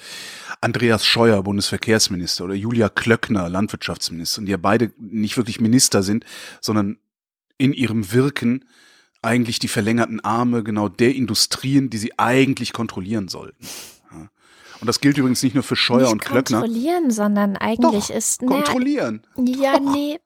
Andreas 0.60 1.06
Scheuer, 1.06 1.44
Bundesverkehrsminister, 1.44 2.46
oder 2.46 2.56
Julia 2.56 2.90
Klöckner, 2.90 3.48
Landwirtschaftsminister, 3.48 4.42
die 4.42 4.52
ja 4.52 4.58
beide 4.58 4.92
nicht 4.98 5.38
wirklich 5.38 5.62
Minister 5.62 6.02
sind, 6.02 6.26
sondern 6.62 6.98
in 7.60 7.74
ihrem 7.74 8.12
Wirken 8.12 8.66
eigentlich 9.22 9.60
die 9.60 9.68
verlängerten 9.68 10.20
Arme 10.20 10.64
genau 10.64 10.90
der 10.90 11.14
Industrien, 11.14 11.90
die 11.90 11.98
sie 11.98 12.18
eigentlich 12.18 12.74
kontrollieren 12.74 13.28
sollten. 13.28 13.68
Und 14.80 14.88
das 14.88 15.00
gilt 15.00 15.18
übrigens 15.18 15.42
nicht 15.42 15.56
nur 15.56 15.64
für 15.64 15.76
Scheuer 15.76 16.02
nicht 16.02 16.12
und 16.12 16.22
Klöckner. 16.22 16.60
Kontrollieren, 16.60 17.10
sondern 17.12 17.58
eigentlich 17.58 18.08
Doch, 18.08 18.16
ist. 18.16 18.40
Kontrollieren. 18.42 19.24
Ja, 19.36 19.80
Doch. 19.80 19.94
nee. 19.94 20.20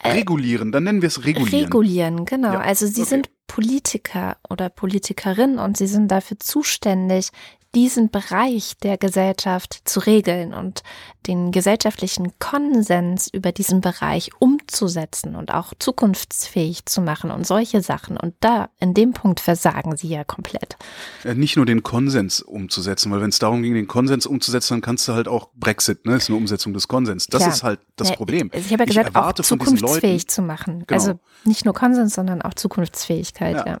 Äh, 0.00 0.10
Regulieren, 0.10 0.72
dann 0.72 0.84
nennen 0.84 1.02
wir 1.02 1.08
es 1.08 1.24
regulieren. 1.24 1.64
Regulieren, 1.64 2.24
genau. 2.24 2.52
Ja, 2.52 2.60
Also 2.60 2.86
sie 2.86 3.02
okay. 3.02 3.10
sind 3.10 3.30
Politiker 3.46 4.36
oder 4.48 4.68
Politikerin 4.68 5.58
und 5.58 5.76
sie 5.76 5.86
sind 5.86 6.08
dafür 6.08 6.38
zuständig, 6.40 7.30
diesen 7.74 8.10
Bereich 8.10 8.74
der 8.82 8.96
Gesellschaft 8.98 9.82
zu 9.84 10.00
regeln 10.00 10.54
und 10.54 10.82
den 11.26 11.52
gesellschaftlichen 11.52 12.38
Konsens 12.38 13.28
über 13.32 13.50
diesen 13.52 13.80
Bereich 13.80 14.30
umzusetzen 14.38 15.34
und 15.36 15.52
auch 15.52 15.72
zukunftsfähig 15.78 16.86
zu 16.86 17.00
machen 17.00 17.30
und 17.30 17.46
solche 17.46 17.80
Sachen. 17.82 18.16
Und 18.16 18.34
da, 18.40 18.68
in 18.78 18.94
dem 18.94 19.12
Punkt 19.12 19.40
versagen 19.40 19.96
sie 19.96 20.08
ja 20.08 20.24
komplett. 20.24 20.76
Äh, 21.24 21.34
Nicht 21.34 21.56
nur 21.56 21.66
den 21.66 21.82
Konsens 21.82 22.40
umzusetzen, 22.40 23.10
weil 23.10 23.20
wenn 23.20 23.30
es 23.30 23.38
darum 23.38 23.62
ging, 23.62 23.74
den 23.74 23.88
Konsens 23.88 24.26
umzusetzen, 24.26 24.74
dann 24.74 24.80
kannst 24.82 25.08
du 25.08 25.14
halt 25.14 25.28
auch 25.28 25.48
Brexit, 25.54 26.04
ne? 26.06 26.16
Ist 26.16 26.28
eine 26.28 26.36
Umsetzung 26.36 26.74
des 26.74 26.88
Konsens. 26.88 27.26
Das 27.26 27.42
Klar. 27.42 27.54
ist 27.54 27.62
halt 27.62 27.80
das 27.96 28.10
Ja, 28.10 28.16
Problem. 28.16 28.50
Ich, 28.52 28.66
ich 28.66 28.72
habe 28.72 28.84
ja 28.84 29.02
gesagt, 29.02 29.16
auch 29.16 29.32
zukunftsfähig 29.32 30.22
Leuten, 30.22 30.28
zu 30.28 30.42
machen. 30.42 30.84
Genau. 30.86 31.00
Also 31.00 31.18
nicht 31.44 31.64
nur 31.64 31.74
Konsens, 31.74 32.14
sondern 32.14 32.42
auch 32.42 32.54
Zukunftsfähigkeit, 32.54 33.56
Ja. 33.56 33.66
ja. 33.66 33.78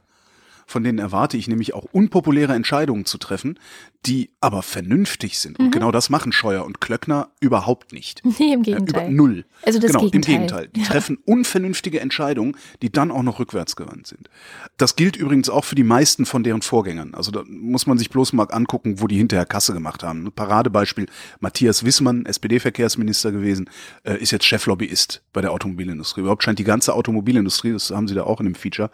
Von 0.66 0.82
denen 0.84 0.98
erwarte 0.98 1.36
ich 1.36 1.48
nämlich 1.48 1.74
auch 1.74 1.84
unpopuläre 1.92 2.54
Entscheidungen 2.54 3.04
zu 3.04 3.18
treffen, 3.18 3.58
die 4.06 4.30
aber 4.40 4.62
vernünftig 4.62 5.38
sind. 5.38 5.58
Mhm. 5.58 5.66
Und 5.66 5.70
genau 5.72 5.90
das 5.90 6.10
machen 6.10 6.32
Scheuer 6.32 6.64
und 6.64 6.80
Klöckner 6.80 7.28
überhaupt 7.40 7.92
nicht. 7.92 8.22
Nee, 8.38 8.52
im 8.52 8.64
Ja, 8.64 8.76
Gegenteil. 8.76 9.04
Über 9.04 9.14
null. 9.14 9.44
Also 9.62 9.78
das 9.78 9.92
genau, 9.92 10.04
Gegenteil. 10.04 10.34
im 10.34 10.40
Gegenteil. 10.40 10.68
Die 10.74 10.82
treffen 10.82 11.18
unvernünftige 11.24 12.00
Entscheidungen, 12.00 12.56
die 12.82 12.90
dann 12.90 13.10
auch 13.10 13.22
noch 13.22 13.38
rückwärtsgewandt 13.38 14.06
sind. 14.08 14.28
Das 14.76 14.96
gilt 14.96 15.16
übrigens 15.16 15.48
auch 15.48 15.64
für 15.64 15.76
die 15.76 15.84
meisten 15.84 16.26
von 16.26 16.42
deren 16.42 16.62
Vorgängern. 16.62 17.14
Also 17.14 17.30
da 17.30 17.44
muss 17.46 17.86
man 17.86 17.96
sich 17.96 18.10
bloß 18.10 18.32
mal 18.32 18.44
angucken, 18.50 19.00
wo 19.00 19.06
die 19.06 19.16
hinterher 19.16 19.46
Kasse 19.46 19.72
gemacht 19.72 20.02
haben. 20.02 20.26
Ein 20.26 20.32
Paradebeispiel, 20.32 21.06
Matthias 21.40 21.84
Wissmann, 21.84 22.26
SPD-Verkehrsminister 22.26 23.30
gewesen, 23.32 23.70
äh, 24.02 24.18
ist 24.18 24.32
jetzt 24.32 24.44
Cheflobbyist 24.44 25.22
bei 25.32 25.40
der 25.40 25.52
Automobilindustrie. 25.52 26.20
Überhaupt 26.22 26.42
scheint 26.42 26.58
die 26.58 26.64
ganze 26.64 26.94
Automobilindustrie, 26.94 27.72
das 27.72 27.90
haben 27.90 28.08
sie 28.08 28.14
da 28.14 28.24
auch 28.24 28.40
in 28.40 28.46
dem 28.46 28.54
Feature, 28.54 28.90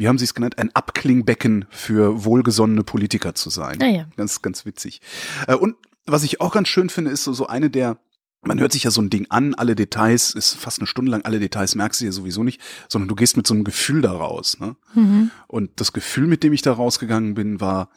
wie 0.00 0.08
haben 0.08 0.16
sie 0.16 0.24
es 0.24 0.32
genannt, 0.32 0.58
ein 0.58 0.74
Abklingbecken 0.74 1.66
für 1.68 2.24
wohlgesonnene 2.24 2.84
Politiker 2.84 3.34
zu 3.34 3.50
sein. 3.50 3.82
Ah 3.82 3.86
ja. 3.86 4.06
Ganz, 4.16 4.40
ganz 4.40 4.64
witzig. 4.64 5.02
Äh, 5.46 5.54
Und 5.54 5.76
was 6.06 6.22
ich 6.22 6.40
auch 6.40 6.54
ganz 6.54 6.68
schön 6.68 6.88
finde, 6.88 7.10
ist 7.10 7.24
so, 7.24 7.34
so 7.34 7.48
eine 7.48 7.68
der, 7.68 7.98
man 8.40 8.58
hört 8.58 8.72
sich 8.72 8.84
ja 8.84 8.90
so 8.90 9.02
ein 9.02 9.10
Ding 9.10 9.26
an, 9.28 9.54
alle 9.54 9.74
Details, 9.74 10.34
ist 10.34 10.54
fast 10.54 10.78
eine 10.78 10.86
Stunde 10.86 11.10
lang, 11.10 11.20
alle 11.26 11.38
Details 11.38 11.74
merkst 11.74 12.00
du 12.00 12.06
ja 12.06 12.12
sowieso 12.12 12.42
nicht, 12.42 12.62
sondern 12.88 13.08
du 13.08 13.14
gehst 13.14 13.36
mit 13.36 13.46
so 13.46 13.52
einem 13.52 13.62
Gefühl 13.62 14.00
da 14.00 14.12
raus. 14.12 14.58
Ne? 14.58 14.74
Mhm. 14.94 15.30
Und 15.46 15.78
das 15.78 15.92
Gefühl, 15.92 16.26
mit 16.26 16.42
dem 16.44 16.54
ich 16.54 16.62
da 16.62 16.72
rausgegangen 16.72 17.34
bin, 17.34 17.60
war, 17.60 17.90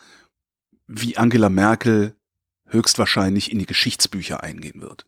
wie 0.88 1.16
Angela 1.16 1.48
Merkel 1.48 2.18
höchstwahrscheinlich 2.68 3.50
in 3.50 3.60
die 3.60 3.66
Geschichtsbücher 3.66 4.44
eingehen 4.44 4.82
wird. 4.82 5.06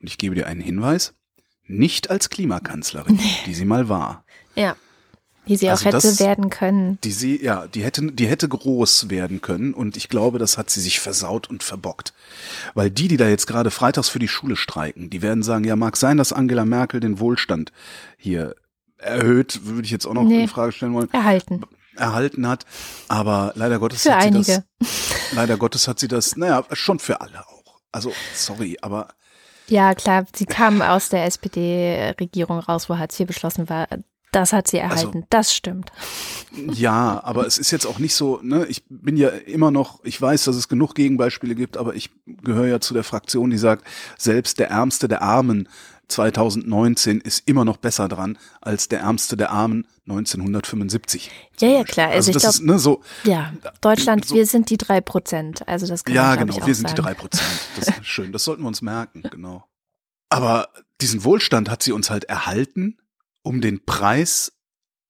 Und 0.00 0.06
ich 0.06 0.18
gebe 0.18 0.36
dir 0.36 0.46
einen 0.46 0.60
Hinweis, 0.60 1.14
nicht 1.64 2.10
als 2.10 2.30
Klimakanzlerin, 2.30 3.18
die 3.46 3.54
sie 3.54 3.64
mal 3.64 3.88
war. 3.88 4.24
Ja. 4.54 4.76
Wie 5.48 5.56
sie 5.56 5.68
Also 5.70 5.82
auch 5.82 5.86
hätte 5.86 5.96
das- 6.06 6.20
werden 6.20 6.50
können. 6.50 6.98
Die 7.02 7.10
sie, 7.12 7.42
ja, 7.42 7.66
die 7.66 7.82
hätte, 7.82 8.12
die 8.12 8.26
hätte 8.28 8.48
groß 8.48 9.10
werden 9.10 9.40
können 9.40 9.74
und 9.74 9.96
ich 9.96 10.08
glaube, 10.08 10.38
das 10.38 10.56
hat 10.58 10.70
sie 10.70 10.80
sich 10.80 11.00
versaut 11.00 11.48
und 11.50 11.62
verbockt. 11.62 12.12
Weil 12.74 12.90
die, 12.90 13.08
die 13.08 13.16
da 13.16 13.28
jetzt 13.28 13.46
gerade 13.46 13.70
freitags 13.70 14.08
für 14.08 14.18
die 14.18 14.28
Schule 14.28 14.56
streiken, 14.56 15.10
die 15.10 15.22
werden 15.22 15.42
sagen, 15.42 15.64
ja, 15.64 15.74
mag 15.76 15.96
sein, 15.96 16.16
dass 16.18 16.32
Angela 16.32 16.64
Merkel 16.64 17.00
den 17.00 17.18
Wohlstand 17.18 17.72
hier 18.16 18.54
erhöht, 18.98 19.64
würde 19.64 19.82
ich 19.84 19.90
jetzt 19.90 20.06
auch 20.06 20.14
noch 20.14 20.24
Nee. 20.24 20.42
in 20.42 20.48
Frage 20.48 20.72
stellen 20.72 20.92
wollen, 20.94 21.12
Erhalten. 21.12 21.62
erhalten 21.96 22.46
hat, 22.46 22.64
aber 23.08 23.52
leider 23.54 23.78
Gottes 23.78 24.02
Für 24.02 24.14
hat 24.14 24.22
sie 24.22 24.28
einige. 24.28 24.64
das, 24.80 24.88
leider 25.32 25.56
Gottes 25.56 25.88
hat 25.88 25.98
sie 25.98 26.08
das, 26.08 26.36
naja, 26.36 26.64
schon 26.72 26.98
für 26.98 27.20
alle 27.20 27.40
auch. 27.46 27.78
Also, 27.92 28.12
sorry, 28.34 28.76
aber 28.82 29.08
Ja, 29.68 29.94
klar, 29.94 30.26
sie 30.34 30.46
kam 30.46 30.82
aus 30.82 31.08
der 31.10 31.24
SPD-Regierung 31.26 32.58
raus, 32.58 32.88
wo 32.88 32.98
Hartz 32.98 33.18
IV 33.18 33.26
beschlossen 33.28 33.68
war. 33.68 33.86
Das 34.38 34.52
hat 34.52 34.68
sie 34.68 34.80
Also 34.80 34.94
erhalten. 35.08 35.26
das 35.30 35.52
stimmt. 35.52 35.90
Ja, 36.72 37.20
aber 37.24 37.46
es 37.46 37.58
ist 37.58 37.70
jetzt 37.72 37.86
auch 37.86 37.98
nicht 37.98 38.14
so, 38.14 38.38
ne, 38.42 38.66
ich 38.66 38.84
bin 38.88 39.16
ja 39.16 39.28
immer 39.28 39.70
noch, 39.70 40.02
ich 40.04 40.20
weiß, 40.20 40.44
dass 40.44 40.54
es 40.56 40.68
genug 40.68 40.94
Gegenbeispiele 40.94 41.54
gibt, 41.54 41.76
aber 41.76 41.94
ich 41.94 42.10
gehöre 42.26 42.66
ja 42.68 42.80
zu 42.80 42.94
der 42.94 43.04
Fraktion, 43.04 43.50
die 43.50 43.58
sagt, 43.58 43.84
selbst 44.16 44.58
der 44.58 44.70
Ärmste 44.70 45.08
der 45.08 45.22
Armen 45.22 45.68
2019 46.08 47.20
ist 47.20 47.42
immer 47.46 47.64
noch 47.64 47.76
besser 47.76 48.08
dran 48.08 48.38
als 48.60 48.88
der 48.88 49.00
Ärmste 49.00 49.36
der 49.36 49.50
Armen 49.50 49.86
1975. 50.08 51.30
Ja, 51.60 51.68
ja, 51.68 51.84
klar. 51.84 52.06
Also, 52.08 52.16
Also 52.16 52.30
ich 52.30 52.34
das 52.34 52.42
glaube, 52.42 52.54
ist, 52.54 52.62
ne, 52.64 52.78
so, 52.78 53.02
ja, 53.24 53.52
Deutschland, 53.80 54.24
so- 54.24 54.34
wir 54.34 54.46
sind 54.46 54.70
die 54.70 54.78
drei 54.78 55.00
Prozent. 55.00 55.66
Also 55.68 55.86
das 55.86 56.04
kann 56.04 56.14
ja, 56.14 56.28
man, 56.30 56.38
genau, 56.38 56.56
ich, 56.56 56.62
auch 56.62 56.66
wir 56.66 56.74
sind 56.74 56.88
sagen. 56.88 56.96
die 56.96 57.02
drei 57.02 57.14
Prozent. 57.14 57.48
Das 57.76 57.88
ist 57.88 57.94
schön, 58.06 58.32
das 58.32 58.44
sollten 58.44 58.62
wir 58.62 58.68
uns 58.68 58.82
merken, 58.82 59.22
genau. 59.30 59.64
Aber 60.30 60.68
diesen 61.00 61.24
Wohlstand 61.24 61.70
hat 61.70 61.82
sie 61.82 61.92
uns 61.92 62.10
halt 62.10 62.24
erhalten, 62.24 62.96
um 63.48 63.62
den 63.62 63.82
Preis 63.82 64.52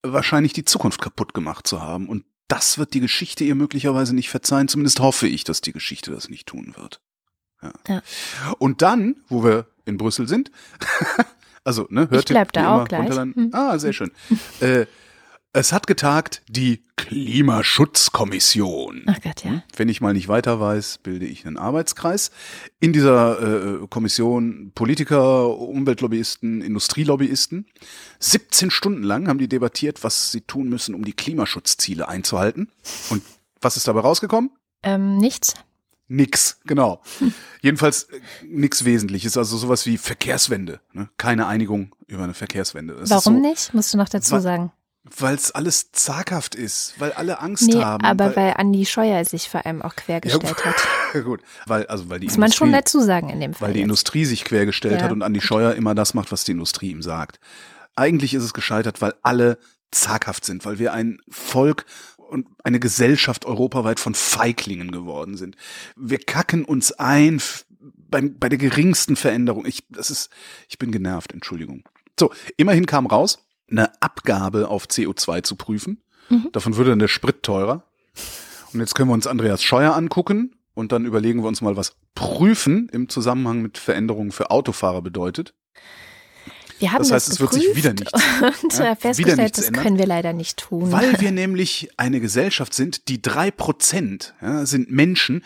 wahrscheinlich 0.05 0.53
die 0.53 0.64
Zukunft 0.64 1.03
kaputt 1.03 1.35
gemacht 1.35 1.66
zu 1.66 1.83
haben. 1.83 2.09
Und 2.09 2.24
das 2.46 2.79
wird 2.79 2.94
die 2.94 3.01
Geschichte 3.01 3.42
ihr 3.42 3.57
möglicherweise 3.57 4.14
nicht 4.14 4.31
verzeihen. 4.31 4.68
Zumindest 4.68 5.01
hoffe 5.01 5.27
ich, 5.27 5.42
dass 5.42 5.61
die 5.61 5.72
Geschichte 5.72 6.12
das 6.12 6.29
nicht 6.29 6.46
tun 6.46 6.72
wird. 6.77 7.01
Ja. 7.61 7.72
Ja. 7.88 8.03
Und 8.59 8.81
dann, 8.81 9.16
wo 9.27 9.42
wir 9.42 9.66
in 9.87 9.98
Brüssel 9.98 10.29
sind, 10.29 10.53
also, 11.64 11.88
ne, 11.90 12.09
hört 12.11 12.27
bleib 12.27 12.53
da 12.53 12.77
auch 12.77 12.87
gleich. 12.87 13.11
Hm. 13.11 13.51
Ah, 13.53 13.77
sehr 13.81 13.92
schön. 13.92 14.12
äh, 14.61 14.87
es 15.59 15.73
hat 15.73 15.88
getagt 15.88 16.42
die 16.49 16.85
Klimaschutzkommission. 16.97 19.03
Ach 19.07 19.21
Gott, 19.21 19.44
ja. 19.44 19.62
Wenn 19.77 19.88
ich 19.88 20.01
mal 20.01 20.12
nicht 20.12 20.29
weiter 20.29 20.61
weiß, 20.61 20.99
bilde 20.99 21.27
ich 21.27 21.44
einen 21.47 21.57
Arbeitskreis. 21.57 22.31
In 22.79 22.92
dieser 22.92 23.81
äh, 23.83 23.87
Kommission 23.88 24.71
Politiker, 24.75 25.59
Umweltlobbyisten, 25.59 26.62
Industrielobbyisten. 26.62 27.66
17 28.21 28.71
Stunden 28.71 29.03
lang 29.03 29.27
haben 29.27 29.38
die 29.38 29.49
debattiert, 29.49 30.04
was 30.04 30.31
sie 30.31 30.42
tun 30.42 30.69
müssen, 30.69 30.94
um 30.94 31.04
die 31.04 31.13
Klimaschutzziele 31.13 32.09
einzuhalten. 32.09 32.71
Und 33.11 33.25
was 33.61 33.77
ist 33.77 33.88
dabei 33.88 33.98
rausgekommen? 34.00 34.50
Ähm, 34.85 35.19
nichts. 35.19 35.54
Nix, 36.06 36.61
genau. 36.65 37.02
Jedenfalls 37.61 38.04
äh, 38.04 38.21
nix 38.46 38.85
Wesentliches, 38.85 39.37
also 39.37 39.59
sowas 39.59 39.87
wie 39.87 39.98
Verkehrswende. 39.98 40.81
Ne? 40.92 41.09
Keine 41.19 41.48
Einigung 41.48 41.94
über 42.06 42.23
eine 42.25 42.35
Verkehrswende. 42.35 42.94
Das 42.94 43.04
ist 43.04 43.11
Warum 43.11 43.35
so, 43.35 43.40
nicht? 43.40 43.75
Musst 43.75 43.92
du 43.92 43.98
noch 43.98 44.09
dazu 44.09 44.38
sagen. 44.38 44.73
Weil 45.17 45.35
es 45.37 45.50
alles 45.52 45.90
zaghaft 45.92 46.54
ist, 46.54 46.94
weil 46.98 47.13
alle 47.13 47.40
Angst 47.40 47.67
Nee, 47.67 47.83
haben. 47.83 48.04
aber 48.04 48.37
weil 48.37 48.54
Andi 48.56 48.85
Scheuer 48.85 49.25
sich 49.25 49.48
vor 49.48 49.65
allem 49.65 49.81
auch 49.83 49.96
quergestellt 49.96 50.42
Ja, 50.65 50.65
hat. 51.15 51.25
gut, 51.25 51.40
weil 51.67 51.87
also 51.87 52.11
weil 52.11 52.21
die 52.21 52.27
Muss 52.27 52.37
man 52.37 52.52
schon 52.52 52.69
Industrie- 52.69 52.98
dazu 52.98 53.06
sagen 53.06 53.29
in 53.31 53.40
dem 53.40 53.54
Fall. 53.54 53.69
weil 53.69 53.73
die 53.75 53.81
jetzt. 53.81 53.85
Industrie 53.85 54.25
sich 54.25 54.44
quergestellt 54.44 54.96
Ja, 54.98 55.02
hat 55.04 55.13
und 55.13 55.23
Andi 55.23 55.40
Scheuer 55.40 55.75
immer 55.75 55.94
das 55.94 56.15
macht, 56.15 56.31
was 56.33 56.44
die 56.44 56.52
Industrie 56.52 56.90
ihm 56.90 57.02
sagt. 57.02 57.40
Eigentlich 57.96 58.35
ist 58.35 58.42
es 58.42 58.52
gescheitert, 58.54 59.00
weil 59.00 59.15
alle 59.23 59.59
zaghaft 59.90 60.44
sind, 60.44 60.65
weil 60.65 60.79
wir 60.79 60.92
ein 60.92 61.19
Volk 61.31 61.87
und 62.17 62.46
eine 62.63 62.79
Gesellschaft 62.79 63.46
europaweit 63.46 63.98
von 64.00 64.15
Feiglingen 64.15 64.90
geworden 64.90 65.37
sind. 65.38 65.56
Wir 65.96 66.19
kacken 66.19 66.65
uns 66.65 66.92
ein 66.92 67.40
beim, 67.81 68.38
bei 68.38 68.48
der 68.50 68.59
geringsten 68.59 69.17
Veränderung. 69.17 69.65
Ich, 69.67 69.85
das 69.88 70.11
ist, 70.11 70.29
ich 70.69 70.79
bin 70.79 70.92
genervt, 70.92 71.33
Entschuldigung. 71.33 71.85
So, 72.21 72.31
immerhin 72.56 72.85
kam 72.87 73.06
raus, 73.06 73.38
eine 73.71 73.90
Abgabe 74.02 74.69
auf 74.69 74.87
CO2 74.87 75.42
zu 75.42 75.56
prüfen. 75.56 76.02
Mhm. 76.29 76.48
Davon 76.52 76.77
würde 76.77 76.90
dann 76.90 76.98
der 76.98 77.08
Sprit 77.08 77.42
teurer. 77.42 77.85
Und 78.73 78.81
jetzt 78.81 78.94
können 78.94 79.08
wir 79.08 79.14
uns 79.14 79.27
Andreas 79.27 79.62
Scheuer 79.62 79.94
angucken 79.94 80.54
und 80.75 80.92
dann 80.92 81.06
überlegen 81.06 81.42
wir 81.42 81.48
uns 81.48 81.60
mal, 81.60 81.77
was 81.77 81.96
prüfen 82.14 82.88
im 82.92 83.08
Zusammenhang 83.08 83.62
mit 83.62 83.79
Veränderungen 83.79 84.33
für 84.33 84.50
Autofahrer 84.50 85.02
bedeutet. 85.02 85.54
Wir 86.79 86.92
haben 86.92 86.98
das 86.98 87.10
heißt, 87.10 87.29
das 87.29 87.35
es 87.35 87.40
wird 87.40 87.52
sich 87.52 87.75
wieder 87.75 87.92
nichts. 87.92 88.12
Und 88.62 88.79
ja, 88.79 88.92
äh, 88.92 88.96
festgestellt, 88.96 89.58
das 89.58 89.73
können 89.73 89.98
wir 89.98 90.06
leider 90.06 90.33
nicht 90.33 90.58
tun. 90.58 90.92
Weil 90.92 91.21
wir 91.21 91.33
nämlich 91.33 91.88
eine 91.96 92.21
Gesellschaft 92.21 92.73
sind, 92.73 93.08
die 93.08 93.21
drei 93.21 93.50
Prozent 93.50 94.35
ja, 94.40 94.64
sind 94.64 94.90
Menschen, 94.90 95.44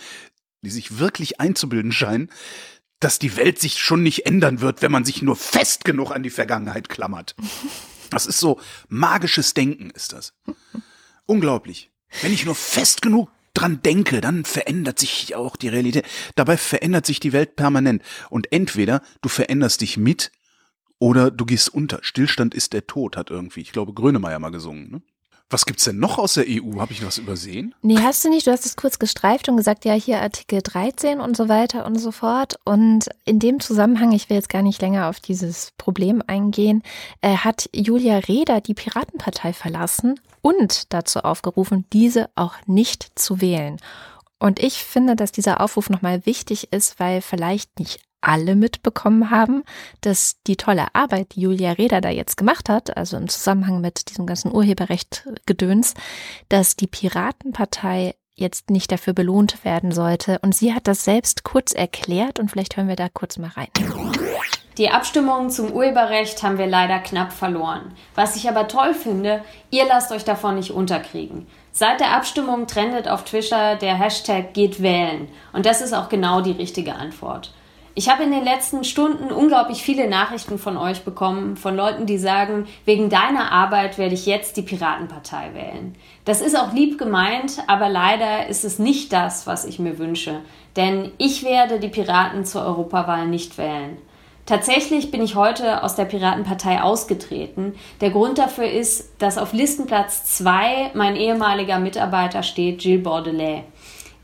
die 0.60 0.70
sich 0.70 0.98
wirklich 0.98 1.40
einzubilden 1.40 1.92
scheinen, 1.92 2.28
dass 3.00 3.18
die 3.18 3.36
Welt 3.36 3.58
sich 3.58 3.78
schon 3.78 4.02
nicht 4.02 4.26
ändern 4.26 4.60
wird, 4.60 4.82
wenn 4.82 4.92
man 4.92 5.04
sich 5.04 5.22
nur 5.22 5.36
fest 5.36 5.84
genug 5.84 6.10
an 6.12 6.22
die 6.22 6.30
Vergangenheit 6.30 6.88
klammert. 6.88 7.34
Das 8.12 8.26
ist 8.26 8.38
so 8.38 8.60
magisches 8.88 9.54
Denken, 9.54 9.90
ist 9.90 10.12
das. 10.12 10.34
Unglaublich. 11.26 11.90
Wenn 12.20 12.32
ich 12.32 12.44
nur 12.44 12.54
fest 12.54 13.02
genug 13.02 13.30
dran 13.54 13.80
denke, 13.82 14.20
dann 14.20 14.44
verändert 14.44 14.98
sich 14.98 15.34
auch 15.34 15.56
die 15.56 15.68
Realität. 15.68 16.06
Dabei 16.36 16.56
verändert 16.56 17.06
sich 17.06 17.20
die 17.20 17.32
Welt 17.32 17.56
permanent. 17.56 18.02
Und 18.30 18.52
entweder 18.52 19.02
du 19.22 19.28
veränderst 19.28 19.80
dich 19.80 19.96
mit 19.96 20.30
oder 20.98 21.30
du 21.30 21.44
gehst 21.44 21.68
unter. 21.70 22.00
Stillstand 22.02 22.54
ist 22.54 22.72
der 22.72 22.86
Tod, 22.86 23.16
hat 23.16 23.30
irgendwie, 23.30 23.60
ich 23.60 23.72
glaube, 23.72 23.92
Grönemeyer 23.92 24.38
mal 24.38 24.50
gesungen. 24.50 24.90
Ne? 24.90 25.02
Was 25.53 25.66
gibt's 25.66 25.84
denn 25.84 25.98
noch 25.98 26.16
aus 26.16 26.34
der 26.34 26.46
EU? 26.48 26.80
Habe 26.80 26.94
ich 26.94 27.05
was 27.05 27.18
übersehen? 27.18 27.74
Nee, 27.82 27.98
hast 27.98 28.24
du 28.24 28.30
nicht. 28.30 28.46
Du 28.46 28.50
hast 28.50 28.64
es 28.64 28.74
kurz 28.74 28.98
gestreift 28.98 29.50
und 29.50 29.59
gesagt, 29.59 29.84
ja, 29.84 29.92
hier 29.92 30.20
Artikel 30.22 30.62
13 30.62 31.20
und 31.20 31.36
so 31.36 31.50
weiter 31.50 31.84
und 31.84 31.98
so 31.98 32.11
fort. 32.11 32.57
Und 32.64 33.11
in 33.26 33.38
dem 33.38 33.61
Zusammenhang, 33.61 34.12
ich 34.12 34.30
will 34.30 34.36
jetzt 34.38 34.48
gar 34.48 34.62
nicht 34.62 34.80
länger 34.80 35.11
auf 35.11 35.20
dieses 35.20 35.72
Problem 35.76 36.22
eingehen, 36.26 36.82
äh, 37.20 37.36
hat 37.36 37.68
Julia 37.74 38.16
Reda 38.16 38.61
die 38.61 38.72
Piratenpartei 38.72 39.53
verlassen 39.53 40.18
und 40.40 40.92
dazu 40.94 41.20
aufgerufen, 41.20 41.84
diese 41.92 42.30
auch 42.34 42.55
nicht 42.66 43.18
zu 43.18 43.42
wählen. 43.42 43.76
Und 44.38 44.59
ich 44.59 44.82
finde, 44.82 45.16
dass 45.16 45.32
dieser 45.32 45.61
Aufruf 45.61 45.90
nochmal 45.90 46.24
wichtig 46.24 46.72
ist, 46.72 46.98
weil 46.98 47.20
vielleicht 47.20 47.78
nicht 47.78 48.00
alle 48.22 48.56
mitbekommen 48.56 49.30
haben, 49.30 49.62
dass 50.00 50.36
die 50.46 50.56
tolle 50.56 50.94
Arbeit, 50.94 51.34
die 51.34 51.42
Julia 51.42 51.72
Reda 51.72 52.00
da 52.00 52.08
jetzt 52.08 52.36
gemacht 52.36 52.68
hat, 52.68 52.96
also 52.96 53.16
im 53.16 53.28
Zusammenhang 53.28 53.80
mit 53.80 54.08
diesem 54.08 54.26
ganzen 54.26 54.52
Urheberrecht-Gedöns, 54.52 55.94
dass 56.48 56.76
die 56.76 56.86
Piratenpartei 56.86 58.14
jetzt 58.34 58.70
nicht 58.70 58.90
dafür 58.90 59.12
belohnt 59.12 59.64
werden 59.64 59.92
sollte. 59.92 60.38
Und 60.40 60.54
sie 60.54 60.74
hat 60.74 60.86
das 60.86 61.04
selbst 61.04 61.44
kurz 61.44 61.72
erklärt 61.72 62.38
und 62.38 62.50
vielleicht 62.50 62.76
hören 62.76 62.88
wir 62.88 62.96
da 62.96 63.08
kurz 63.08 63.38
mal 63.38 63.50
rein. 63.50 63.68
Die 64.78 64.88
Abstimmung 64.88 65.50
zum 65.50 65.70
Urheberrecht 65.70 66.42
haben 66.42 66.56
wir 66.56 66.66
leider 66.66 66.98
knapp 66.98 67.32
verloren. 67.32 67.92
Was 68.14 68.36
ich 68.36 68.48
aber 68.48 68.68
toll 68.68 68.94
finde, 68.94 69.44
ihr 69.70 69.84
lasst 69.84 70.12
euch 70.12 70.24
davon 70.24 70.54
nicht 70.54 70.70
unterkriegen. 70.70 71.46
Seit 71.72 72.00
der 72.00 72.12
Abstimmung 72.12 72.66
trendet 72.66 73.06
auf 73.06 73.24
Twitter 73.24 73.76
der 73.76 73.98
Hashtag 73.98 74.54
geht 74.54 74.82
wählen. 74.82 75.28
Und 75.52 75.66
das 75.66 75.82
ist 75.82 75.92
auch 75.92 76.08
genau 76.08 76.40
die 76.40 76.52
richtige 76.52 76.94
Antwort. 76.94 77.52
Ich 77.95 78.09
habe 78.09 78.22
in 78.22 78.30
den 78.30 78.45
letzten 78.45 78.84
Stunden 78.84 79.30
unglaublich 79.30 79.82
viele 79.82 80.09
Nachrichten 80.09 80.59
von 80.59 80.78
euch 80.78 81.05
bekommen, 81.05 81.59
von 81.59 81.76
Leuten, 81.76 82.07
die 82.07 82.16
sagen, 82.16 82.66
wegen 82.86 83.11
deiner 83.11 83.53
Arbeit 83.53 83.99
werde 83.99 84.14
ich 84.14 84.24
jetzt 84.24 84.57
die 84.57 84.62
Piratenpartei 84.62 85.51
wählen. 85.53 85.95
Das 86.24 86.40
ist 86.40 86.59
auch 86.59 86.72
lieb 86.72 86.97
gemeint, 86.97 87.59
aber 87.66 87.90
leider 87.90 88.47
ist 88.47 88.64
es 88.64 88.78
nicht 88.78 89.12
das, 89.12 89.47
was 89.47 89.66
ich 89.66 89.78
mir 89.78 89.99
wünsche. 89.99 90.40
Denn 90.74 91.12
ich 91.18 91.45
werde 91.45 91.80
die 91.80 91.88
Piraten 91.88 92.47
zur 92.47 92.64
Europawahl 92.64 93.26
nicht 93.26 93.59
wählen. 93.59 93.99
Tatsächlich 94.47 95.11
bin 95.11 95.22
ich 95.22 95.36
heute 95.36 95.84
aus 95.84 95.95
der 95.95 96.07
Piratenpartei 96.07 96.82
ausgetreten. 96.82 97.74
Der 98.01 98.11
Grund 98.11 98.38
dafür 98.38 98.70
ist, 98.70 99.12
dass 99.20 99.38
auf 99.38 99.53
Listenplatz 99.53 100.36
2 100.36 100.93
mein 100.95 101.14
ehemaliger 101.14 101.78
Mitarbeiter 101.78 102.43
steht, 102.43 102.80
Gilles 102.80 103.05
Bordelais. 103.05 103.64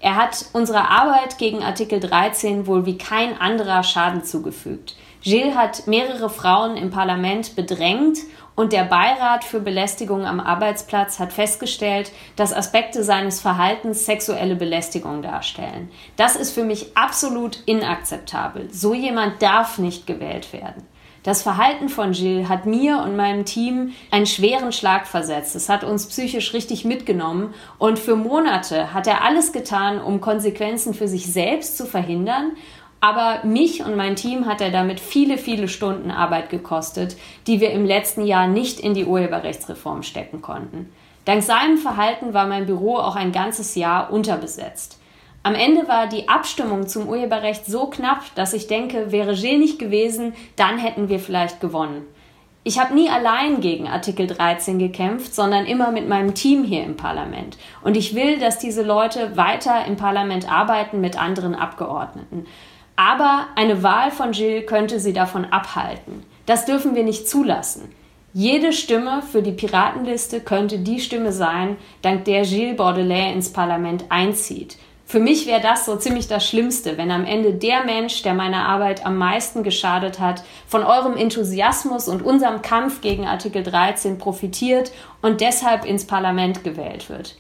Er 0.01 0.17
hat 0.17 0.47
unserer 0.53 0.91
Arbeit 0.91 1.39
gegen 1.39 1.63
Artikel 1.63 1.99
13 1.99 2.67
wohl 2.67 2.87
wie 2.87 2.99
kein 2.99 3.41
anderer 3.41 3.83
Schaden 3.83 4.23
zugefügt. 4.23 4.97
Gilles 5.23 5.57
hat 5.57 5.89
mehrere 5.89 6.31
Frauen 6.31 6.77
im 6.77 6.91
Parlament 6.91 7.57
bedrängt 7.57 8.19
und 8.55 8.73
der 8.73 8.85
Beirat 8.85 9.43
für 9.45 9.61
Belästigung 9.61 10.25
am 10.25 10.39
Arbeitsplatz 10.39 11.19
hat 11.19 11.33
festgestellt, 11.33 12.13
dass 12.37 12.53
Aspekte 12.53 13.03
seines 13.03 13.41
Verhaltens 13.41 14.07
sexuelle 14.07 14.55
Belästigung 14.55 15.23
darstellen. 15.23 15.91
Das 16.17 16.37
ist 16.37 16.53
für 16.53 16.65
mich 16.65 16.97
absolut 16.97 17.63
inakzeptabel. 17.67 18.69
So 18.73 18.95
jemand 18.95 19.43
darf 19.43 19.79
nicht 19.79 20.07
gewählt 20.07 20.53
werden. 20.53 20.87
Das 21.29 21.43
Verhalten 21.43 21.91
von 21.91 22.15
Jill 22.15 22.49
hat 22.49 22.65
mir 22.65 23.03
und 23.03 23.15
meinem 23.15 23.45
Team 23.45 23.93
einen 24.11 24.25
schweren 24.25 24.73
Schlag 24.73 25.07
versetzt. 25.07 25.55
Es 25.57 25.69
hat 25.69 25.85
uns 25.85 26.07
psychisch 26.07 26.55
richtig 26.55 26.87
mitgenommen 26.87 27.53
und 27.77 27.99
für 27.99 28.17
Monate 28.17 28.95
hat 28.95 29.07
er 29.07 29.23
alles 29.23 29.53
getan, 29.53 30.01
um 30.01 30.23
Konsequenzen 30.23 30.95
für 30.95 31.07
sich 31.07 31.31
selbst 31.31 31.77
zu 31.77 31.85
verhindern. 31.85 32.53
Aber 33.01 33.45
mich 33.45 33.85
und 33.85 33.95
mein 33.95 34.17
Team 34.17 34.47
hat 34.47 34.63
er 34.63 34.71
damit 34.71 35.01
viele, 35.01 35.37
viele 35.37 35.69
Stunden 35.69 36.11
Arbeit 36.11 36.49
gekostet, 36.49 37.19
die 37.47 37.61
wir 37.61 37.73
im 37.73 37.85
letzten 37.85 38.25
Jahr 38.25 38.47
nicht 38.47 38.81
in 38.81 38.95
die 38.95 39.05
Urheberrechtsreform 39.05 40.05
stecken 40.05 40.41
konnten. 40.41 40.91
Dank 41.27 41.43
seinem 41.43 41.77
Verhalten 41.77 42.33
war 42.33 42.47
mein 42.47 42.65
Büro 42.65 42.97
auch 42.97 43.17
ein 43.17 43.33
ganzes 43.33 43.75
Jahr 43.75 44.11
unterbesetzt. 44.11 44.98
Am 45.49 45.55
Ende 45.55 45.89
war 45.89 46.09
die 46.09 46.29
Abstimmung 46.29 46.89
zum 46.89 47.09
Urheberrecht 47.09 47.65
so 47.65 47.87
knapp, 47.87 48.21
dass 48.35 48.53
ich 48.53 48.67
denke, 48.67 49.13
wäre 49.13 49.35
Gilles 49.35 49.59
nicht 49.59 49.79
gewesen, 49.79 50.35
dann 50.57 50.77
hätten 50.77 51.09
wir 51.09 51.19
vielleicht 51.19 51.63
gewonnen. 51.63 52.05
Ich 52.65 52.79
habe 52.79 52.93
nie 52.93 53.09
allein 53.09 53.63
gegen 53.63 53.89
Artikel 53.89 54.27
13 54.27 54.79
gekämpft, 54.79 55.35
sondern 55.35 55.65
immer 55.65 55.91
mit 55.91 56.07
meinem 56.07 56.35
Team 56.35 56.65
hier 56.65 56.85
im 56.85 56.99
Parlament. 56.99 57.57
Und 57.83 57.97
ich 57.97 58.15
will, 58.15 58.39
dass 58.39 58.59
diese 58.59 58.83
Leute 58.83 59.39
weiter 59.39 59.87
im 59.87 59.97
Parlament 59.97 60.53
arbeiten 60.53 61.01
mit 61.01 61.19
anderen 61.19 61.55
Abgeordneten. 61.55 62.45
Aber 62.97 63.47
eine 63.57 63.83
Wahl 63.83 64.11
von 64.11 64.33
Gilles 64.33 64.67
könnte 64.67 65.01
sie 65.01 65.15
davon 65.15 65.47
abhalten. 65.47 66.25
Das 66.45 66.67
dürfen 66.67 66.95
wir 66.95 67.05
nicht 67.05 67.27
zulassen. 67.27 67.91
Jede 68.35 68.75
Stimme 68.75 69.23
für 69.23 69.41
die 69.41 69.53
Piratenliste 69.53 70.41
könnte 70.41 70.79
die 70.79 71.01
Stimme 71.01 71.33
sein, 71.33 71.79
dank 72.03 72.27
der 72.27 72.43
Gilles 72.43 72.77
Bordelais 72.77 73.33
ins 73.33 73.51
Parlament 73.51 74.05
einzieht. 74.11 74.77
Für 75.11 75.21
mich 75.21 75.47
wäre 75.47 75.63
das 75.63 75.87
so 75.87 75.97
ziemlich 75.97 76.29
das 76.29 76.47
Schlimmste, 76.47 76.99
wenn 76.99 77.11
am 77.11 77.25
Ende 77.25 77.55
der 77.55 77.83
Mensch, 77.83 78.21
der 78.21 78.35
meiner 78.35 78.69
Arbeit 78.69 79.07
am 79.07 79.17
meisten 79.17 79.63
geschadet 79.63 80.21
hat, 80.21 80.45
von 80.67 80.85
eurem 80.85 81.17
Enthusiasmus 81.17 82.09
und 82.09 82.21
unserem 82.21 82.61
Kampf 82.61 83.01
gegen 83.01 83.27
Artikel 83.27 83.63
13 83.63 84.19
profitiert 84.19 84.93
und 85.23 85.41
deshalb 85.41 85.87
ins 85.87 86.07
Parlament 86.07 86.63
gewählt 86.63 87.09
wird. 87.09 87.37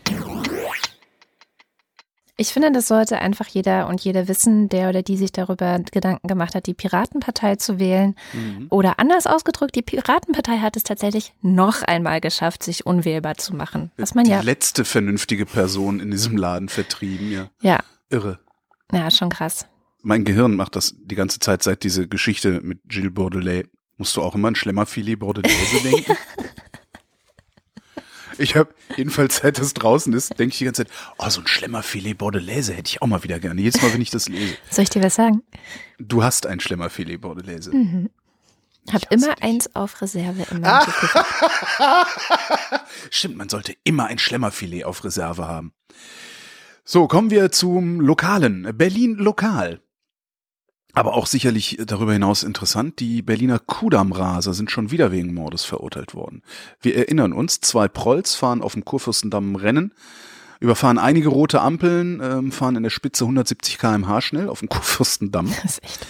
Ich 2.41 2.53
finde, 2.53 2.71
das 2.71 2.87
sollte 2.87 3.19
einfach 3.19 3.49
jeder 3.49 3.89
und 3.89 4.01
jede 4.01 4.29
wissen, 4.29 4.69
der 4.69 4.91
oder 4.91 5.03
die 5.03 5.17
sich 5.17 5.33
darüber 5.33 5.81
Gedanken 5.91 6.29
gemacht 6.29 6.55
hat, 6.55 6.67
die 6.67 6.73
Piratenpartei 6.73 7.57
zu 7.57 7.81
wählen. 7.81 8.15
Mhm. 8.33 8.69
Oder 8.71 9.01
anders 9.01 9.27
ausgedrückt, 9.27 9.75
die 9.75 9.83
Piratenpartei 9.83 10.59
hat 10.59 10.77
es 10.77 10.85
tatsächlich 10.85 11.35
noch 11.43 11.83
einmal 11.83 12.21
geschafft, 12.21 12.63
sich 12.63 12.87
unwählbar 12.87 13.39
zu 13.39 13.57
machen. 13.57 13.91
Was 13.97 14.15
man 14.15 14.25
die 14.25 14.31
ja. 14.31 14.41
letzte 14.41 14.85
vernünftige 14.85 15.47
Person 15.47 15.99
in 15.99 16.13
diesem 16.13 16.37
Laden 16.37 16.69
vertrieben, 16.69 17.33
ja. 17.33 17.51
Ja. 17.61 17.81
Irre. 18.09 18.39
Ja, 18.93 19.11
schon 19.11 19.31
krass. 19.31 19.67
Mein 20.03 20.25
Gehirn 20.25 20.55
macht 20.55 20.77
das 20.77 20.95
die 20.97 21.17
ganze 21.17 21.41
Zeit 21.41 21.65
seit 21.65 21.83
diese 21.83 22.07
Geschichte 22.07 22.61
mit 22.63 22.79
Gilles 22.85 23.13
Bordelais. 23.13 23.65
Musst 23.97 24.17
du 24.17 24.23
auch 24.23 24.37
immer 24.37 24.47
an 24.47 24.55
Schlemmerfilet 24.55 25.17
Bordelaise 25.17 25.83
denken? 25.83 26.17
Ich 28.39 28.57
habe 28.57 28.75
jedenfalls, 28.97 29.39
seit 29.39 29.59
das 29.59 29.75
draußen 29.75 30.13
ist, 30.13 30.39
denke 30.39 30.53
ich 30.53 30.59
die 30.59 30.65
ganze 30.65 30.85
Zeit, 30.85 30.95
oh, 31.19 31.29
so 31.29 31.41
ein 31.41 31.47
Schlemmerfilet 31.47 32.15
Bordelaise 32.15 32.73
hätte 32.73 32.89
ich 32.91 33.03
auch 33.03 33.07
mal 33.07 33.23
wieder 33.25 33.39
gerne. 33.41 33.61
Jedes 33.61 33.83
Mal, 33.83 33.93
wenn 33.93 34.01
ich 34.01 34.11
das 34.11 34.29
lese. 34.29 34.57
Soll 34.71 34.85
ich 34.85 34.91
dir 34.91 35.03
was 35.03 35.17
sagen? 35.17 35.43
Du 35.99 36.23
hast 36.23 36.47
ein 36.47 36.61
Schlemmerfilet 36.61 37.21
Bordelaise. 37.21 37.75
Mhm. 37.75 38.11
Hab 38.93 39.11
immer 39.13 39.35
dich. 39.35 39.43
eins 39.43 39.75
auf 39.75 40.01
Reserve 40.01 40.47
in 40.51 40.61
meinem 40.61 40.87
Stimmt, 43.11 43.37
man 43.37 43.49
sollte 43.49 43.77
immer 43.85 44.07
ein 44.07 44.19
Schlemmerfilet 44.19 44.85
auf 44.85 45.05
Reserve 45.05 45.47
haben. 45.47 45.73
So, 46.85 47.07
kommen 47.07 47.31
wir 47.31 47.51
zum 47.53 48.01
Lokalen. 48.01 48.71
Berlin 48.77 49.17
Lokal. 49.17 49.83
Aber 50.95 51.15
auch 51.15 51.27
sicherlich 51.27 51.79
darüber 51.85 52.13
hinaus 52.13 52.43
interessant, 52.43 52.99
die 52.99 53.23
Berliner 53.23 53.59
Kudamraser 53.59 54.55
sind 54.55 54.71
schon 54.71 54.91
wieder 54.91 55.13
wegen 55.13 55.35
Mordes 55.35 55.65
verurteilt 55.65 56.15
worden. 56.15 56.43
Wir 56.81 56.97
erinnern 56.97 57.33
uns, 57.33 57.61
zwei 57.61 57.89
Prolls 57.89 58.35
fahren 58.35 58.63
auf 58.63 58.73
dem 58.73 58.85
Kurfürstendamm 58.85 59.55
Rennen, 59.55 59.93
überfahren 60.61 60.99
einige 60.99 61.29
rote 61.29 61.61
Ampeln, 61.61 62.21
ähm, 62.23 62.53
fahren 62.53 62.77
in 62.77 62.83
der 62.83 62.91
Spitze 62.91 63.25
170 63.25 63.79
kmh 63.79 64.21
schnell 64.21 64.49
auf 64.49 64.61
dem 64.61 64.69
Kurfürstendamm. 64.69 65.53
Das 65.63 65.79
ist 65.79 65.85
echt 65.85 66.09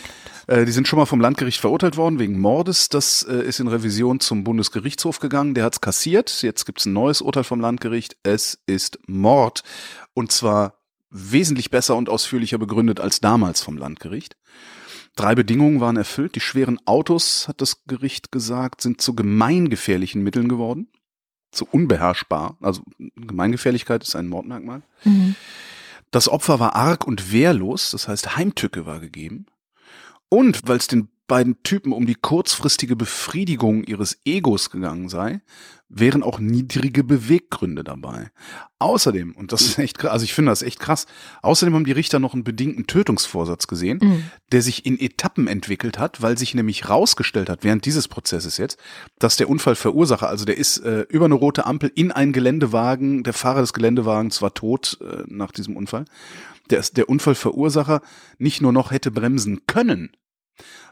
äh, 0.49 0.65
die 0.65 0.73
sind 0.73 0.89
schon 0.89 0.99
mal 0.99 1.07
vom 1.07 1.21
Landgericht 1.21 1.61
verurteilt 1.61 1.97
worden 1.97 2.19
wegen 2.19 2.41
Mordes. 2.41 2.89
Das 2.89 3.23
äh, 3.23 3.43
ist 3.43 3.61
in 3.61 3.69
Revision 3.69 4.19
zum 4.19 4.43
Bundesgerichtshof 4.45 5.21
gegangen. 5.21 5.55
Der 5.55 5.65
hat's 5.65 5.81
kassiert. 5.81 6.43
Jetzt 6.43 6.65
gibt's 6.65 6.87
ein 6.87 6.95
neues 6.95 7.21
Urteil 7.21 7.45
vom 7.45 7.61
Landgericht. 7.61 8.17
Es 8.23 8.59
ist 8.67 8.99
Mord. 9.07 9.63
Und 10.15 10.33
zwar 10.33 10.78
wesentlich 11.11 11.71
besser 11.71 11.97
und 11.97 12.09
ausführlicher 12.09 12.59
begründet 12.59 13.01
als 13.01 13.21
damals 13.21 13.63
vom 13.63 13.77
Landgericht. 13.77 14.37
Drei 15.17 15.35
Bedingungen 15.35 15.81
waren 15.81 15.97
erfüllt. 15.97 16.37
Die 16.37 16.41
schweren 16.41 16.79
Autos, 16.87 17.49
hat 17.49 17.61
das 17.61 17.85
Gericht 17.87 18.31
gesagt, 18.31 18.81
sind 18.81 19.01
zu 19.01 19.15
gemeingefährlichen 19.15 20.23
Mitteln 20.23 20.49
geworden. 20.49 20.89
Zu 21.51 21.67
unbeherrschbar. 21.67 22.57
Also 22.61 22.83
Gemeingefährlichkeit 23.17 24.03
ist 24.03 24.15
ein 24.15 24.29
Mordmerkmal. 24.29 24.83
Mhm. 25.05 25.35
Das 26.11 26.29
Opfer 26.29 26.61
war 26.61 26.77
arg 26.77 27.07
und 27.07 27.33
wehrlos, 27.33 27.91
das 27.91 28.07
heißt 28.07 28.37
Heimtücke 28.37 28.87
war 28.87 29.01
gegeben. 29.01 29.47
Und 30.29 30.69
weil 30.69 30.77
es 30.77 30.87
den 30.87 31.09
beiden 31.27 31.63
Typen 31.63 31.93
um 31.93 32.07
die 32.07 32.15
kurzfristige 32.15 32.97
Befriedigung 32.97 33.85
ihres 33.85 34.19
Egos 34.25 34.71
gegangen 34.71 35.09
sei, 35.09 35.41
wären 35.89 36.23
auch 36.23 36.39
niedrige 36.39 37.03
Beweggründe 37.03 37.83
dabei. 37.83 38.31
Außerdem, 38.79 39.35
und 39.35 39.53
das 39.53 39.63
ist 39.63 39.79
echt 39.79 39.99
krass, 39.99 40.11
also 40.11 40.25
ich 40.25 40.35
finde 40.35 40.53
das 40.53 40.63
echt 40.63 40.81
krass, 40.81 41.07
außerdem 41.43 41.75
haben 41.75 41.85
die 41.85 41.93
Richter 41.93 42.19
noch 42.19 42.35
einen 42.35 42.45
bedingten 42.45 42.87
Tötungsvorsatz 42.87 43.67
gesehen, 43.67 43.99
mhm. 44.03 44.25
der 44.53 44.63
sich 44.63 44.85
in 44.85 45.01
Etappen 45.01 45.47
entwickelt 45.47 45.99
hat, 45.99 46.21
weil 46.21 46.37
sich 46.37 46.55
nämlich 46.55 46.89
rausgestellt 46.89 47.49
hat, 47.49 47.65
während 47.65 47.87
dieses 47.87 48.07
Prozesses 48.07 48.59
jetzt, 48.59 48.79
dass 49.19 49.37
der 49.37 49.49
Unfallverursacher, 49.49 50.29
also 50.29 50.45
der 50.45 50.59
ist 50.59 50.79
äh, 50.79 51.07
über 51.09 51.25
eine 51.25 51.35
rote 51.35 51.65
Ampel 51.65 51.91
in 51.95 52.13
einen 52.13 52.33
Geländewagen, 52.33 53.23
der 53.23 53.33
Fahrer 53.33 53.63
des 53.63 53.73
Geländewagens 53.73 54.43
war 54.43 54.53
tot 54.53 54.99
äh, 55.01 55.23
nach 55.27 55.53
diesem 55.53 55.77
Unfall, 55.77 56.05
der, 56.71 56.83
der 56.83 57.09
Unfallverursacher 57.09 58.03
nicht 58.37 58.61
nur 58.61 58.73
noch 58.73 58.91
hätte 58.91 59.11
bremsen 59.11 59.67
können, 59.67 60.11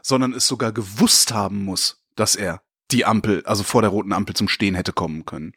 sondern 0.01 0.33
es 0.33 0.47
sogar 0.47 0.71
gewusst 0.71 1.33
haben 1.33 1.63
muss, 1.63 2.03
dass 2.15 2.35
er 2.35 2.61
die 2.91 3.05
Ampel, 3.05 3.43
also 3.45 3.63
vor 3.63 3.81
der 3.81 3.91
roten 3.91 4.13
Ampel 4.13 4.35
zum 4.35 4.47
Stehen 4.47 4.75
hätte 4.75 4.93
kommen 4.93 5.25
können. 5.25 5.53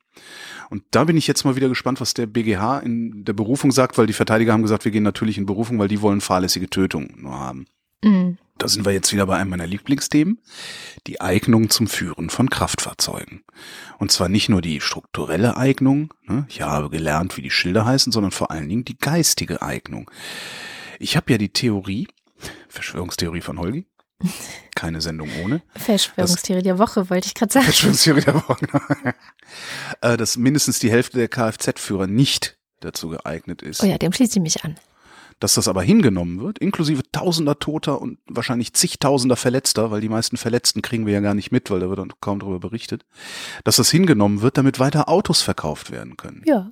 Und 0.68 0.82
da 0.90 1.04
bin 1.04 1.16
ich 1.16 1.26
jetzt 1.26 1.44
mal 1.44 1.56
wieder 1.56 1.68
gespannt, 1.68 2.00
was 2.00 2.14
der 2.14 2.26
BGH 2.26 2.80
in 2.80 3.24
der 3.24 3.32
Berufung 3.32 3.70
sagt, 3.70 3.98
weil 3.98 4.06
die 4.06 4.12
Verteidiger 4.12 4.52
haben 4.52 4.62
gesagt, 4.62 4.84
wir 4.84 4.92
gehen 4.92 5.02
natürlich 5.02 5.38
in 5.38 5.46
Berufung, 5.46 5.78
weil 5.78 5.88
die 5.88 6.02
wollen 6.02 6.20
fahrlässige 6.20 6.68
Tötung 6.68 7.14
nur 7.16 7.38
haben. 7.38 7.66
Mhm. 8.02 8.38
Da 8.58 8.68
sind 8.68 8.84
wir 8.84 8.92
jetzt 8.92 9.10
wieder 9.12 9.24
bei 9.24 9.36
einem 9.36 9.48
meiner 9.48 9.66
Lieblingsthemen, 9.66 10.38
die 11.06 11.20
Eignung 11.20 11.70
zum 11.70 11.86
Führen 11.86 12.28
von 12.28 12.50
Kraftfahrzeugen. 12.50 13.42
Und 13.98 14.12
zwar 14.12 14.28
nicht 14.28 14.50
nur 14.50 14.60
die 14.60 14.82
strukturelle 14.82 15.56
Eignung, 15.56 16.12
ne, 16.26 16.44
ich 16.50 16.60
habe 16.60 16.90
gelernt, 16.90 17.38
wie 17.38 17.42
die 17.42 17.50
Schilder 17.50 17.86
heißen, 17.86 18.12
sondern 18.12 18.32
vor 18.32 18.50
allen 18.50 18.68
Dingen 18.68 18.84
die 18.84 18.98
geistige 18.98 19.62
Eignung. 19.62 20.10
Ich 20.98 21.16
habe 21.16 21.32
ja 21.32 21.38
die 21.38 21.48
Theorie, 21.48 22.06
Verschwörungstheorie 22.68 23.40
von 23.40 23.58
Holgi, 23.58 23.86
keine 24.74 25.00
Sendung 25.00 25.28
ohne. 25.42 25.62
Verschwörungstheorie 25.76 26.62
der 26.62 26.78
Woche, 26.78 27.10
wollte 27.10 27.26
ich 27.26 27.34
gerade 27.34 27.52
sagen. 27.52 27.64
Verschwörungstheorie 27.66 28.22
der 28.22 28.34
Woche. 28.34 28.56
Genau. 28.60 28.80
Äh, 30.00 30.16
dass 30.16 30.36
mindestens 30.36 30.78
die 30.78 30.92
Hälfte 30.92 31.18
der 31.18 31.26
Kfz-Führer 31.26 32.06
nicht 32.06 32.56
dazu 32.78 33.08
geeignet 33.08 33.62
ist. 33.62 33.82
Oh 33.82 33.86
ja, 33.86 33.98
dem 33.98 34.12
schließe 34.12 34.38
ich 34.38 34.42
mich 34.42 34.64
an. 34.64 34.76
Dass 35.40 35.54
das 35.54 35.66
aber 35.66 35.82
hingenommen 35.82 36.40
wird, 36.40 36.58
inklusive 36.58 37.02
tausender 37.10 37.58
Toter 37.58 38.00
und 38.00 38.18
wahrscheinlich 38.26 38.74
zigtausender 38.74 39.36
Verletzter, 39.36 39.90
weil 39.90 40.00
die 40.00 40.08
meisten 40.08 40.36
Verletzten 40.36 40.82
kriegen 40.82 41.04
wir 41.04 41.14
ja 41.14 41.20
gar 41.20 41.34
nicht 41.34 41.50
mit, 41.50 41.68
weil 41.70 41.80
da 41.80 41.88
wird 41.88 41.98
dann 41.98 42.12
kaum 42.20 42.38
darüber 42.38 42.60
berichtet, 42.60 43.04
dass 43.64 43.76
das 43.76 43.90
hingenommen 43.90 44.40
wird, 44.40 44.56
damit 44.56 44.78
weiter 44.78 45.08
Autos 45.08 45.42
verkauft 45.42 45.90
werden 45.90 46.16
können. 46.16 46.42
Ja. 46.46 46.70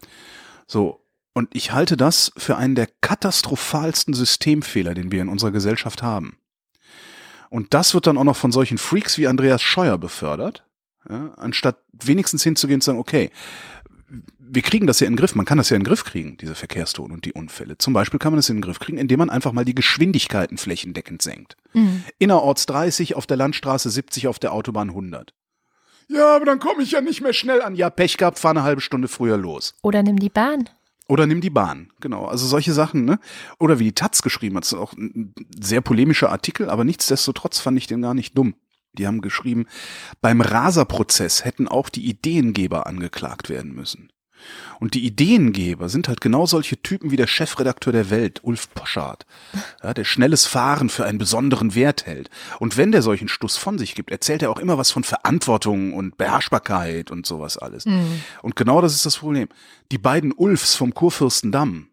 So. 0.69 1.05
Und 1.35 1.55
ich 1.55 1.73
halte 1.73 1.97
das 1.97 2.33
für 2.37 2.57
einen 2.57 2.77
der 2.77 2.89
katastrophalsten 3.01 4.15
Systemfehler, 4.15 4.95
den 4.95 5.11
wir 5.11 5.23
in 5.23 5.29
unserer 5.29 5.51
Gesellschaft 5.51 6.03
haben. 6.03 6.39
Und 7.51 7.75
das 7.75 7.95
wird 7.95 8.07
dann 8.07 8.19
auch 8.19 8.25
noch 8.25 8.37
von 8.37 8.53
solchen 8.53 8.79
Freaks 8.79 9.19
wie 9.19 9.27
Andreas 9.27 9.63
Scheuer 9.63 9.99
befördert, 9.99 10.65
ja, 11.09 11.33
anstatt 11.37 11.79
wenigstens 11.93 12.43
hinzugehen 12.43 12.77
und 12.77 12.83
zu 12.83 12.91
sagen, 12.91 12.99
okay, 12.99 13.31
wir 14.39 14.63
kriegen 14.63 14.87
das 14.87 15.01
ja 15.01 15.07
in 15.07 15.13
den 15.13 15.19
Griff, 15.19 15.35
man 15.35 15.45
kann 15.45 15.59
das 15.59 15.69
ja 15.69 15.77
in 15.77 15.83
den 15.83 15.89
Griff 15.89 16.05
kriegen, 16.05 16.37
diese 16.39 16.55
Verkehrstoten 16.55 17.13
und 17.13 17.25
die 17.25 17.33
Unfälle. 17.33 17.77
Zum 17.77 17.93
Beispiel 17.93 18.19
kann 18.19 18.33
man 18.33 18.39
das 18.39 18.49
in 18.49 18.57
den 18.57 18.63
Griff 18.63 18.79
kriegen, 18.79 18.99
indem 18.99 19.19
man 19.19 19.31
einfach 19.31 19.53
mal 19.53 19.65
die 19.65 19.75
Geschwindigkeiten 19.75 20.57
flächendeckend 20.57 21.21
senkt. 21.21 21.57
Mhm. 21.75 22.05
Innerorts 22.19 22.67
30, 22.67 23.17
auf 23.17 23.27
der 23.27 23.37
Landstraße 23.37 23.91
70, 23.91 24.29
auf 24.29 24.39
der 24.39 24.53
Autobahn 24.53 24.89
100. 24.89 25.35
Ja, 26.09 26.35
aber 26.35 26.47
dann 26.47 26.59
komme 26.59 26.83
ich 26.83 26.93
ja 26.93 27.03
nicht 27.03 27.21
mehr 27.21 27.35
schnell 27.35 27.61
an. 27.61 27.75
Ja, 27.75 27.91
Pech 27.91 28.17
gehabt, 28.17 28.39
fahr 28.39 28.53
eine 28.53 28.63
halbe 28.63 28.81
Stunde 28.81 29.09
früher 29.09 29.37
los. 29.37 29.75
Oder 29.83 30.03
nimm 30.03 30.19
die 30.19 30.31
Bahn. 30.31 30.71
Oder 31.09 31.27
nimm 31.27 31.41
die 31.41 31.51
Bahn, 31.51 31.91
genau. 32.01 32.27
Also 32.27 32.47
solche 32.47 32.75
Sachen, 32.75 33.05
ne? 33.07 33.19
Oder 33.59 33.79
wie 33.79 33.85
die 33.85 33.95
Taz 33.95 34.21
geschrieben 34.23 34.57
hat, 34.57 34.65
das 34.65 34.73
ist 34.73 34.79
auch 34.79 34.93
ein 34.93 35.35
sehr 35.59 35.81
polemischer 35.81 36.31
Artikel, 36.31 36.69
aber 36.69 36.85
nichtsdestotrotz 36.85 37.59
fand 37.59 37.79
ich 37.79 37.87
den 37.87 38.03
gar 38.03 38.15
nicht 38.15 38.37
dumm. 38.37 38.55
Die 38.93 39.07
haben 39.07 39.23
geschrieben, 39.23 39.67
beim 40.21 40.41
Raser-Prozess 40.41 41.45
hätten 41.45 41.67
auch 41.67 41.89
die 41.89 42.07
Ideengeber 42.07 42.87
angeklagt 42.87 43.49
werden 43.49 43.75
müssen. 43.75 44.11
Und 44.81 44.95
die 44.95 45.05
Ideengeber 45.05 45.89
sind 45.89 46.09
halt 46.09 46.21
genau 46.21 46.47
solche 46.47 46.81
Typen 46.83 47.11
wie 47.11 47.17
der 47.17 47.27
Chefredakteur 47.27 47.93
der 47.93 48.11
Welt, 48.11 48.41
Ulf 48.43 48.73
Poschardt, 48.75 49.27
ja, 49.83 49.95
der 49.95 50.05
schnelles 50.05 50.47
Fahren 50.47 50.89
für 50.89 51.05
einen 51.05 51.19
besonderen 51.19 51.75
Wert 51.75 52.07
hält. 52.07 52.31
Und 52.59 52.77
wenn 52.77 52.93
der 52.93 53.03
solchen 53.03 53.29
Stuss 53.29 53.57
von 53.57 53.79
sich 53.79 53.95
gibt, 53.95 54.11
erzählt 54.11 54.43
er 54.43 54.51
auch 54.51 54.59
immer 54.59 54.79
was 54.79 54.91
von 54.91 55.05
Verantwortung 55.05 55.93
und 55.93 56.17
Beherrschbarkeit 56.17 57.11
und 57.11 57.27
sowas 57.27 57.59
alles. 57.59 57.87
Mhm. 57.87 58.23
Und 58.43 58.57
genau 58.57 58.81
das 58.81 58.95
ist 58.95 59.07
das 59.07 59.19
Problem. 59.19 59.49
Die 59.93 59.99
beiden 59.99 60.33
Ulfs 60.33 60.75
vom 60.75 60.95
Kurfürstendamm, 60.95 61.89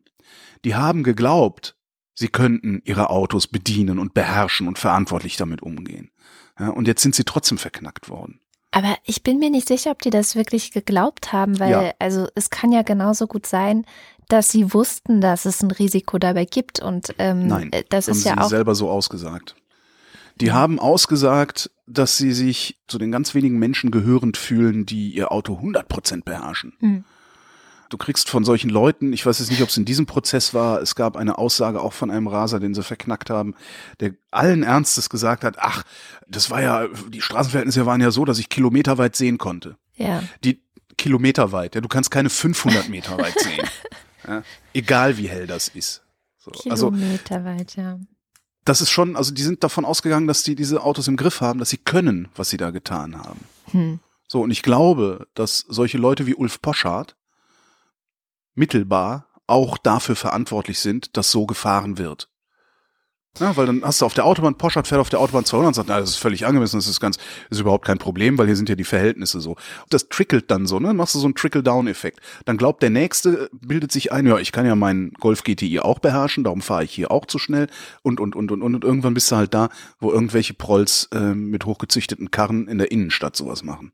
die 0.64 0.76
haben 0.76 1.04
geglaubt, 1.04 1.76
sie 2.14 2.30
könnten 2.30 2.82
ihre 2.86 3.10
Autos 3.10 3.48
bedienen 3.48 4.00
und 4.00 4.14
beherrschen 4.14 4.68
und 4.68 4.80
verantwortlich 4.80 5.38
damit 5.38 5.62
umgehen. 5.62 6.12
Ja, 6.60 6.70
und 6.70 6.88
jetzt 6.88 7.02
sind 7.02 7.16
sie 7.16 7.26
trotzdem 7.26 7.58
verknackt 7.58 8.10
worden. 8.10 8.40
Aber 8.76 8.98
ich 9.06 9.24
bin 9.24 9.40
mir 9.40 9.50
nicht 9.50 9.70
sicher, 9.70 9.92
ob 9.92 10.02
die 10.02 10.10
das 10.10 10.36
wirklich 10.36 10.72
geglaubt 10.72 11.32
haben, 11.32 11.62
weil 11.62 11.72
ja. 11.72 11.92
also 11.98 12.28
es 12.36 12.50
kann 12.50 12.74
ja 12.74 12.82
genauso 12.82 13.26
gut 13.26 13.46
sein, 13.46 13.86
dass 14.28 14.50
sie 14.50 14.74
wussten, 14.74 15.22
dass 15.22 15.46
es 15.46 15.64
ein 15.64 15.72
Risiko 15.72 16.18
dabei 16.18 16.44
gibt 16.44 16.82
und 16.82 17.16
ähm, 17.18 17.48
Nein, 17.48 17.72
äh, 17.72 17.86
das 17.88 18.10
ist 18.10 18.26
ja 18.26 18.38
auch 18.38 18.50
selber 18.50 18.76
so 18.76 18.90
ausgesagt. 18.90 19.56
Die 20.42 20.52
haben 20.52 20.78
ausgesagt, 20.78 21.72
dass 21.88 22.18
sie 22.18 22.34
sich 22.34 22.78
zu 22.88 22.98
den 22.98 23.14
ganz 23.14 23.34
wenigen 23.34 23.60
Menschen 23.60 23.92
gehörend 23.92 24.36
fühlen, 24.36 24.86
die 24.86 25.12
ihr 25.12 25.32
Auto 25.32 25.54
100% 25.54 26.26
beherrschen. 26.26 26.74
Mhm. 26.82 27.06
Du 27.96 27.98
kriegst 27.98 28.30
von 28.30 28.44
solchen 28.44 28.70
Leuten, 28.70 29.14
ich 29.14 29.26
weiß 29.26 29.40
jetzt 29.40 29.50
nicht, 29.50 29.62
ob 29.62 29.70
es 29.70 29.78
in 29.78 29.86
diesem 29.86 30.06
Prozess 30.06 30.54
war, 30.54 30.82
es 30.82 30.96
gab 30.96 31.16
eine 31.16 31.38
Aussage 31.38 31.80
auch 31.80 31.94
von 31.94 32.12
einem 32.12 32.28
Raser, 32.28 32.60
den 32.60 32.74
sie 32.74 32.84
verknackt 32.84 33.30
haben, 33.30 33.56
der 34.02 34.16
allen 34.32 34.64
Ernstes 34.64 35.10
gesagt 35.10 35.46
hat, 35.46 35.56
ach, 35.60 35.84
das 36.28 36.50
war 36.50 36.62
ja, 36.62 36.90
die 37.08 37.22
Straßenverhältnisse 37.22 37.86
waren 37.86 38.02
ja 38.02 38.12
so, 38.12 38.26
dass 38.26 38.38
ich 38.38 38.50
kilometerweit 38.50 39.16
sehen 39.16 39.38
konnte. 39.38 39.78
Ja. 39.96 40.22
Die 40.44 40.62
kilometerweit, 40.98 41.76
ja, 41.76 41.80
du 41.80 41.88
kannst 41.88 42.12
keine 42.12 42.30
500 42.30 42.90
Meter 42.90 43.18
weit 43.18 43.40
sehen. 43.40 43.66
Ja, 44.28 44.42
egal 44.74 45.18
wie 45.18 45.30
hell 45.30 45.46
das 45.46 45.68
ist. 45.68 46.02
So, 46.40 46.52
also 46.68 46.90
Kilometerweit, 46.90 47.76
ja. 47.76 48.00
Das 48.66 48.82
ist 48.82 48.90
schon, 48.90 49.16
also 49.16 49.32
die 49.32 49.44
sind 49.44 49.64
davon 49.64 49.86
ausgegangen, 49.86 50.26
dass 50.26 50.42
die 50.42 50.56
diese 50.56 50.82
Autos 50.82 51.08
im 51.08 51.16
Griff 51.16 51.42
haben, 51.42 51.60
dass 51.60 51.70
sie 51.70 51.78
können, 51.78 52.28
was 52.36 52.50
sie 52.50 52.58
da 52.58 52.72
getan 52.72 53.20
haben. 53.20 53.42
Hm. 53.70 54.00
So, 54.28 54.42
und 54.42 54.50
ich 54.50 54.64
glaube, 54.64 55.28
dass 55.36 55.60
solche 55.60 56.00
Leute 56.00 56.26
wie 56.26 56.34
Ulf 56.34 56.60
Poschardt 56.60 57.16
mittelbar 58.56 59.28
auch 59.48 59.78
dafür 59.78 60.16
verantwortlich 60.16 60.80
sind, 60.80 61.16
dass 61.18 61.32
so 61.32 61.46
gefahren 61.46 61.98
wird. 61.98 62.30
Ja, 63.40 63.58
weil 63.58 63.66
dann 63.66 63.84
hast 63.84 64.00
du 64.00 64.06
auf 64.06 64.14
der 64.14 64.26
Autobahn, 64.26 64.56
Porsche 64.56 64.82
fährt 64.86 65.02
auf 65.02 65.10
der 65.10 65.20
Autobahn 65.20 65.44
200 65.44 65.68
und 65.68 65.74
sagt, 65.74 65.90
na, 65.90 66.00
das 66.00 66.12
ist 66.12 66.16
völlig 66.16 66.46
angemessen, 66.46 66.78
das 66.78 66.88
ist 66.88 67.02
ganz, 67.02 67.18
ist 67.50 67.60
überhaupt 67.60 67.86
kein 67.86 67.98
Problem, 67.98 68.38
weil 68.38 68.46
hier 68.46 68.56
sind 68.56 68.70
ja 68.70 68.76
die 68.76 68.86
Verhältnisse 68.86 69.42
so. 69.42 69.58
Das 69.90 70.08
trickelt 70.08 70.50
dann 70.50 70.68
so, 70.68 70.80
ne? 70.80 70.94
Machst 70.94 71.16
du 71.16 71.20
so 71.20 71.26
einen 71.26 71.36
Trickle-Down-Effekt. 71.36 72.22
Dann 72.46 72.56
glaubt 72.56 72.82
der 72.82 72.92
Nächste, 72.92 73.50
bildet 73.52 73.92
sich 73.92 74.14
ein, 74.14 74.26
ja, 74.26 74.38
ich 74.38 74.54
kann 74.54 74.66
ja 74.66 74.76
meinen 74.76 75.12
Golf 75.14 75.44
GTI 75.44 75.82
auch 75.82 76.00
beherrschen, 76.00 76.46
darum 76.46 76.62
fahre 76.62 76.86
ich 76.86 76.92
hier 76.92 77.12
auch 77.12 77.26
zu 77.26 77.38
schnell 77.38 77.68
und, 78.04 78.22
und, 78.22 78.38
und, 78.38 78.52
und, 78.52 78.62
und, 78.62 78.76
und 78.76 78.84
irgendwann 78.86 79.14
bist 79.14 79.30
du 79.32 79.36
halt 79.36 79.54
da, 79.54 79.68
wo 80.00 80.12
irgendwelche 80.12 80.54
Prolls 80.54 81.10
äh, 81.12 81.34
mit 81.34 81.66
hochgezüchteten 81.66 82.32
Karren 82.32 82.70
in 82.70 82.78
der 82.78 82.92
Innenstadt 82.92 83.36
sowas 83.36 83.64
machen. 83.64 83.92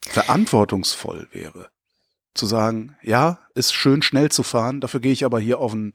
Verantwortungsvoll 0.00 1.28
wäre 1.32 1.68
zu 2.38 2.46
sagen, 2.46 2.96
ja, 3.02 3.40
ist 3.54 3.74
schön 3.74 4.02
schnell 4.02 4.30
zu 4.30 4.42
fahren, 4.42 4.80
dafür 4.80 5.00
gehe 5.00 5.12
ich 5.12 5.24
aber 5.24 5.40
hier 5.40 5.58
auf 5.58 5.72
einen 5.72 5.92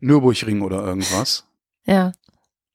Nürburgring 0.00 0.62
oder 0.62 0.82
irgendwas. 0.84 1.44
Ja. 1.84 2.12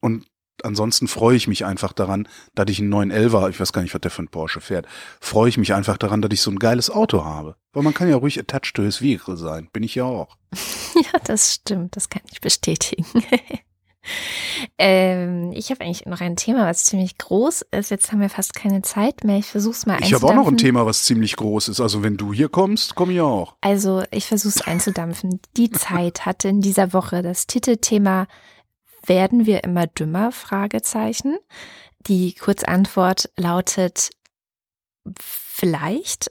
Und 0.01 0.27
ansonsten 0.63 1.07
freue 1.07 1.35
ich 1.35 1.47
mich 1.47 1.65
einfach 1.65 1.93
daran, 1.93 2.27
dass 2.53 2.69
ich 2.69 2.79
einen 2.79 2.93
911er, 2.93 3.49
ich 3.49 3.59
weiß 3.59 3.73
gar 3.73 3.81
nicht, 3.81 3.93
was 3.93 4.01
der 4.01 4.11
für 4.11 4.23
ein 4.23 4.27
Porsche 4.27 4.61
fährt, 4.61 4.87
freue 5.19 5.49
ich 5.49 5.57
mich 5.57 5.73
einfach 5.73 5.97
daran, 5.97 6.21
dass 6.21 6.31
ich 6.31 6.41
so 6.41 6.51
ein 6.51 6.59
geiles 6.59 6.89
Auto 6.89 7.25
habe. 7.25 7.55
Weil 7.73 7.83
man 7.83 7.93
kann 7.93 8.09
ja 8.09 8.15
ruhig 8.15 8.39
attached 8.39 8.75
to 8.75 8.83
his 8.83 9.01
vehicle 9.01 9.37
sein. 9.37 9.69
Bin 9.73 9.83
ich 9.83 9.95
ja 9.95 10.03
auch. 10.05 10.37
ja, 10.95 11.19
das 11.23 11.53
stimmt. 11.53 11.95
Das 11.95 12.09
kann 12.09 12.21
ich 12.31 12.41
bestätigen. 12.41 13.05
Ähm, 14.77 15.51
ich 15.53 15.69
habe 15.69 15.81
eigentlich 15.81 16.05
noch 16.05 16.21
ein 16.21 16.35
Thema, 16.35 16.65
was 16.65 16.85
ziemlich 16.85 17.17
groß 17.17 17.65
ist. 17.71 17.91
Jetzt 17.91 18.11
haben 18.11 18.19
wir 18.19 18.29
fast 18.29 18.53
keine 18.55 18.81
Zeit 18.81 19.23
mehr. 19.23 19.37
Ich 19.37 19.45
versuche 19.45 19.73
es 19.73 19.85
mal 19.85 19.99
Ich 20.01 20.13
habe 20.13 20.25
auch 20.27 20.33
noch 20.33 20.47
ein 20.47 20.57
Thema, 20.57 20.85
was 20.85 21.03
ziemlich 21.03 21.35
groß 21.35 21.69
ist. 21.69 21.79
Also 21.79 22.03
wenn 22.03 22.17
du 22.17 22.33
hier 22.33 22.49
kommst, 22.49 22.95
komme 22.95 23.13
ich 23.13 23.21
auch. 23.21 23.55
Also 23.61 24.03
ich 24.11 24.25
versuche 24.25 24.59
es 24.59 24.61
einzudampfen. 24.67 25.39
Die 25.55 25.71
Zeit 25.71 26.25
hatte 26.25 26.49
in 26.49 26.61
dieser 26.61 26.93
Woche 26.93 27.21
das 27.21 27.47
Titelthema 27.47 28.27
Werden 29.05 29.45
wir 29.45 29.63
immer 29.63 29.87
dümmer? 29.87 30.31
Fragezeichen. 30.31 31.37
Die 32.07 32.33
Kurzantwort 32.33 33.29
lautet 33.37 34.09
Vielleicht. 35.19 36.29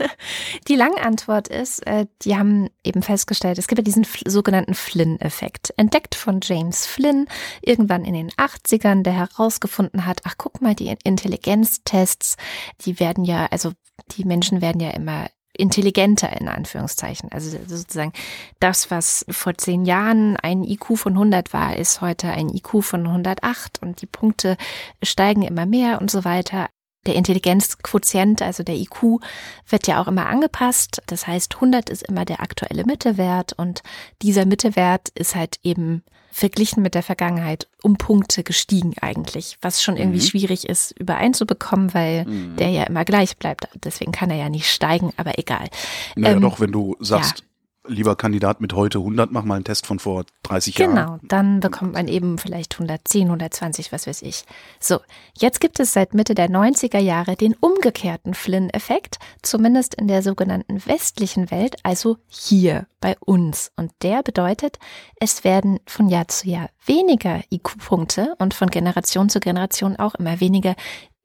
die 0.68 0.76
lange 0.76 1.00
Antwort 1.00 1.48
ist, 1.48 1.86
äh, 1.86 2.06
die 2.22 2.36
haben 2.36 2.68
eben 2.84 3.02
festgestellt, 3.02 3.58
es 3.58 3.68
gibt 3.68 3.78
ja 3.78 3.84
diesen 3.84 4.06
sogenannten 4.26 4.74
Flynn-Effekt, 4.74 5.72
entdeckt 5.76 6.14
von 6.14 6.40
James 6.42 6.86
Flynn 6.86 7.26
irgendwann 7.62 8.04
in 8.04 8.14
den 8.14 8.30
80ern, 8.32 9.02
der 9.02 9.14
herausgefunden 9.14 10.04
hat, 10.04 10.20
ach 10.24 10.34
guck 10.36 10.60
mal, 10.60 10.74
die 10.74 10.94
Intelligenztests, 11.04 12.36
die 12.82 13.00
werden 13.00 13.24
ja, 13.24 13.46
also 13.46 13.72
die 14.16 14.24
Menschen 14.24 14.60
werden 14.60 14.80
ja 14.80 14.90
immer 14.90 15.28
intelligenter 15.56 16.38
in 16.40 16.48
Anführungszeichen. 16.48 17.30
Also 17.32 17.56
sozusagen 17.66 18.12
das, 18.60 18.90
was 18.90 19.24
vor 19.30 19.56
zehn 19.56 19.84
Jahren 19.84 20.36
ein 20.36 20.64
IQ 20.64 20.96
von 20.96 21.12
100 21.12 21.52
war, 21.52 21.76
ist 21.76 22.00
heute 22.00 22.28
ein 22.28 22.48
IQ 22.48 22.82
von 22.82 23.06
108 23.06 23.80
und 23.82 24.00
die 24.00 24.06
Punkte 24.06 24.56
steigen 25.02 25.42
immer 25.42 25.66
mehr 25.66 26.00
und 26.00 26.10
so 26.10 26.24
weiter. 26.24 26.68
Der 27.06 27.14
Intelligenzquotient, 27.14 28.42
also 28.42 28.62
der 28.62 28.76
IQ, 28.76 29.20
wird 29.68 29.86
ja 29.86 30.00
auch 30.00 30.08
immer 30.08 30.26
angepasst. 30.26 31.02
Das 31.06 31.26
heißt, 31.26 31.54
100 31.54 31.88
ist 31.88 32.02
immer 32.02 32.24
der 32.24 32.40
aktuelle 32.40 32.84
Mittewert 32.84 33.54
und 33.54 33.82
dieser 34.22 34.44
Mittewert 34.44 35.08
ist 35.14 35.34
halt 35.34 35.58
eben 35.62 36.02
verglichen 36.32 36.82
mit 36.82 36.94
der 36.94 37.02
Vergangenheit 37.02 37.68
um 37.82 37.96
Punkte 37.96 38.44
gestiegen 38.44 38.94
eigentlich, 39.00 39.58
was 39.62 39.82
schon 39.82 39.96
irgendwie 39.96 40.20
mhm. 40.20 40.24
schwierig 40.24 40.68
ist 40.68 40.92
übereinzubekommen, 40.92 41.92
weil 41.92 42.24
mhm. 42.24 42.56
der 42.56 42.68
ja 42.68 42.84
immer 42.84 43.04
gleich 43.04 43.36
bleibt. 43.36 43.68
Deswegen 43.82 44.12
kann 44.12 44.30
er 44.30 44.36
ja 44.36 44.48
nicht 44.48 44.70
steigen, 44.70 45.12
aber 45.16 45.38
egal. 45.38 45.68
Naja, 46.14 46.36
ähm, 46.36 46.42
doch, 46.42 46.60
wenn 46.60 46.70
du 46.70 46.96
sagst, 47.00 47.40
ja 47.40 47.49
lieber 47.86 48.16
Kandidat 48.16 48.60
mit 48.60 48.72
heute 48.74 48.98
100, 48.98 49.30
mach 49.32 49.44
mal 49.44 49.56
einen 49.56 49.64
Test 49.64 49.86
von 49.86 49.98
vor 49.98 50.24
30 50.42 50.74
genau, 50.74 50.94
Jahren. 50.94 51.06
Genau, 51.06 51.18
dann 51.28 51.60
bekommt 51.60 51.94
man 51.94 52.08
eben 52.08 52.38
vielleicht 52.38 52.74
110, 52.74 53.26
120, 53.26 53.92
was 53.92 54.06
weiß 54.06 54.22
ich. 54.22 54.44
So, 54.78 54.98
jetzt 55.36 55.60
gibt 55.60 55.80
es 55.80 55.92
seit 55.92 56.14
Mitte 56.14 56.34
der 56.34 56.50
90er 56.50 56.98
Jahre 56.98 57.36
den 57.36 57.54
umgekehrten 57.54 58.34
Flynn-Effekt, 58.34 59.18
zumindest 59.42 59.94
in 59.94 60.08
der 60.08 60.22
sogenannten 60.22 60.84
westlichen 60.86 61.50
Welt, 61.50 61.76
also 61.82 62.18
hier 62.28 62.86
bei 63.00 63.16
uns. 63.20 63.72
Und 63.76 63.92
der 64.02 64.22
bedeutet, 64.22 64.78
es 65.16 65.44
werden 65.44 65.80
von 65.86 66.08
Jahr 66.08 66.28
zu 66.28 66.48
Jahr 66.48 66.68
weniger 66.84 67.40
IQ-Punkte 67.50 68.34
und 68.38 68.52
von 68.54 68.68
Generation 68.68 69.28
zu 69.28 69.40
Generation 69.40 69.96
auch 69.96 70.14
immer 70.16 70.40
weniger 70.40 70.74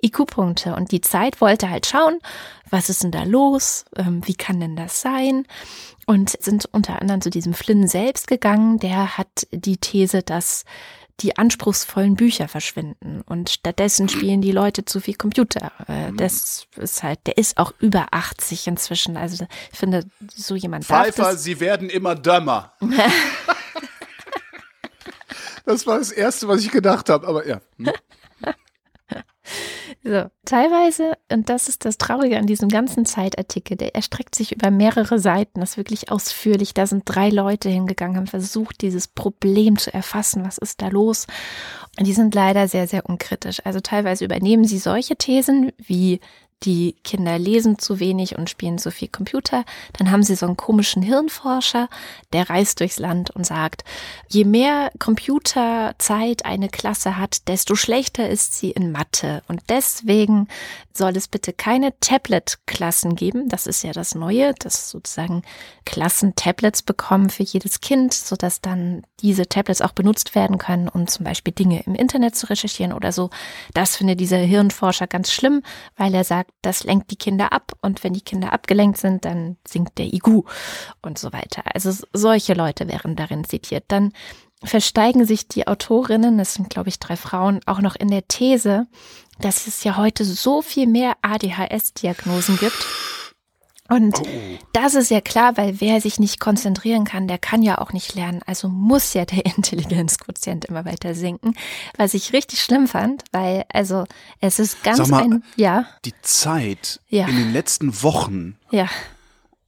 IQ-Punkte. 0.03 0.75
Und 0.75 0.91
die 0.91 1.01
Zeit 1.01 1.41
wollte 1.41 1.69
halt 1.69 1.85
schauen, 1.85 2.19
was 2.69 2.89
ist 2.89 3.03
denn 3.03 3.11
da 3.11 3.23
los? 3.23 3.85
Ähm, 3.95 4.21
wie 4.25 4.35
kann 4.35 4.59
denn 4.59 4.75
das 4.75 5.01
sein? 5.01 5.45
Und 6.05 6.31
sind 6.41 6.67
unter 6.71 7.01
anderem 7.01 7.21
zu 7.21 7.29
diesem 7.29 7.53
Flynn 7.53 7.87
selbst 7.87 8.27
gegangen. 8.27 8.79
Der 8.79 9.17
hat 9.17 9.47
die 9.51 9.77
These, 9.77 10.21
dass 10.21 10.65
die 11.21 11.37
anspruchsvollen 11.37 12.15
Bücher 12.15 12.47
verschwinden 12.47 13.21
und 13.25 13.49
stattdessen 13.49 14.09
spielen 14.09 14.41
die 14.41 14.51
Leute 14.51 14.83
zu 14.83 14.99
viel 14.99 15.15
Computer. 15.15 15.71
Äh, 15.87 16.11
mhm. 16.11 16.17
Das 16.17 16.67
ist 16.75 17.03
halt, 17.03 17.19
der 17.25 17.37
ist 17.37 17.57
auch 17.57 17.73
über 17.79 18.07
80 18.11 18.67
inzwischen. 18.67 19.15
Also 19.15 19.47
ich 19.71 19.79
finde, 19.79 20.05
so 20.35 20.55
jemand 20.55 20.83
Pfeiffer, 20.83 21.23
darf 21.23 21.31
das 21.33 21.43
sie 21.43 21.59
werden 21.61 21.89
immer 21.89 22.15
dümmer. 22.15 22.73
das 25.65 25.87
war 25.87 25.99
das 25.99 26.11
Erste, 26.11 26.49
was 26.49 26.61
ich 26.61 26.71
gedacht 26.71 27.09
habe, 27.09 27.27
aber 27.27 27.47
ja. 27.47 27.61
Hm? 27.77 27.91
So, 30.07 30.25
teilweise, 30.45 31.17
und 31.31 31.49
das 31.49 31.67
ist 31.67 31.83
das 31.83 31.97
Traurige 31.97 32.37
an 32.37 32.45
diesem 32.45 32.69
ganzen 32.69 33.07
Zeitartikel, 33.07 33.75
der 33.75 33.95
erstreckt 33.95 34.35
sich 34.35 34.51
über 34.51 34.69
mehrere 34.69 35.17
Seiten, 35.17 35.61
das 35.61 35.71
ist 35.71 35.77
wirklich 35.77 36.11
ausführlich. 36.11 36.75
Da 36.75 36.85
sind 36.85 37.03
drei 37.05 37.29
Leute 37.29 37.69
hingegangen, 37.69 38.15
haben 38.15 38.27
versucht, 38.27 38.81
dieses 38.81 39.07
Problem 39.07 39.79
zu 39.79 39.91
erfassen. 39.91 40.45
Was 40.45 40.59
ist 40.59 40.83
da 40.83 40.89
los? 40.89 41.25
Und 41.97 42.05
die 42.05 42.13
sind 42.13 42.35
leider 42.35 42.67
sehr, 42.67 42.87
sehr 42.87 43.09
unkritisch. 43.09 43.61
Also 43.65 43.79
teilweise 43.79 44.25
übernehmen 44.25 44.65
sie 44.65 44.77
solche 44.77 45.15
Thesen 45.15 45.71
wie 45.79 46.19
die 46.63 46.95
Kinder 47.03 47.37
lesen 47.37 47.77
zu 47.77 47.99
wenig 47.99 48.37
und 48.37 48.49
spielen 48.49 48.77
zu 48.77 48.89
viel 48.89 49.07
Computer. 49.07 49.65
Dann 49.93 50.09
haben 50.09 50.23
sie 50.23 50.35
so 50.35 50.45
einen 50.45 50.57
komischen 50.57 51.03
Hirnforscher, 51.03 51.89
der 52.33 52.49
reist 52.49 52.79
durchs 52.79 52.97
Land 52.97 53.29
und 53.31 53.45
sagt, 53.45 53.83
je 54.29 54.45
mehr 54.45 54.91
Computerzeit 54.97 56.45
eine 56.45 56.69
Klasse 56.69 57.17
hat, 57.17 57.47
desto 57.47 57.75
schlechter 57.75 58.29
ist 58.29 58.57
sie 58.57 58.71
in 58.71 58.91
Mathe. 58.91 59.43
Und 59.47 59.61
deswegen 59.69 60.47
soll 60.93 61.15
es 61.17 61.27
bitte 61.27 61.53
keine 61.53 61.97
Tablet-Klassen 61.99 63.15
geben. 63.15 63.49
Das 63.49 63.67
ist 63.67 63.83
ja 63.83 63.91
das 63.91 64.15
Neue, 64.15 64.53
dass 64.55 64.89
sozusagen 64.89 65.43
Klassen 65.85 66.35
Tablets 66.35 66.81
bekommen 66.81 67.29
für 67.29 67.43
jedes 67.43 67.81
Kind, 67.81 68.13
sodass 68.13 68.61
dann 68.61 69.03
diese 69.21 69.47
Tablets 69.47 69.81
auch 69.81 69.91
benutzt 69.91 70.35
werden 70.35 70.57
können, 70.57 70.87
um 70.87 71.07
zum 71.07 71.25
Beispiel 71.25 71.53
Dinge 71.53 71.83
im 71.83 71.95
Internet 71.95 72.35
zu 72.35 72.47
recherchieren 72.47 72.93
oder 72.93 73.11
so. 73.11 73.29
Das 73.73 73.97
findet 73.97 74.19
dieser 74.19 74.37
Hirnforscher 74.37 75.07
ganz 75.07 75.31
schlimm, 75.31 75.61
weil 75.95 76.13
er 76.13 76.23
sagt, 76.23 76.44
das 76.61 76.83
lenkt 76.83 77.11
die 77.11 77.15
Kinder 77.15 77.53
ab 77.53 77.73
und 77.81 78.03
wenn 78.03 78.13
die 78.13 78.21
Kinder 78.21 78.53
abgelenkt 78.53 78.97
sind, 78.97 79.25
dann 79.25 79.57
sinkt 79.67 79.97
der 79.97 80.13
IQ 80.13 80.45
und 81.01 81.17
so 81.17 81.31
weiter. 81.31 81.63
Also 81.73 81.93
solche 82.13 82.53
Leute 82.53 82.87
wären 82.87 83.15
darin 83.15 83.43
zitiert. 83.43 83.85
Dann 83.87 84.13
versteigen 84.63 85.25
sich 85.25 85.47
die 85.47 85.67
Autorinnen, 85.67 86.37
das 86.37 86.55
sind 86.55 86.69
glaube 86.69 86.89
ich 86.89 86.99
drei 86.99 87.15
Frauen, 87.15 87.59
auch 87.65 87.81
noch 87.81 87.95
in 87.95 88.07
der 88.09 88.27
These, 88.27 88.87
dass 89.39 89.67
es 89.67 89.83
ja 89.83 89.97
heute 89.97 90.25
so 90.25 90.61
viel 90.61 90.87
mehr 90.87 91.13
ADHS-Diagnosen 91.21 92.57
gibt 92.57 92.85
und 93.87 94.19
oh. 94.19 94.25
das 94.73 94.95
ist 94.95 95.11
ja 95.11 95.21
klar, 95.21 95.57
weil 95.57 95.79
wer 95.79 96.01
sich 96.01 96.19
nicht 96.19 96.39
konzentrieren 96.39 97.05
kann, 97.05 97.27
der 97.27 97.37
kann 97.37 97.61
ja 97.61 97.77
auch 97.77 97.93
nicht 97.93 98.15
lernen. 98.15 98.41
Also 98.45 98.67
muss 98.67 99.13
ja 99.13 99.25
der 99.25 99.45
Intelligenzquotient 99.57 100.65
immer 100.65 100.85
weiter 100.85 101.13
sinken. 101.13 101.53
Was 101.97 102.13
ich 102.13 102.33
richtig 102.33 102.61
schlimm 102.61 102.87
fand, 102.87 103.23
weil 103.31 103.65
also 103.71 104.05
es 104.41 104.59
ist 104.59 104.83
ganz 104.83 105.07
mal, 105.09 105.23
ein, 105.23 105.43
ja. 105.55 105.85
Die 106.03 106.13
Zeit 106.21 106.99
ja. 107.09 107.27
in 107.27 107.35
den 107.35 107.53
letzten 107.53 108.01
Wochen 108.01 108.57
ja 108.71 108.87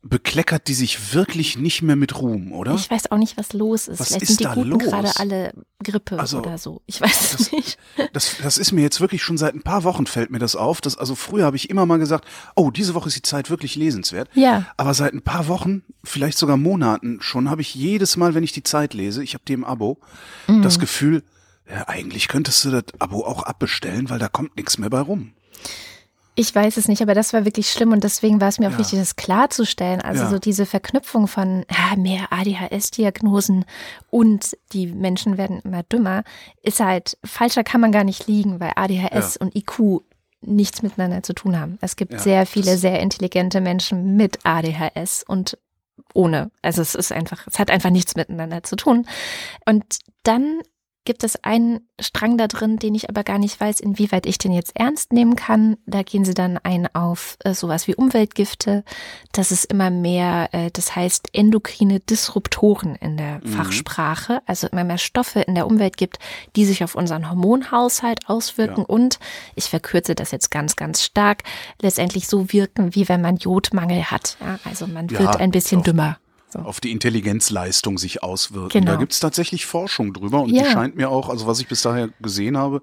bekleckert 0.09 0.67
die 0.67 0.73
sich 0.73 1.13
wirklich 1.13 1.57
nicht 1.57 1.81
mehr 1.81 1.95
mit 1.95 2.19
Ruhm, 2.19 2.51
oder? 2.51 2.73
Ich 2.75 2.89
weiß 2.89 3.11
auch 3.11 3.17
nicht, 3.17 3.37
was 3.37 3.53
los 3.53 3.87
ist. 3.87 3.99
Was 3.99 4.09
Vielleicht 4.09 4.23
ist 4.23 4.27
sind 4.29 4.39
die 4.39 4.43
da 4.45 4.53
Guten 4.53 4.69
los? 4.69 4.83
gerade 4.83 5.11
alle 5.17 5.53
Grippe 5.83 6.19
also, 6.19 6.39
oder 6.39 6.57
so. 6.57 6.81
Ich 6.85 7.01
weiß 7.01 7.31
das, 7.37 7.51
nicht. 7.51 7.77
Das, 8.13 8.37
das 8.41 8.57
ist 8.57 8.71
mir 8.71 8.81
jetzt 8.81 9.01
wirklich 9.01 9.21
schon 9.21 9.37
seit 9.37 9.53
ein 9.53 9.61
paar 9.61 9.83
Wochen 9.83 10.05
fällt 10.05 10.31
mir 10.31 10.39
das 10.39 10.55
auf. 10.55 10.81
Dass, 10.81 10.97
also 10.97 11.15
früher 11.15 11.45
habe 11.45 11.55
ich 11.55 11.69
immer 11.69 11.85
mal 11.85 11.99
gesagt, 11.99 12.25
oh, 12.55 12.71
diese 12.71 12.93
Woche 12.93 13.07
ist 13.07 13.15
die 13.15 13.21
Zeit 13.21 13.49
wirklich 13.49 13.75
lesenswert. 13.75 14.29
Ja. 14.33 14.65
Aber 14.77 14.93
seit 14.93 15.13
ein 15.13 15.21
paar 15.21 15.47
Wochen, 15.47 15.83
vielleicht 16.03 16.37
sogar 16.37 16.57
Monaten 16.57 17.19
schon, 17.21 17.49
habe 17.49 17.61
ich 17.61 17.75
jedes 17.75 18.17
Mal, 18.17 18.33
wenn 18.33 18.43
ich 18.43 18.51
die 18.51 18.63
Zeit 18.63 18.93
lese, 18.93 19.23
ich 19.23 19.33
habe 19.33 19.43
die 19.47 19.53
im 19.53 19.63
Abo, 19.63 19.99
mhm. 20.47 20.61
das 20.61 20.79
Gefühl, 20.79 21.23
ja, 21.69 21.87
eigentlich 21.87 22.27
könntest 22.27 22.63
du 22.65 22.71
das 22.71 22.85
Abo 22.99 23.25
auch 23.25 23.43
abbestellen, 23.43 24.09
weil 24.09 24.19
da 24.19 24.29
kommt 24.29 24.55
nichts 24.55 24.77
mehr 24.77 24.89
bei 24.89 25.01
rum. 25.01 25.33
Ich 26.39 26.53
weiß 26.53 26.77
es 26.77 26.87
nicht, 26.87 27.01
aber 27.01 27.15
das 27.15 27.33
war 27.33 27.45
wirklich 27.45 27.71
schlimm 27.71 27.91
und 27.93 28.03
deswegen 28.03 28.39
war 28.39 28.49
es 28.49 28.59
mir 28.59 28.67
auch 28.67 28.73
ja. 28.73 28.77
wichtig, 28.77 28.99
das 28.99 29.15
klarzustellen. 29.15 30.01
Also 30.01 30.21
ja. 30.21 30.29
so 30.29 30.37
diese 30.37 30.67
Verknüpfung 30.67 31.27
von 31.27 31.65
ja, 31.71 31.95
mehr 31.97 32.31
ADHS-Diagnosen 32.31 33.65
und 34.11 34.55
die 34.71 34.85
Menschen 34.85 35.39
werden 35.39 35.61
immer 35.63 35.81
dümmer, 35.81 36.23
ist 36.61 36.79
halt, 36.79 37.17
falscher 37.25 37.63
kann 37.63 37.81
man 37.81 37.91
gar 37.91 38.03
nicht 38.03 38.27
liegen, 38.27 38.59
weil 38.59 38.73
ADHS 38.75 39.37
und 39.37 39.55
IQ 39.55 40.03
nichts 40.41 40.83
miteinander 40.83 41.23
zu 41.23 41.33
tun 41.33 41.59
haben. 41.59 41.79
Es 41.81 41.95
gibt 41.95 42.19
sehr 42.19 42.45
viele 42.45 42.77
sehr 42.77 42.99
intelligente 42.99 43.59
Menschen 43.59 44.15
mit 44.15 44.45
ADHS 44.45 45.23
und 45.27 45.57
ohne. 46.13 46.51
Also 46.61 46.83
es 46.83 46.93
ist 46.93 47.11
einfach, 47.11 47.47
es 47.47 47.57
hat 47.57 47.71
einfach 47.71 47.89
nichts 47.89 48.15
miteinander 48.15 48.61
zu 48.61 48.75
tun. 48.75 49.07
Und 49.65 49.83
dann 50.21 50.61
gibt 51.07 51.23
es 51.23 51.41
einen 51.41 51.79
Strang 52.01 52.37
da 52.37 52.47
drin, 52.47 52.79
den 52.79 52.93
ich 52.93 53.09
aber 53.09 53.23
gar 53.23 53.39
nicht 53.39 53.59
weiß, 53.59 53.79
inwieweit 53.79 54.25
ich 54.25 54.37
den 54.37 54.51
jetzt 54.51 54.75
ernst 54.75 55.13
nehmen 55.13 55.37
kann. 55.37 55.77
Da 55.85 56.03
gehen 56.03 56.25
sie 56.25 56.33
dann 56.33 56.59
ein 56.61 56.93
auf 56.93 57.37
äh, 57.45 57.53
sowas 57.53 57.87
wie 57.87 57.95
Umweltgifte. 57.95 58.83
Das 59.31 59.53
ist 59.53 59.63
immer 59.63 59.89
mehr, 59.89 60.49
äh, 60.51 60.69
das 60.69 60.97
heißt 60.97 61.29
endokrine 61.31 62.01
Disruptoren 62.01 62.95
in 62.95 63.15
der 63.15 63.39
mhm. 63.41 63.47
Fachsprache, 63.47 64.41
also 64.45 64.67
immer 64.67 64.83
mehr 64.83 64.97
Stoffe 64.97 65.39
in 65.39 65.55
der 65.55 65.65
Umwelt 65.65 65.95
gibt, 65.95 66.19
die 66.57 66.65
sich 66.65 66.83
auf 66.83 66.93
unseren 66.93 67.29
Hormonhaushalt 67.29 68.27
auswirken 68.27 68.81
ja. 68.81 68.85
und, 68.85 69.17
ich 69.55 69.69
verkürze 69.69 70.13
das 70.13 70.31
jetzt 70.31 70.51
ganz, 70.51 70.75
ganz 70.75 71.01
stark, 71.03 71.43
letztendlich 71.81 72.27
so 72.27 72.51
wirken, 72.51 72.95
wie 72.95 73.07
wenn 73.07 73.21
man 73.21 73.37
Jodmangel 73.37 74.11
hat. 74.11 74.35
Ja, 74.41 74.59
also 74.65 74.87
man 74.87 75.07
ja, 75.07 75.19
wird 75.19 75.37
ein 75.37 75.51
bisschen 75.51 75.83
dümmer. 75.83 76.17
So. 76.49 76.59
Auf 76.59 76.79
die 76.79 76.91
Intelligenzleistung 76.91 77.97
sich 77.97 78.23
auswirken. 78.23 78.79
Genau. 78.79 78.93
Da 78.93 78.97
gibt 78.97 79.11
es 79.11 79.19
tatsächlich 79.19 79.65
Forschung 79.65 80.13
drüber 80.13 80.41
und 80.41 80.49
ja. 80.49 80.63
die 80.63 80.69
scheint 80.69 80.95
mir 80.95 81.09
auch, 81.09 81.27
also 81.27 81.45
was 81.45 81.59
ich 81.59 81.67
bis 81.67 81.81
daher 81.81 82.09
gesehen 82.21 82.57
habe, 82.57 82.81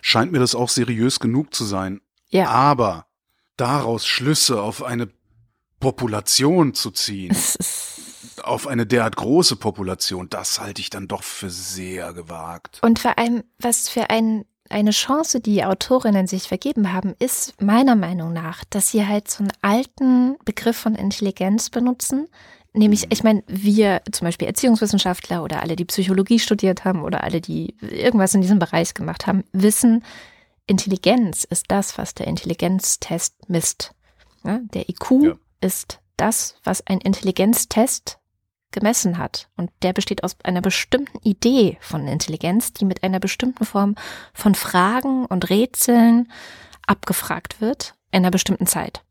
scheint 0.00 0.30
mir 0.30 0.38
das 0.38 0.54
auch 0.54 0.68
seriös 0.68 1.18
genug 1.18 1.52
zu 1.52 1.64
sein. 1.64 2.00
Ja. 2.28 2.48
Aber 2.48 3.06
daraus 3.56 4.06
Schlüsse 4.06 4.62
auf 4.62 4.84
eine 4.84 5.08
Population 5.80 6.72
zu 6.74 6.92
ziehen, 6.92 7.36
auf 8.44 8.68
eine 8.68 8.86
derart 8.86 9.16
große 9.16 9.56
Population, 9.56 10.28
das 10.30 10.60
halte 10.60 10.80
ich 10.80 10.90
dann 10.90 11.08
doch 11.08 11.24
für 11.24 11.50
sehr 11.50 12.12
gewagt. 12.12 12.78
Und 12.82 13.00
vor 13.00 13.18
allem, 13.18 13.42
was 13.58 13.88
für 13.88 14.08
ein 14.10 14.44
eine 14.70 14.92
Chance, 14.92 15.40
die 15.40 15.64
Autorinnen 15.64 16.28
sich 16.28 16.44
vergeben 16.44 16.92
haben, 16.92 17.14
ist 17.18 17.60
meiner 17.60 17.96
Meinung 17.96 18.32
nach, 18.32 18.64
dass 18.70 18.92
sie 18.92 19.04
halt 19.04 19.28
so 19.28 19.42
einen 19.42 19.52
alten 19.62 20.36
Begriff 20.44 20.76
von 20.76 20.94
Intelligenz 20.94 21.70
benutzen, 21.70 22.28
Nämlich, 22.72 23.06
ich 23.10 23.24
meine, 23.24 23.42
wir 23.46 24.02
zum 24.12 24.26
Beispiel 24.26 24.46
Erziehungswissenschaftler 24.46 25.42
oder 25.42 25.60
alle, 25.60 25.74
die 25.74 25.84
Psychologie 25.84 26.38
studiert 26.38 26.84
haben 26.84 27.02
oder 27.02 27.24
alle, 27.24 27.40
die 27.40 27.74
irgendwas 27.80 28.34
in 28.34 28.42
diesem 28.42 28.60
Bereich 28.60 28.94
gemacht 28.94 29.26
haben, 29.26 29.44
wissen, 29.52 30.04
Intelligenz 30.66 31.42
ist 31.42 31.66
das, 31.68 31.98
was 31.98 32.14
der 32.14 32.28
Intelligenztest 32.28 33.48
misst. 33.48 33.92
Ja, 34.44 34.60
der 34.72 34.88
IQ 34.88 35.10
ja. 35.22 35.34
ist 35.60 35.98
das, 36.16 36.56
was 36.62 36.86
ein 36.86 37.00
Intelligenztest 37.00 38.18
gemessen 38.70 39.18
hat. 39.18 39.48
Und 39.56 39.70
der 39.82 39.92
besteht 39.92 40.22
aus 40.22 40.36
einer 40.44 40.60
bestimmten 40.60 41.18
Idee 41.26 41.76
von 41.80 42.06
Intelligenz, 42.06 42.72
die 42.72 42.84
mit 42.84 43.02
einer 43.02 43.18
bestimmten 43.18 43.64
Form 43.64 43.96
von 44.32 44.54
Fragen 44.54 45.26
und 45.26 45.50
Rätseln 45.50 46.30
abgefragt 46.86 47.60
wird 47.60 47.94
in 48.12 48.18
einer 48.18 48.30
bestimmten 48.30 48.66
Zeit. 48.66 49.02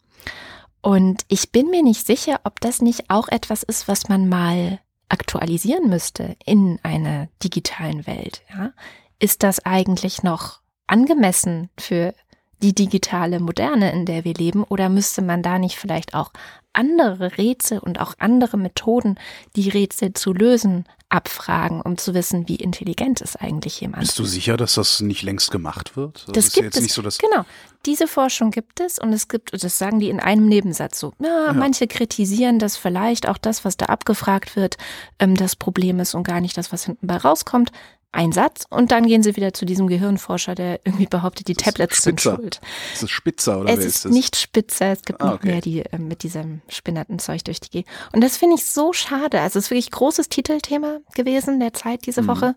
Und 0.82 1.24
ich 1.28 1.52
bin 1.52 1.70
mir 1.70 1.84
nicht 1.84 2.06
sicher, 2.06 2.40
ob 2.44 2.60
das 2.62 2.82
nicht 2.82 3.10
auch 3.10 3.28
etwas 3.28 3.64
ist, 3.64 3.88
was 3.88 4.08
man 4.08 4.30
mal 4.30 4.80
aktualisieren 5.10 5.90
müsste 5.90 6.36
in 6.46 6.80
einer 6.84 7.28
digitalen 7.44 8.08
Welt. 8.08 8.44
Ja? 8.50 8.72
Ist 9.20 9.44
das 9.44 9.66
eigentlich 9.66 10.24
noch 10.24 10.62
angemessen 10.88 11.70
für 11.78 12.14
die 12.62 12.76
digitale 12.76 13.40
Moderne, 13.40 13.92
in 13.92 14.06
der 14.06 14.24
wir 14.26 14.34
leben, 14.34 14.64
oder 14.64 14.90
müsste 14.90 15.22
man 15.22 15.42
da 15.42 15.60
nicht 15.60 15.78
vielleicht 15.78 16.14
auch 16.14 16.32
andere 16.74 17.38
Rätsel 17.38 17.80
und 17.80 18.00
auch 18.00 18.14
andere 18.20 18.58
Methoden, 18.58 19.18
die 19.56 19.70
Rätsel 19.70 20.14
zu 20.14 20.34
lösen, 20.34 20.86
abfragen, 21.10 21.82
um 21.82 21.98
zu 21.98 22.14
wissen, 22.14 22.48
wie 22.48 22.56
intelligent 22.56 23.22
ist 23.22 23.36
eigentlich 23.42 23.82
jemand. 23.82 24.02
Bist 24.02 24.20
du 24.20 24.26
sicher, 24.26 24.58
dass 24.58 24.76
das 24.76 25.02
nicht 25.02 25.24
längst 25.24 25.50
gemacht 25.50 25.98
wird? 25.98 26.26
Das, 26.28 26.46
das 26.46 26.54
gibt 26.54 26.76
es. 26.76 26.94
So, 26.94 27.02
genau. 27.02 27.46
Diese 27.86 28.08
Forschung 28.08 28.52
gibt 28.52 28.80
es 28.80 29.00
und 29.00 29.14
es 29.14 29.28
gibt, 29.28 29.52
das 29.64 29.78
sagen 29.78 30.00
die 30.00 30.10
in 30.10 30.20
einem 30.20 30.48
Nebensatz 30.48 31.00
so. 31.00 31.14
Na, 31.18 31.48
ja. 31.48 31.54
manche 31.54 31.88
kritisieren, 31.88 32.60
dass 32.60 32.76
vielleicht 32.76 33.28
auch 33.28 33.38
das, 33.38 33.64
was 33.64 33.78
da 33.78 33.86
abgefragt 33.86 34.56
wird, 34.56 34.78
ähm, 35.20 35.36
das 35.36 35.56
Problem 35.56 36.00
ist 36.00 36.14
und 36.14 36.24
gar 36.24 36.42
nicht 36.42 36.58
das, 36.58 36.74
was 36.74 36.86
hinten 36.86 37.08
bei 37.08 37.18
rauskommt 37.18 37.72
ein 38.12 38.32
Satz 38.32 38.66
und 38.70 38.92
dann 38.92 39.06
gehen 39.06 39.22
sie 39.22 39.36
wieder 39.36 39.54
zu 39.54 39.66
diesem 39.66 39.88
Gehirnforscher, 39.88 40.56
der 40.56 40.80
irgendwie 40.84 41.06
behauptet, 41.06 41.48
die 41.48 41.54
Tablets 41.54 42.02
sind 42.02 42.20
schuld. 42.20 42.60
Ist 42.94 43.04
das 43.04 43.12
spitzer 43.12 43.60
oder 43.60 43.72
es 43.72 43.86
ist, 43.86 44.06
ist 44.06 44.12
nicht 44.12 44.36
spitzer, 44.36 44.94
es 44.94 45.04
gibt 45.04 45.22
ah, 45.22 45.34
okay. 45.34 45.36
noch 45.36 45.44
mehr, 45.44 45.62
die 45.62 45.82
äh, 45.82 45.98
mit 46.00 46.24
diesem 46.24 46.62
spinnerten 46.70 47.20
Zeug 47.20 47.44
durch 47.44 47.60
die 47.60 47.70
Gegend. 47.70 47.90
Und 48.12 48.22
das 48.24 48.38
finde 48.38 48.56
ich 48.56 48.66
so 48.66 48.94
schade. 48.94 49.40
Also 49.42 49.60
es 49.60 49.66
ist 49.66 49.72
wirklich 49.72 49.92
großes 49.92 50.30
Titelthema 50.30 51.00
gewesen 51.14 51.60
der 51.60 51.74
Zeit 51.74 52.08
diese 52.08 52.24
mhm. 52.24 52.28
Woche. 52.28 52.56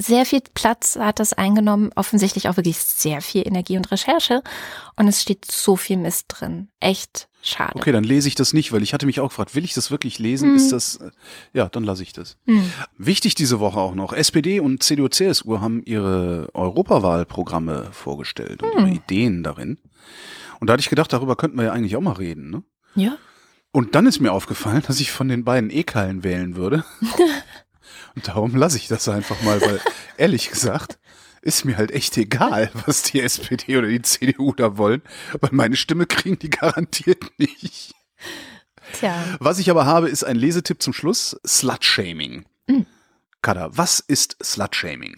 Sehr 0.00 0.24
viel 0.24 0.40
Platz 0.54 0.96
hat 0.96 1.20
das 1.20 1.32
eingenommen, 1.32 1.90
offensichtlich 1.94 2.48
auch 2.48 2.56
wirklich 2.56 2.78
sehr 2.78 3.20
viel 3.20 3.46
Energie 3.46 3.76
und 3.76 3.90
Recherche. 3.90 4.42
Und 4.96 5.08
es 5.08 5.20
steht 5.22 5.50
so 5.50 5.76
viel 5.76 5.98
Mist 5.98 6.26
drin. 6.28 6.68
Echt 6.80 7.28
Schade. 7.42 7.72
Okay, 7.76 7.92
dann 7.92 8.04
lese 8.04 8.28
ich 8.28 8.34
das 8.34 8.52
nicht, 8.52 8.70
weil 8.72 8.82
ich 8.82 8.92
hatte 8.92 9.06
mich 9.06 9.20
auch 9.20 9.28
gefragt, 9.28 9.54
will 9.54 9.64
ich 9.64 9.72
das 9.72 9.90
wirklich 9.90 10.18
lesen? 10.18 10.50
Mhm. 10.50 10.56
Ist 10.56 10.72
das, 10.72 10.96
äh, 10.96 11.10
ja, 11.54 11.68
dann 11.70 11.84
lasse 11.84 12.02
ich 12.02 12.12
das. 12.12 12.36
Mhm. 12.44 12.70
Wichtig 12.98 13.34
diese 13.34 13.60
Woche 13.60 13.80
auch 13.80 13.94
noch, 13.94 14.12
SPD 14.12 14.60
und 14.60 14.82
CDU, 14.82 15.08
CSU 15.08 15.60
haben 15.60 15.82
ihre 15.82 16.50
Europawahlprogramme 16.52 17.88
vorgestellt 17.92 18.62
und 18.62 18.74
mhm. 18.74 18.80
ihre 18.80 18.90
Ideen 18.96 19.42
darin. 19.42 19.78
Und 20.60 20.66
da 20.66 20.74
hatte 20.74 20.82
ich 20.82 20.90
gedacht, 20.90 21.12
darüber 21.14 21.34
könnten 21.34 21.56
wir 21.56 21.64
ja 21.64 21.72
eigentlich 21.72 21.96
auch 21.96 22.02
mal 22.02 22.12
reden, 22.12 22.50
ne? 22.50 22.62
Ja. 22.94 23.16
Und 23.72 23.94
dann 23.94 24.06
ist 24.06 24.20
mir 24.20 24.32
aufgefallen, 24.32 24.82
dass 24.86 25.00
ich 25.00 25.10
von 25.10 25.28
den 25.28 25.44
beiden 25.44 25.70
Ekalen 25.70 26.22
wählen 26.22 26.56
würde. 26.56 26.84
und 28.14 28.28
darum 28.28 28.54
lasse 28.56 28.76
ich 28.76 28.88
das 28.88 29.08
einfach 29.08 29.40
mal, 29.42 29.60
weil 29.60 29.80
ehrlich 30.16 30.50
gesagt, 30.50 30.98
ist 31.42 31.64
mir 31.64 31.76
halt 31.76 31.90
echt 31.90 32.16
egal, 32.18 32.70
was 32.86 33.02
die 33.02 33.20
SPD 33.20 33.76
oder 33.76 33.88
die 33.88 34.02
CDU 34.02 34.52
da 34.52 34.76
wollen, 34.76 35.02
weil 35.40 35.50
meine 35.52 35.76
Stimme 35.76 36.06
kriegen 36.06 36.38
die 36.38 36.50
garantiert 36.50 37.38
nicht. 37.38 37.94
Tja. 38.92 39.14
Was 39.38 39.58
ich 39.58 39.70
aber 39.70 39.86
habe, 39.86 40.08
ist 40.08 40.24
ein 40.24 40.36
Lesetipp 40.36 40.82
zum 40.82 40.92
Schluss: 40.92 41.38
Slutshaming. 41.46 42.44
Mhm. 42.66 42.86
Kada, 43.42 43.70
was 43.72 44.00
ist 44.00 44.36
Slutshaming? 44.42 45.16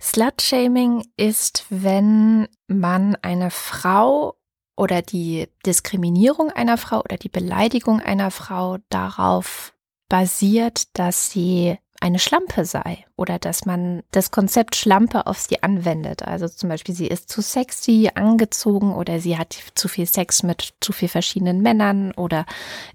Slutshaming 0.00 1.06
ist, 1.16 1.66
wenn 1.68 2.48
man 2.66 3.16
eine 3.16 3.50
Frau 3.50 4.36
oder 4.76 5.02
die 5.02 5.48
Diskriminierung 5.66 6.50
einer 6.50 6.78
Frau 6.78 7.00
oder 7.00 7.16
die 7.16 7.28
Beleidigung 7.28 8.00
einer 8.00 8.30
Frau 8.30 8.78
darauf 8.88 9.74
basiert, 10.08 10.96
dass 10.98 11.30
sie 11.30 11.78
eine 12.02 12.18
Schlampe 12.18 12.64
sei 12.64 13.06
oder 13.16 13.38
dass 13.38 13.64
man 13.64 14.02
das 14.10 14.32
Konzept 14.32 14.74
Schlampe 14.74 15.28
auf 15.28 15.38
sie 15.38 15.62
anwendet. 15.62 16.22
Also 16.22 16.48
zum 16.48 16.68
Beispiel, 16.68 16.94
sie 16.94 17.06
ist 17.06 17.28
zu 17.28 17.40
sexy 17.40 18.10
angezogen 18.14 18.92
oder 18.92 19.20
sie 19.20 19.38
hat 19.38 19.56
zu 19.76 19.86
viel 19.86 20.06
Sex 20.06 20.42
mit 20.42 20.74
zu 20.80 20.92
viel 20.92 21.08
verschiedenen 21.08 21.62
Männern 21.62 22.10
oder 22.12 22.44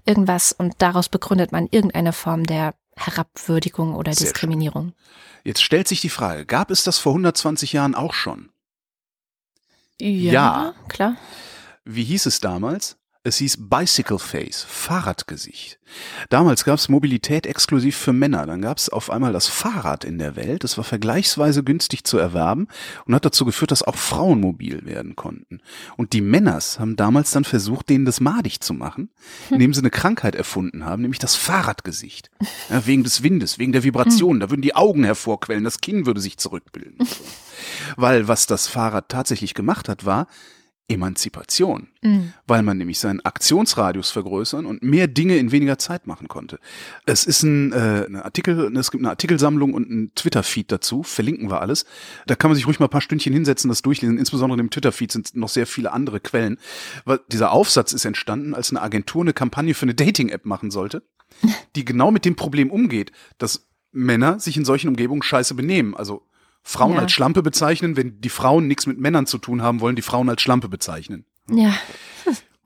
irgendwas 0.04 0.52
und 0.52 0.74
daraus 0.78 1.08
begründet 1.08 1.52
man 1.52 1.68
irgendeine 1.70 2.12
Form 2.12 2.44
der 2.44 2.74
Herabwürdigung 2.96 3.94
oder 3.94 4.12
Sehr 4.12 4.26
Diskriminierung. 4.26 4.88
Schön. 4.88 5.42
Jetzt 5.44 5.62
stellt 5.62 5.88
sich 5.88 6.02
die 6.02 6.10
Frage, 6.10 6.44
gab 6.44 6.70
es 6.70 6.84
das 6.84 6.98
vor 6.98 7.12
120 7.12 7.72
Jahren 7.72 7.94
auch 7.94 8.12
schon? 8.12 8.50
Ja, 9.98 10.32
ja. 10.32 10.74
klar. 10.88 11.16
Wie 11.84 12.04
hieß 12.04 12.26
es 12.26 12.40
damals? 12.40 12.98
Es 13.28 13.36
hieß 13.36 13.68
Bicycle 13.68 14.18
Face, 14.18 14.64
Fahrradgesicht. 14.66 15.78
Damals 16.30 16.64
gab 16.64 16.78
es 16.78 16.88
Mobilität 16.88 17.46
exklusiv 17.46 17.94
für 17.94 18.14
Männer. 18.14 18.46
Dann 18.46 18.62
gab 18.62 18.78
es 18.78 18.88
auf 18.88 19.10
einmal 19.10 19.34
das 19.34 19.48
Fahrrad 19.48 20.04
in 20.04 20.18
der 20.18 20.34
Welt. 20.34 20.64
Das 20.64 20.78
war 20.78 20.84
vergleichsweise 20.84 21.62
günstig 21.62 22.04
zu 22.04 22.16
erwerben 22.16 22.68
und 23.04 23.14
hat 23.14 23.26
dazu 23.26 23.44
geführt, 23.44 23.70
dass 23.70 23.82
auch 23.82 23.96
Frauen 23.96 24.40
mobil 24.40 24.86
werden 24.86 25.14
konnten. 25.14 25.60
Und 25.98 26.14
die 26.14 26.22
Männers 26.22 26.78
haben 26.78 26.96
damals 26.96 27.30
dann 27.30 27.44
versucht, 27.44 27.90
denen 27.90 28.06
das 28.06 28.20
madig 28.20 28.62
zu 28.62 28.72
machen, 28.72 29.10
indem 29.50 29.74
sie 29.74 29.80
eine 29.80 29.90
Krankheit 29.90 30.34
erfunden 30.34 30.86
haben, 30.86 31.02
nämlich 31.02 31.18
das 31.18 31.36
Fahrradgesicht. 31.36 32.30
Ja, 32.70 32.86
wegen 32.86 33.04
des 33.04 33.22
Windes, 33.22 33.58
wegen 33.58 33.72
der 33.72 33.84
Vibration. 33.84 34.40
Da 34.40 34.48
würden 34.48 34.62
die 34.62 34.74
Augen 34.74 35.04
hervorquellen, 35.04 35.64
das 35.64 35.82
Kinn 35.82 36.06
würde 36.06 36.22
sich 36.22 36.38
zurückbilden. 36.38 37.06
Weil 37.96 38.26
was 38.26 38.46
das 38.46 38.68
Fahrrad 38.68 39.10
tatsächlich 39.10 39.52
gemacht 39.52 39.90
hat, 39.90 40.06
war, 40.06 40.28
Emanzipation, 40.88 41.88
mhm. 42.02 42.32
weil 42.46 42.62
man 42.62 42.78
nämlich 42.78 42.98
seinen 42.98 43.20
Aktionsradius 43.20 44.10
vergrößern 44.10 44.64
und 44.64 44.82
mehr 44.82 45.06
Dinge 45.06 45.36
in 45.36 45.52
weniger 45.52 45.78
Zeit 45.78 46.06
machen 46.06 46.28
konnte. 46.28 46.58
Es 47.04 47.24
ist 47.26 47.42
ein, 47.42 47.72
äh, 47.72 48.06
ein 48.06 48.16
Artikel, 48.16 48.74
es 48.76 48.90
gibt 48.90 49.02
eine 49.02 49.10
Artikelsammlung 49.10 49.74
und 49.74 49.90
ein 49.90 50.12
Twitter-Feed 50.14 50.72
dazu, 50.72 51.02
verlinken 51.02 51.50
wir 51.50 51.60
alles. 51.60 51.84
Da 52.26 52.36
kann 52.36 52.50
man 52.50 52.56
sich 52.56 52.66
ruhig 52.66 52.80
mal 52.80 52.86
ein 52.86 52.90
paar 52.90 53.02
Stündchen 53.02 53.34
hinsetzen, 53.34 53.68
das 53.68 53.82
durchlesen. 53.82 54.18
Insbesondere 54.18 54.60
im 54.60 54.70
Twitter-Feed 54.70 55.12
sind 55.12 55.36
noch 55.36 55.50
sehr 55.50 55.66
viele 55.66 55.92
andere 55.92 56.20
Quellen. 56.20 56.58
Weil 57.04 57.20
dieser 57.30 57.52
Aufsatz 57.52 57.92
ist 57.92 58.06
entstanden, 58.06 58.54
als 58.54 58.70
eine 58.70 58.80
Agentur 58.80 59.20
eine 59.20 59.34
Kampagne 59.34 59.74
für 59.74 59.84
eine 59.84 59.94
Dating-App 59.94 60.46
machen 60.46 60.70
sollte, 60.70 61.02
die 61.76 61.84
genau 61.84 62.10
mit 62.10 62.24
dem 62.24 62.34
Problem 62.34 62.70
umgeht, 62.70 63.12
dass 63.36 63.68
Männer 63.92 64.38
sich 64.40 64.56
in 64.56 64.64
solchen 64.64 64.88
Umgebungen 64.88 65.22
scheiße 65.22 65.54
benehmen. 65.54 65.94
Also 65.94 66.27
Frauen 66.68 66.96
ja. 66.96 66.98
als 66.98 67.12
Schlampe 67.12 67.42
bezeichnen, 67.42 67.96
wenn 67.96 68.20
die 68.20 68.28
Frauen 68.28 68.66
nichts 68.66 68.86
mit 68.86 68.98
Männern 68.98 69.24
zu 69.24 69.38
tun 69.38 69.62
haben 69.62 69.80
wollen, 69.80 69.96
die 69.96 70.02
Frauen 70.02 70.28
als 70.28 70.42
Schlampe 70.42 70.68
bezeichnen. 70.68 71.24
Ja. 71.50 71.72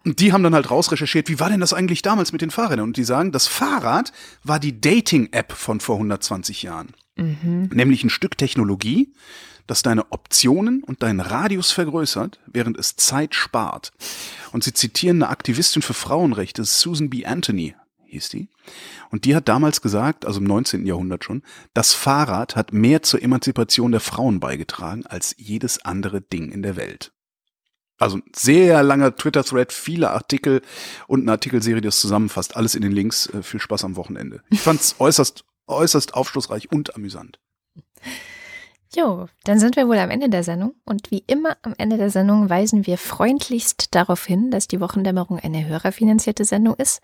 Und 0.05 0.19
die 0.19 0.33
haben 0.33 0.43
dann 0.43 0.57
halt 0.57 0.73
rausrecherchiert, 0.73 1.29
wie 1.29 1.39
war 1.39 1.49
denn 1.49 1.61
das 1.61 1.73
eigentlich 1.73 2.03
damals 2.03 2.33
mit 2.33 2.43
den 2.43 2.51
Fahrrädern? 2.51 2.87
Und 2.87 2.97
die 2.97 3.05
sagen, 3.05 3.31
das 3.31 3.47
Fahrrad 3.47 4.13
war 4.43 4.59
die 4.59 4.81
Dating-App 4.81 5.53
von 5.53 5.79
vor 5.79 5.95
120 5.95 6.65
Jahren. 6.65 6.89
Mhm. 7.15 7.71
Nämlich 7.73 8.03
ein 8.03 8.11
Stück 8.11 8.37
Technologie, 8.37 9.13
das 9.69 9.85
deine 9.85 10.11
Optionen 10.11 10.83
und 10.83 11.05
deinen 11.05 11.21
Radius 11.21 11.71
vergrößert, 11.71 12.41
während 12.47 12.77
es 12.77 12.97
Zeit 12.97 13.37
spart. 13.37 13.93
Und 14.51 14.65
sie 14.65 14.73
zitieren 14.73 15.23
eine 15.23 15.31
Aktivistin 15.31 15.83
für 15.83 15.95
Frauenrechte, 15.95 16.65
Susan 16.65 17.09
B. 17.09 17.25
Anthony, 17.25 17.77
hieß 18.13 18.29
die. 18.29 18.49
Und 19.11 19.25
die 19.25 19.35
hat 19.35 19.49
damals 19.49 19.81
gesagt, 19.81 20.25
also 20.25 20.41
im 20.41 20.47
19. 20.47 20.87
Jahrhundert 20.87 21.25
schon, 21.25 21.43
das 21.75 21.93
Fahrrad 21.95 22.57
hat 22.57 22.73
mehr 22.73 23.03
zur 23.03 23.23
Emanzipation 23.23 23.91
der 23.91 24.01
Frauen 24.01 24.39
beigetragen 24.39 25.05
als 25.07 25.35
jedes 25.39 25.85
andere 25.85 26.21
Ding 26.21 26.53
in 26.53 26.63
der 26.63 26.77
Welt. 26.77 27.13
Also 27.99 28.19
ein 28.19 28.25
sehr 28.35 28.83
langer 28.83 29.15
Twitter-Thread, 29.15 29.73
viele 29.73 30.11
Artikel 30.11 30.63
und 31.07 31.23
eine 31.23 31.33
Artikelserie, 31.33 31.81
die 31.81 31.87
das 31.89 32.01
zusammenfasst. 32.01 32.57
Alles 32.57 32.75
in 32.75 32.83
den 32.83 32.93
Links. 32.93 33.27
Äh, 33.27 33.43
viel 33.43 33.61
Spaß 33.61 33.85
am 33.85 33.97
Wochenende. 33.97 34.43
Ich 34.51 34.61
fand 34.61 34.81
es 34.81 34.97
äußerst, 34.99 35.45
äußerst 35.69 36.15
aufschlussreich 36.15 36.73
und 36.73 36.97
amüsant. 36.97 37.39
Jo, 38.95 39.27
dann 39.45 39.59
sind 39.59 39.77
wir 39.77 39.89
wohl 39.89 39.97
am 39.99 40.11
Ende 40.11 40.29
der 40.29 40.45
Sendung 40.45 40.75
und 40.85 41.11
wie 41.11 41.25
immer 41.27 41.57
am 41.63 41.75
Ende 41.79 41.97
der 41.97 42.11
Sendung 42.11 42.51
weisen 42.51 42.87
wir 42.87 42.99
freundlichst 42.99 43.95
darauf 43.95 44.27
hin, 44.27 44.51
dass 44.51 44.69
die 44.69 44.83
Wochendämmerung 44.83 45.39
eine 45.39 45.67
hörerfinanzierte 45.67 46.45
Sendung 46.45 46.75
ist. 46.75 47.01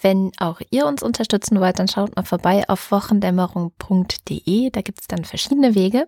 Wenn 0.00 0.30
auch 0.38 0.60
ihr 0.70 0.86
uns 0.86 1.02
unterstützen 1.02 1.58
wollt, 1.58 1.80
dann 1.80 1.88
schaut 1.88 2.14
mal 2.14 2.22
vorbei 2.22 2.62
auf 2.68 2.92
wochendämmerung.de, 2.92 4.70
da 4.70 4.82
gibt's 4.82 5.08
dann 5.08 5.24
verschiedene 5.24 5.74
Wege. 5.74 6.06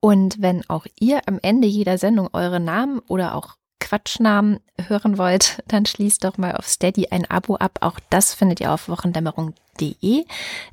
Und 0.00 0.42
wenn 0.42 0.68
auch 0.68 0.86
ihr 0.98 1.20
am 1.26 1.38
Ende 1.40 1.68
jeder 1.68 1.96
Sendung 1.96 2.28
eure 2.32 2.58
Namen 2.58 2.98
oder 3.06 3.36
auch 3.36 3.54
Quatschnamen 3.84 4.60
hören 4.88 5.18
wollt, 5.18 5.62
dann 5.68 5.84
schließt 5.84 6.24
doch 6.24 6.38
mal 6.38 6.56
auf 6.56 6.66
Steady 6.66 7.08
ein 7.10 7.30
Abo 7.30 7.56
ab. 7.56 7.78
Auch 7.82 8.00
das 8.08 8.32
findet 8.32 8.60
ihr 8.60 8.72
auf 8.72 8.88
wochendämmerung.de 8.88 10.24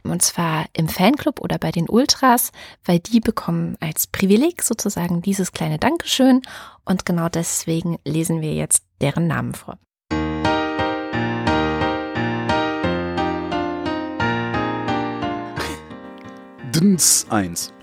und 0.04 0.22
zwar 0.22 0.66
im 0.72 0.88
Fanclub 0.88 1.42
oder 1.42 1.58
bei 1.58 1.72
den 1.72 1.90
Ultras, 1.90 2.54
weil 2.86 3.00
die 3.00 3.20
bekommen 3.20 3.76
als 3.82 4.08
Privileg 4.08 4.64
sozusagen 4.64 5.22
dieses 5.22 5.52
kleine 5.52 5.78
Dankeschön 5.78 6.42
und 6.86 7.06
genau 7.06 7.28
deswegen 7.28 8.00
lesen 8.06 8.40
wir 8.40 8.54
jetzt 8.54 8.84
deren 9.02 9.28
Namen 9.28 9.56
vor. 9.56 9.78
Dins 16.74 17.28
1. 17.30 17.74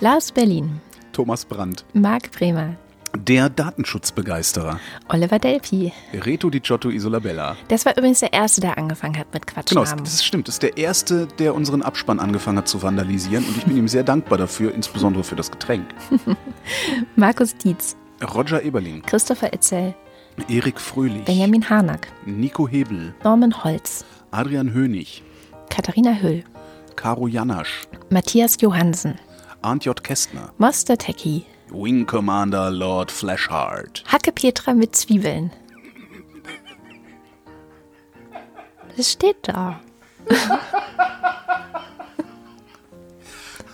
Lars 0.00 0.30
Berlin. 0.30 0.82
Thomas 1.12 1.46
Brandt. 1.46 1.86
Marc 1.94 2.30
Bremer. 2.32 2.76
Der 3.24 3.48
Datenschutzbegeisterer. 3.48 4.78
Oliver 5.08 5.38
Delpi. 5.38 5.92
Reto 6.12 6.50
Di 6.50 6.60
Giotto 6.60 6.90
Isolabella. 6.90 7.56
Das 7.68 7.86
war 7.86 7.96
übrigens 7.96 8.20
der 8.20 8.32
Erste, 8.32 8.60
der 8.60 8.76
angefangen 8.78 9.18
hat 9.18 9.32
mit 9.32 9.46
Quatschnamen. 9.46 9.88
Genau, 9.88 10.02
das 10.02 10.24
stimmt. 10.24 10.48
Das 10.48 10.56
ist 10.56 10.62
der 10.62 10.76
Erste, 10.76 11.26
der 11.38 11.54
unseren 11.54 11.82
Abspann 11.82 12.20
angefangen 12.20 12.58
hat 12.58 12.68
zu 12.68 12.82
vandalisieren. 12.82 13.44
Und 13.44 13.56
ich 13.56 13.64
bin 13.64 13.76
ihm 13.76 13.88
sehr 13.88 14.02
dankbar 14.04 14.38
dafür, 14.38 14.74
insbesondere 14.74 15.24
für 15.24 15.36
das 15.36 15.50
Getränk. 15.50 15.86
Markus 17.16 17.54
Dietz. 17.56 17.96
Roger 18.34 18.62
Eberling. 18.62 19.02
Christopher 19.02 19.52
Etzel. 19.52 19.94
Erik 20.48 20.80
Fröhlich, 20.80 21.24
Benjamin 21.24 21.68
Harnack, 21.68 22.08
Nico 22.26 22.68
Hebel, 22.68 23.14
Norman 23.24 23.64
Holz, 23.64 24.04
Adrian 24.30 24.72
Hönig, 24.74 25.22
Katharina 25.70 26.12
Hüll, 26.12 26.44
Caro 26.94 27.26
Janasch, 27.26 27.88
Matthias 28.10 28.60
Johansen, 28.60 29.18
Arndt 29.62 29.86
J. 29.86 30.04
Kästner, 30.04 30.52
Moster 30.58 30.98
Techie, 30.98 31.46
Wing 31.70 32.06
Commander 32.06 32.70
Lord 32.70 33.10
Flashheart, 33.10 34.04
Hacke 34.06 34.32
Petra 34.32 34.72
mit 34.74 34.96
Zwiebeln. 34.96 35.50
Das 38.96 39.12
steht 39.12 39.36
da. 39.42 39.80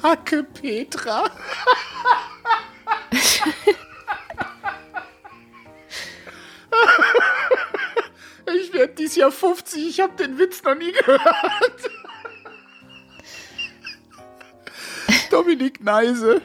Hacke 0.03 0.43
Petra. 0.43 1.30
ich 8.55 8.72
werde 8.72 8.95
dieses 8.95 9.16
Jahr 9.16 9.30
50, 9.30 9.86
ich 9.88 10.01
habe 10.01 10.16
den 10.16 10.38
Witz 10.38 10.62
noch 10.64 10.74
nie 10.74 10.93
gehört. 10.93 11.22
Dominik 15.30 15.82
Neise, 15.82 16.40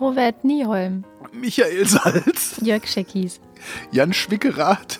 Robert 0.00 0.44
Nieholm, 0.44 1.04
Michael 1.32 1.86
Salz, 1.86 2.60
Jörg 2.62 2.86
Scheckis, 2.86 3.40
Jan 3.90 4.12
Schwickerath, 4.12 4.98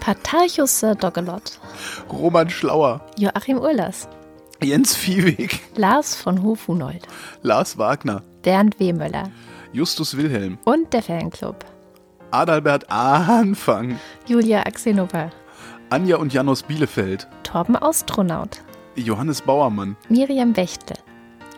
Patarchus 0.00 0.80
Sir 0.80 0.94
Doggelot, 0.94 1.58
Roman 2.10 2.48
Schlauer, 2.50 3.00
Joachim 3.18 3.58
Urlas, 3.58 4.08
Jens 4.62 4.96
Viehweg, 4.96 5.60
Lars 5.76 6.14
von 6.14 6.42
Hofunold, 6.42 7.06
Lars 7.42 7.78
Wagner, 7.78 8.22
Bernd 8.42 8.78
Wehmöller. 8.80 9.30
Justus 9.72 10.16
Wilhelm, 10.16 10.58
und 10.64 10.92
der 10.92 11.02
Fanclub. 11.02 11.64
Adalbert 12.30 12.90
Anfang, 12.90 13.98
Julia 14.26 14.60
Axenova, 14.60 15.30
Anja 15.90 16.16
und 16.16 16.32
Janos 16.32 16.62
Bielefeld, 16.62 17.28
Torben 17.42 17.76
Austronaut, 17.76 18.62
Johannes 18.96 19.42
Bauermann, 19.42 19.96
Miriam 20.08 20.56
Wächte, 20.56 20.94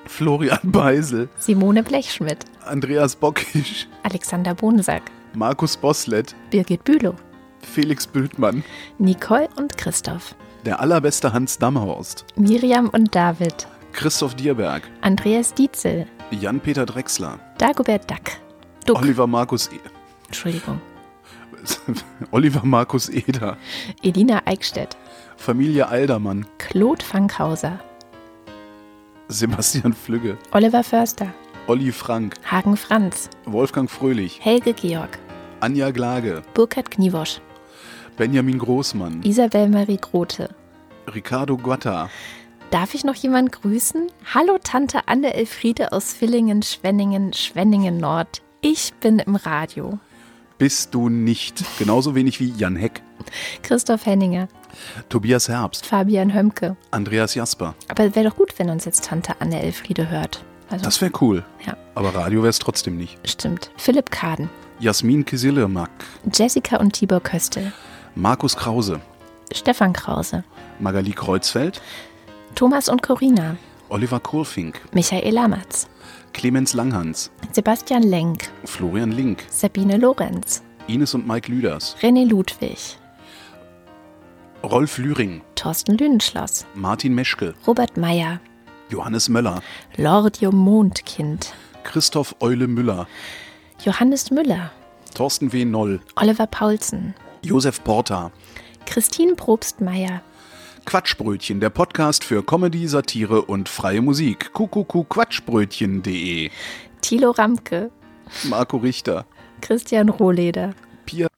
Florian 0.06 0.58
Beisel, 0.64 1.28
Simone 1.38 1.82
Blechschmidt, 1.82 2.44
Andreas 2.66 3.16
Bockisch, 3.16 3.88
Alexander 4.02 4.54
Bohnsack, 4.54 5.02
Markus 5.34 5.76
Boslett, 5.76 6.34
Birgit 6.50 6.84
Bülow, 6.84 7.14
Felix 7.62 8.06
Bültmann, 8.06 8.62
Nicole 8.98 9.48
und 9.56 9.76
Christoph, 9.76 10.34
der 10.64 10.80
allerbeste 10.80 11.32
Hans 11.32 11.58
Damhorst, 11.58 12.24
Miriam 12.36 12.88
und 12.88 13.14
David, 13.14 13.66
Christoph 13.92 14.34
Dierberg, 14.34 14.82
Andreas 15.00 15.54
Dietzel, 15.54 16.06
Jan-Peter 16.30 16.86
Drechsler, 16.86 17.38
Dagobert 17.58 18.10
Duck, 18.10 18.20
Duck, 18.86 18.98
Oliver 19.00 19.26
Markus 19.26 19.68
e 19.68 19.80
Entschuldigung, 20.26 20.80
Oliver 22.30 22.64
Markus 22.64 23.08
Eder, 23.08 23.56
Elina 24.02 24.42
Eickstedt, 24.44 24.96
Familie 25.36 25.88
Aldermann, 25.88 26.46
Claude 26.58 27.04
Fankhauser, 27.04 27.80
Sebastian 29.28 29.92
Flügge, 29.92 30.36
Oliver 30.52 30.82
Förster, 30.82 31.32
Olli 31.70 31.92
Frank, 31.92 32.34
Hagen 32.50 32.76
Franz, 32.76 33.30
Wolfgang 33.44 33.88
Fröhlich, 33.88 34.40
Helge 34.44 34.74
Georg, 34.74 35.20
Anja 35.60 35.92
Glage, 35.92 36.42
Burkhard 36.52 36.90
Kniewosch, 36.90 37.40
Benjamin 38.16 38.58
Großmann, 38.58 39.22
Isabel 39.22 39.68
Marie 39.68 39.98
Grote. 39.98 40.52
Ricardo 41.14 41.56
Guatta, 41.56 42.10
Darf 42.72 42.94
ich 42.94 43.04
noch 43.04 43.14
jemand 43.14 43.52
grüßen? 43.52 44.08
Hallo 44.34 44.58
Tante 44.60 45.06
Anne 45.06 45.32
Elfriede 45.32 45.92
aus 45.92 46.12
Villingen, 46.12 46.64
Schwenningen, 46.64 47.32
Schwenningen 47.34 47.98
Nord. 47.98 48.42
Ich 48.62 48.92
bin 48.94 49.20
im 49.20 49.36
Radio. 49.36 50.00
bist 50.58 50.92
du 50.92 51.08
nicht, 51.08 51.64
genauso 51.78 52.16
wenig 52.16 52.40
wie 52.40 52.50
Jan 52.50 52.74
Heck, 52.74 53.00
Christoph 53.62 54.06
Henninger, 54.06 54.48
Tobias 55.08 55.48
Herbst, 55.48 55.86
Fabian 55.86 56.34
Hömke. 56.34 56.76
Andreas 56.90 57.36
Jasper. 57.36 57.76
Aber 57.86 58.12
wäre 58.16 58.30
doch 58.30 58.36
gut, 58.36 58.58
wenn 58.58 58.70
uns 58.70 58.86
jetzt 58.86 59.04
Tante 59.04 59.40
Anne 59.40 59.62
Elfriede 59.62 60.10
hört. 60.10 60.44
Also, 60.70 60.84
Das 60.84 61.00
wäre 61.00 61.12
cool. 61.20 61.44
ja, 61.66 61.76
Aber 61.94 62.14
Radio 62.14 62.40
wäre 62.42 62.50
es 62.50 62.58
trotzdem 62.58 62.96
nicht. 62.96 63.18
stimmt. 63.28 63.70
Philipp 63.76 64.10
Kaden, 64.10 64.48
Jasmin 64.78 65.24
Kisillemak, 65.24 65.90
Jessica 66.32 66.76
und 66.76 66.92
Tibor 66.92 67.20
Köstel, 67.20 67.72
Markus 68.14 68.56
Krause, 68.56 69.00
Stefan 69.52 69.92
Krause, 69.92 70.44
Magali 70.78 71.10
Kreuzfeld, 71.12 71.82
Thomas 72.54 72.88
und 72.88 73.02
Corina, 73.02 73.56
Oliver 73.88 74.20
Kohlfink, 74.20 74.80
Michael 74.92 75.34
Lamatz, 75.34 75.88
Clemens 76.32 76.72
Langhans, 76.74 77.30
Sebastian 77.52 78.04
Lenk, 78.04 78.48
Florian 78.64 79.10
Link, 79.12 79.44
Sabine 79.50 79.96
Lorenz, 79.96 80.62
Ines 80.86 81.14
und 81.14 81.26
Mike 81.26 81.50
Lüders, 81.50 81.96
René 82.00 82.24
Ludwig, 82.28 82.96
Rolf 84.62 84.98
Lühring, 84.98 85.40
Thorsten 85.56 85.96
Lünenschloss, 85.96 86.66
Martin 86.74 87.14
Meschke, 87.14 87.54
Robert 87.66 87.96
Meyer, 87.96 88.40
Johannes 88.90 89.28
Möller, 89.28 89.62
Lordium 89.96 90.56
Mondkind, 90.56 91.52
Christoph 91.84 92.34
Eule 92.40 92.66
Müller, 92.66 93.06
Johannes 93.84 94.30
Müller, 94.30 94.72
Thorsten 95.14 95.52
W. 95.52 95.64
Noll, 95.64 96.00
Oliver 96.16 96.46
Paulsen, 96.46 97.14
Josef 97.42 97.82
Porta, 97.84 98.32
Christine 98.86 99.34
Probstmeier, 99.34 100.22
Quatschbrötchen, 100.84 101.60
der 101.60 101.70
Podcast 101.70 102.24
für 102.24 102.42
Comedy, 102.42 102.88
Satire 102.88 103.42
und 103.42 103.68
freie 103.68 104.02
Musik. 104.02 104.50
Quatschbrötchen.de. 104.52 106.50
Thilo 107.00 107.30
Ramke, 107.30 107.90
Marco 108.44 108.78
Richter, 108.78 109.24
Christian 109.60 110.08
Rohleder, 110.08 110.74
Pia 111.06 111.28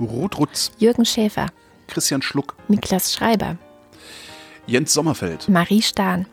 Rotrutz, 0.00 0.72
Jürgen 0.78 1.04
Schäfer, 1.04 1.46
Christian 1.86 2.22
Schluck, 2.22 2.56
Niklas 2.68 3.12
Schreiber, 3.12 3.56
Jens 4.66 4.94
Sommerfeld, 4.94 5.48
Marie 5.48 5.82
Stahn, 5.82 6.26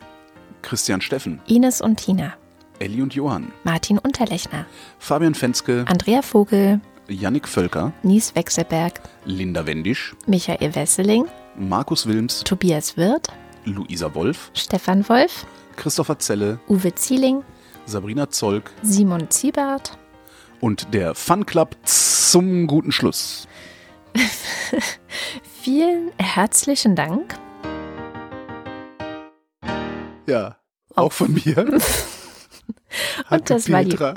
Christian 0.62 1.00
Steffen, 1.00 1.40
Ines 1.46 1.80
und 1.80 1.96
Tina, 1.96 2.34
Elli 2.78 3.02
und 3.02 3.14
Johann, 3.14 3.52
Martin 3.64 3.98
Unterlechner, 3.98 4.64
Fabian 4.98 5.34
Fenske, 5.34 5.84
Andrea 5.86 6.22
Vogel, 6.22 6.80
Yannick 7.08 7.46
Völker, 7.46 7.92
Nies 8.02 8.34
Wechselberg, 8.34 9.00
Linda 9.26 9.66
Wendisch, 9.66 10.16
Michael 10.26 10.74
Wesseling, 10.74 11.26
Markus 11.56 12.06
Wilms, 12.06 12.42
Tobias 12.44 12.96
Wirth, 12.96 13.28
Luisa 13.66 14.14
Wolf, 14.14 14.50
Stefan 14.54 15.06
Wolf, 15.08 15.46
Christopher 15.76 16.18
Zelle, 16.18 16.58
Uwe 16.68 16.94
Zieling, 16.94 17.44
Sabrina 17.84 18.30
Zolk. 18.30 18.70
Simon 18.82 19.28
Ziebart, 19.30 19.98
und 20.60 20.94
der 20.94 21.14
Fun 21.14 21.44
Club 21.44 21.76
zum 21.84 22.66
guten 22.66 22.92
Schluss. 22.92 23.46
vielen 25.62 26.12
herzlichen 26.18 26.96
Dank. 26.96 27.34
Ja, 30.26 30.56
auch 30.94 31.12
von 31.12 31.32
mir. 31.32 31.58
Und 33.30 33.50
das 33.50 33.70
war 33.70 33.84
die, 33.84 33.96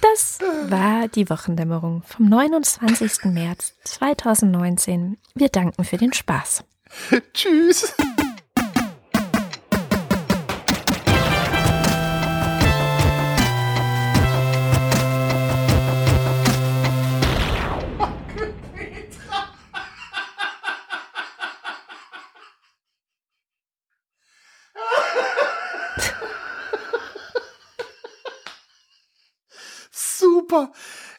das 0.00 0.38
war 0.68 1.08
die 1.08 1.28
Wochendämmerung 1.28 2.02
vom 2.02 2.28
29. 2.28 3.26
März 3.26 3.74
2019. 3.84 5.18
Wir 5.34 5.48
danken 5.48 5.84
für 5.84 5.98
den 5.98 6.12
Spaß. 6.12 6.64
Tschüss. 7.34 7.94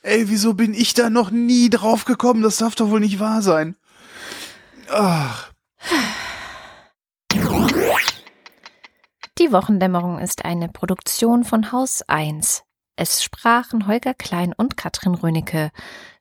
Ey, 0.02 0.30
wieso 0.30 0.54
bin 0.54 0.74
ich 0.74 0.94
da 0.94 1.10
noch 1.10 1.32
nie 1.32 1.70
drauf 1.70 2.06
gekommen? 2.06 2.42
Das 2.42 2.58
darf 2.58 2.76
doch 2.76 2.90
wohl 2.90 3.00
nicht 3.00 3.20
wahr 3.20 3.42
sein. 3.42 3.76
Ach. 4.90 5.52
Die 9.38 9.52
Wochendämmerung 9.52 10.20
ist 10.20 10.46
eine 10.46 10.70
Produktion 10.70 11.44
von 11.44 11.72
Haus 11.72 12.04
1. 12.08 12.64
Es 12.96 13.24
sprachen 13.24 13.88
Holger 13.88 14.14
Klein 14.14 14.54
und 14.56 14.78
Katrin 14.78 15.16
Rönecke. 15.16 15.72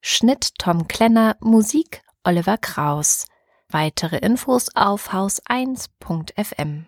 Schnitt 0.00 0.54
Tom 0.58 0.88
Klenner, 0.88 1.36
Musik 1.40 2.02
Oliver 2.24 2.58
Kraus. 2.58 3.26
Weitere 3.68 4.18
Infos 4.18 4.74
auf 4.74 5.12
haus1.fm. 5.12 6.86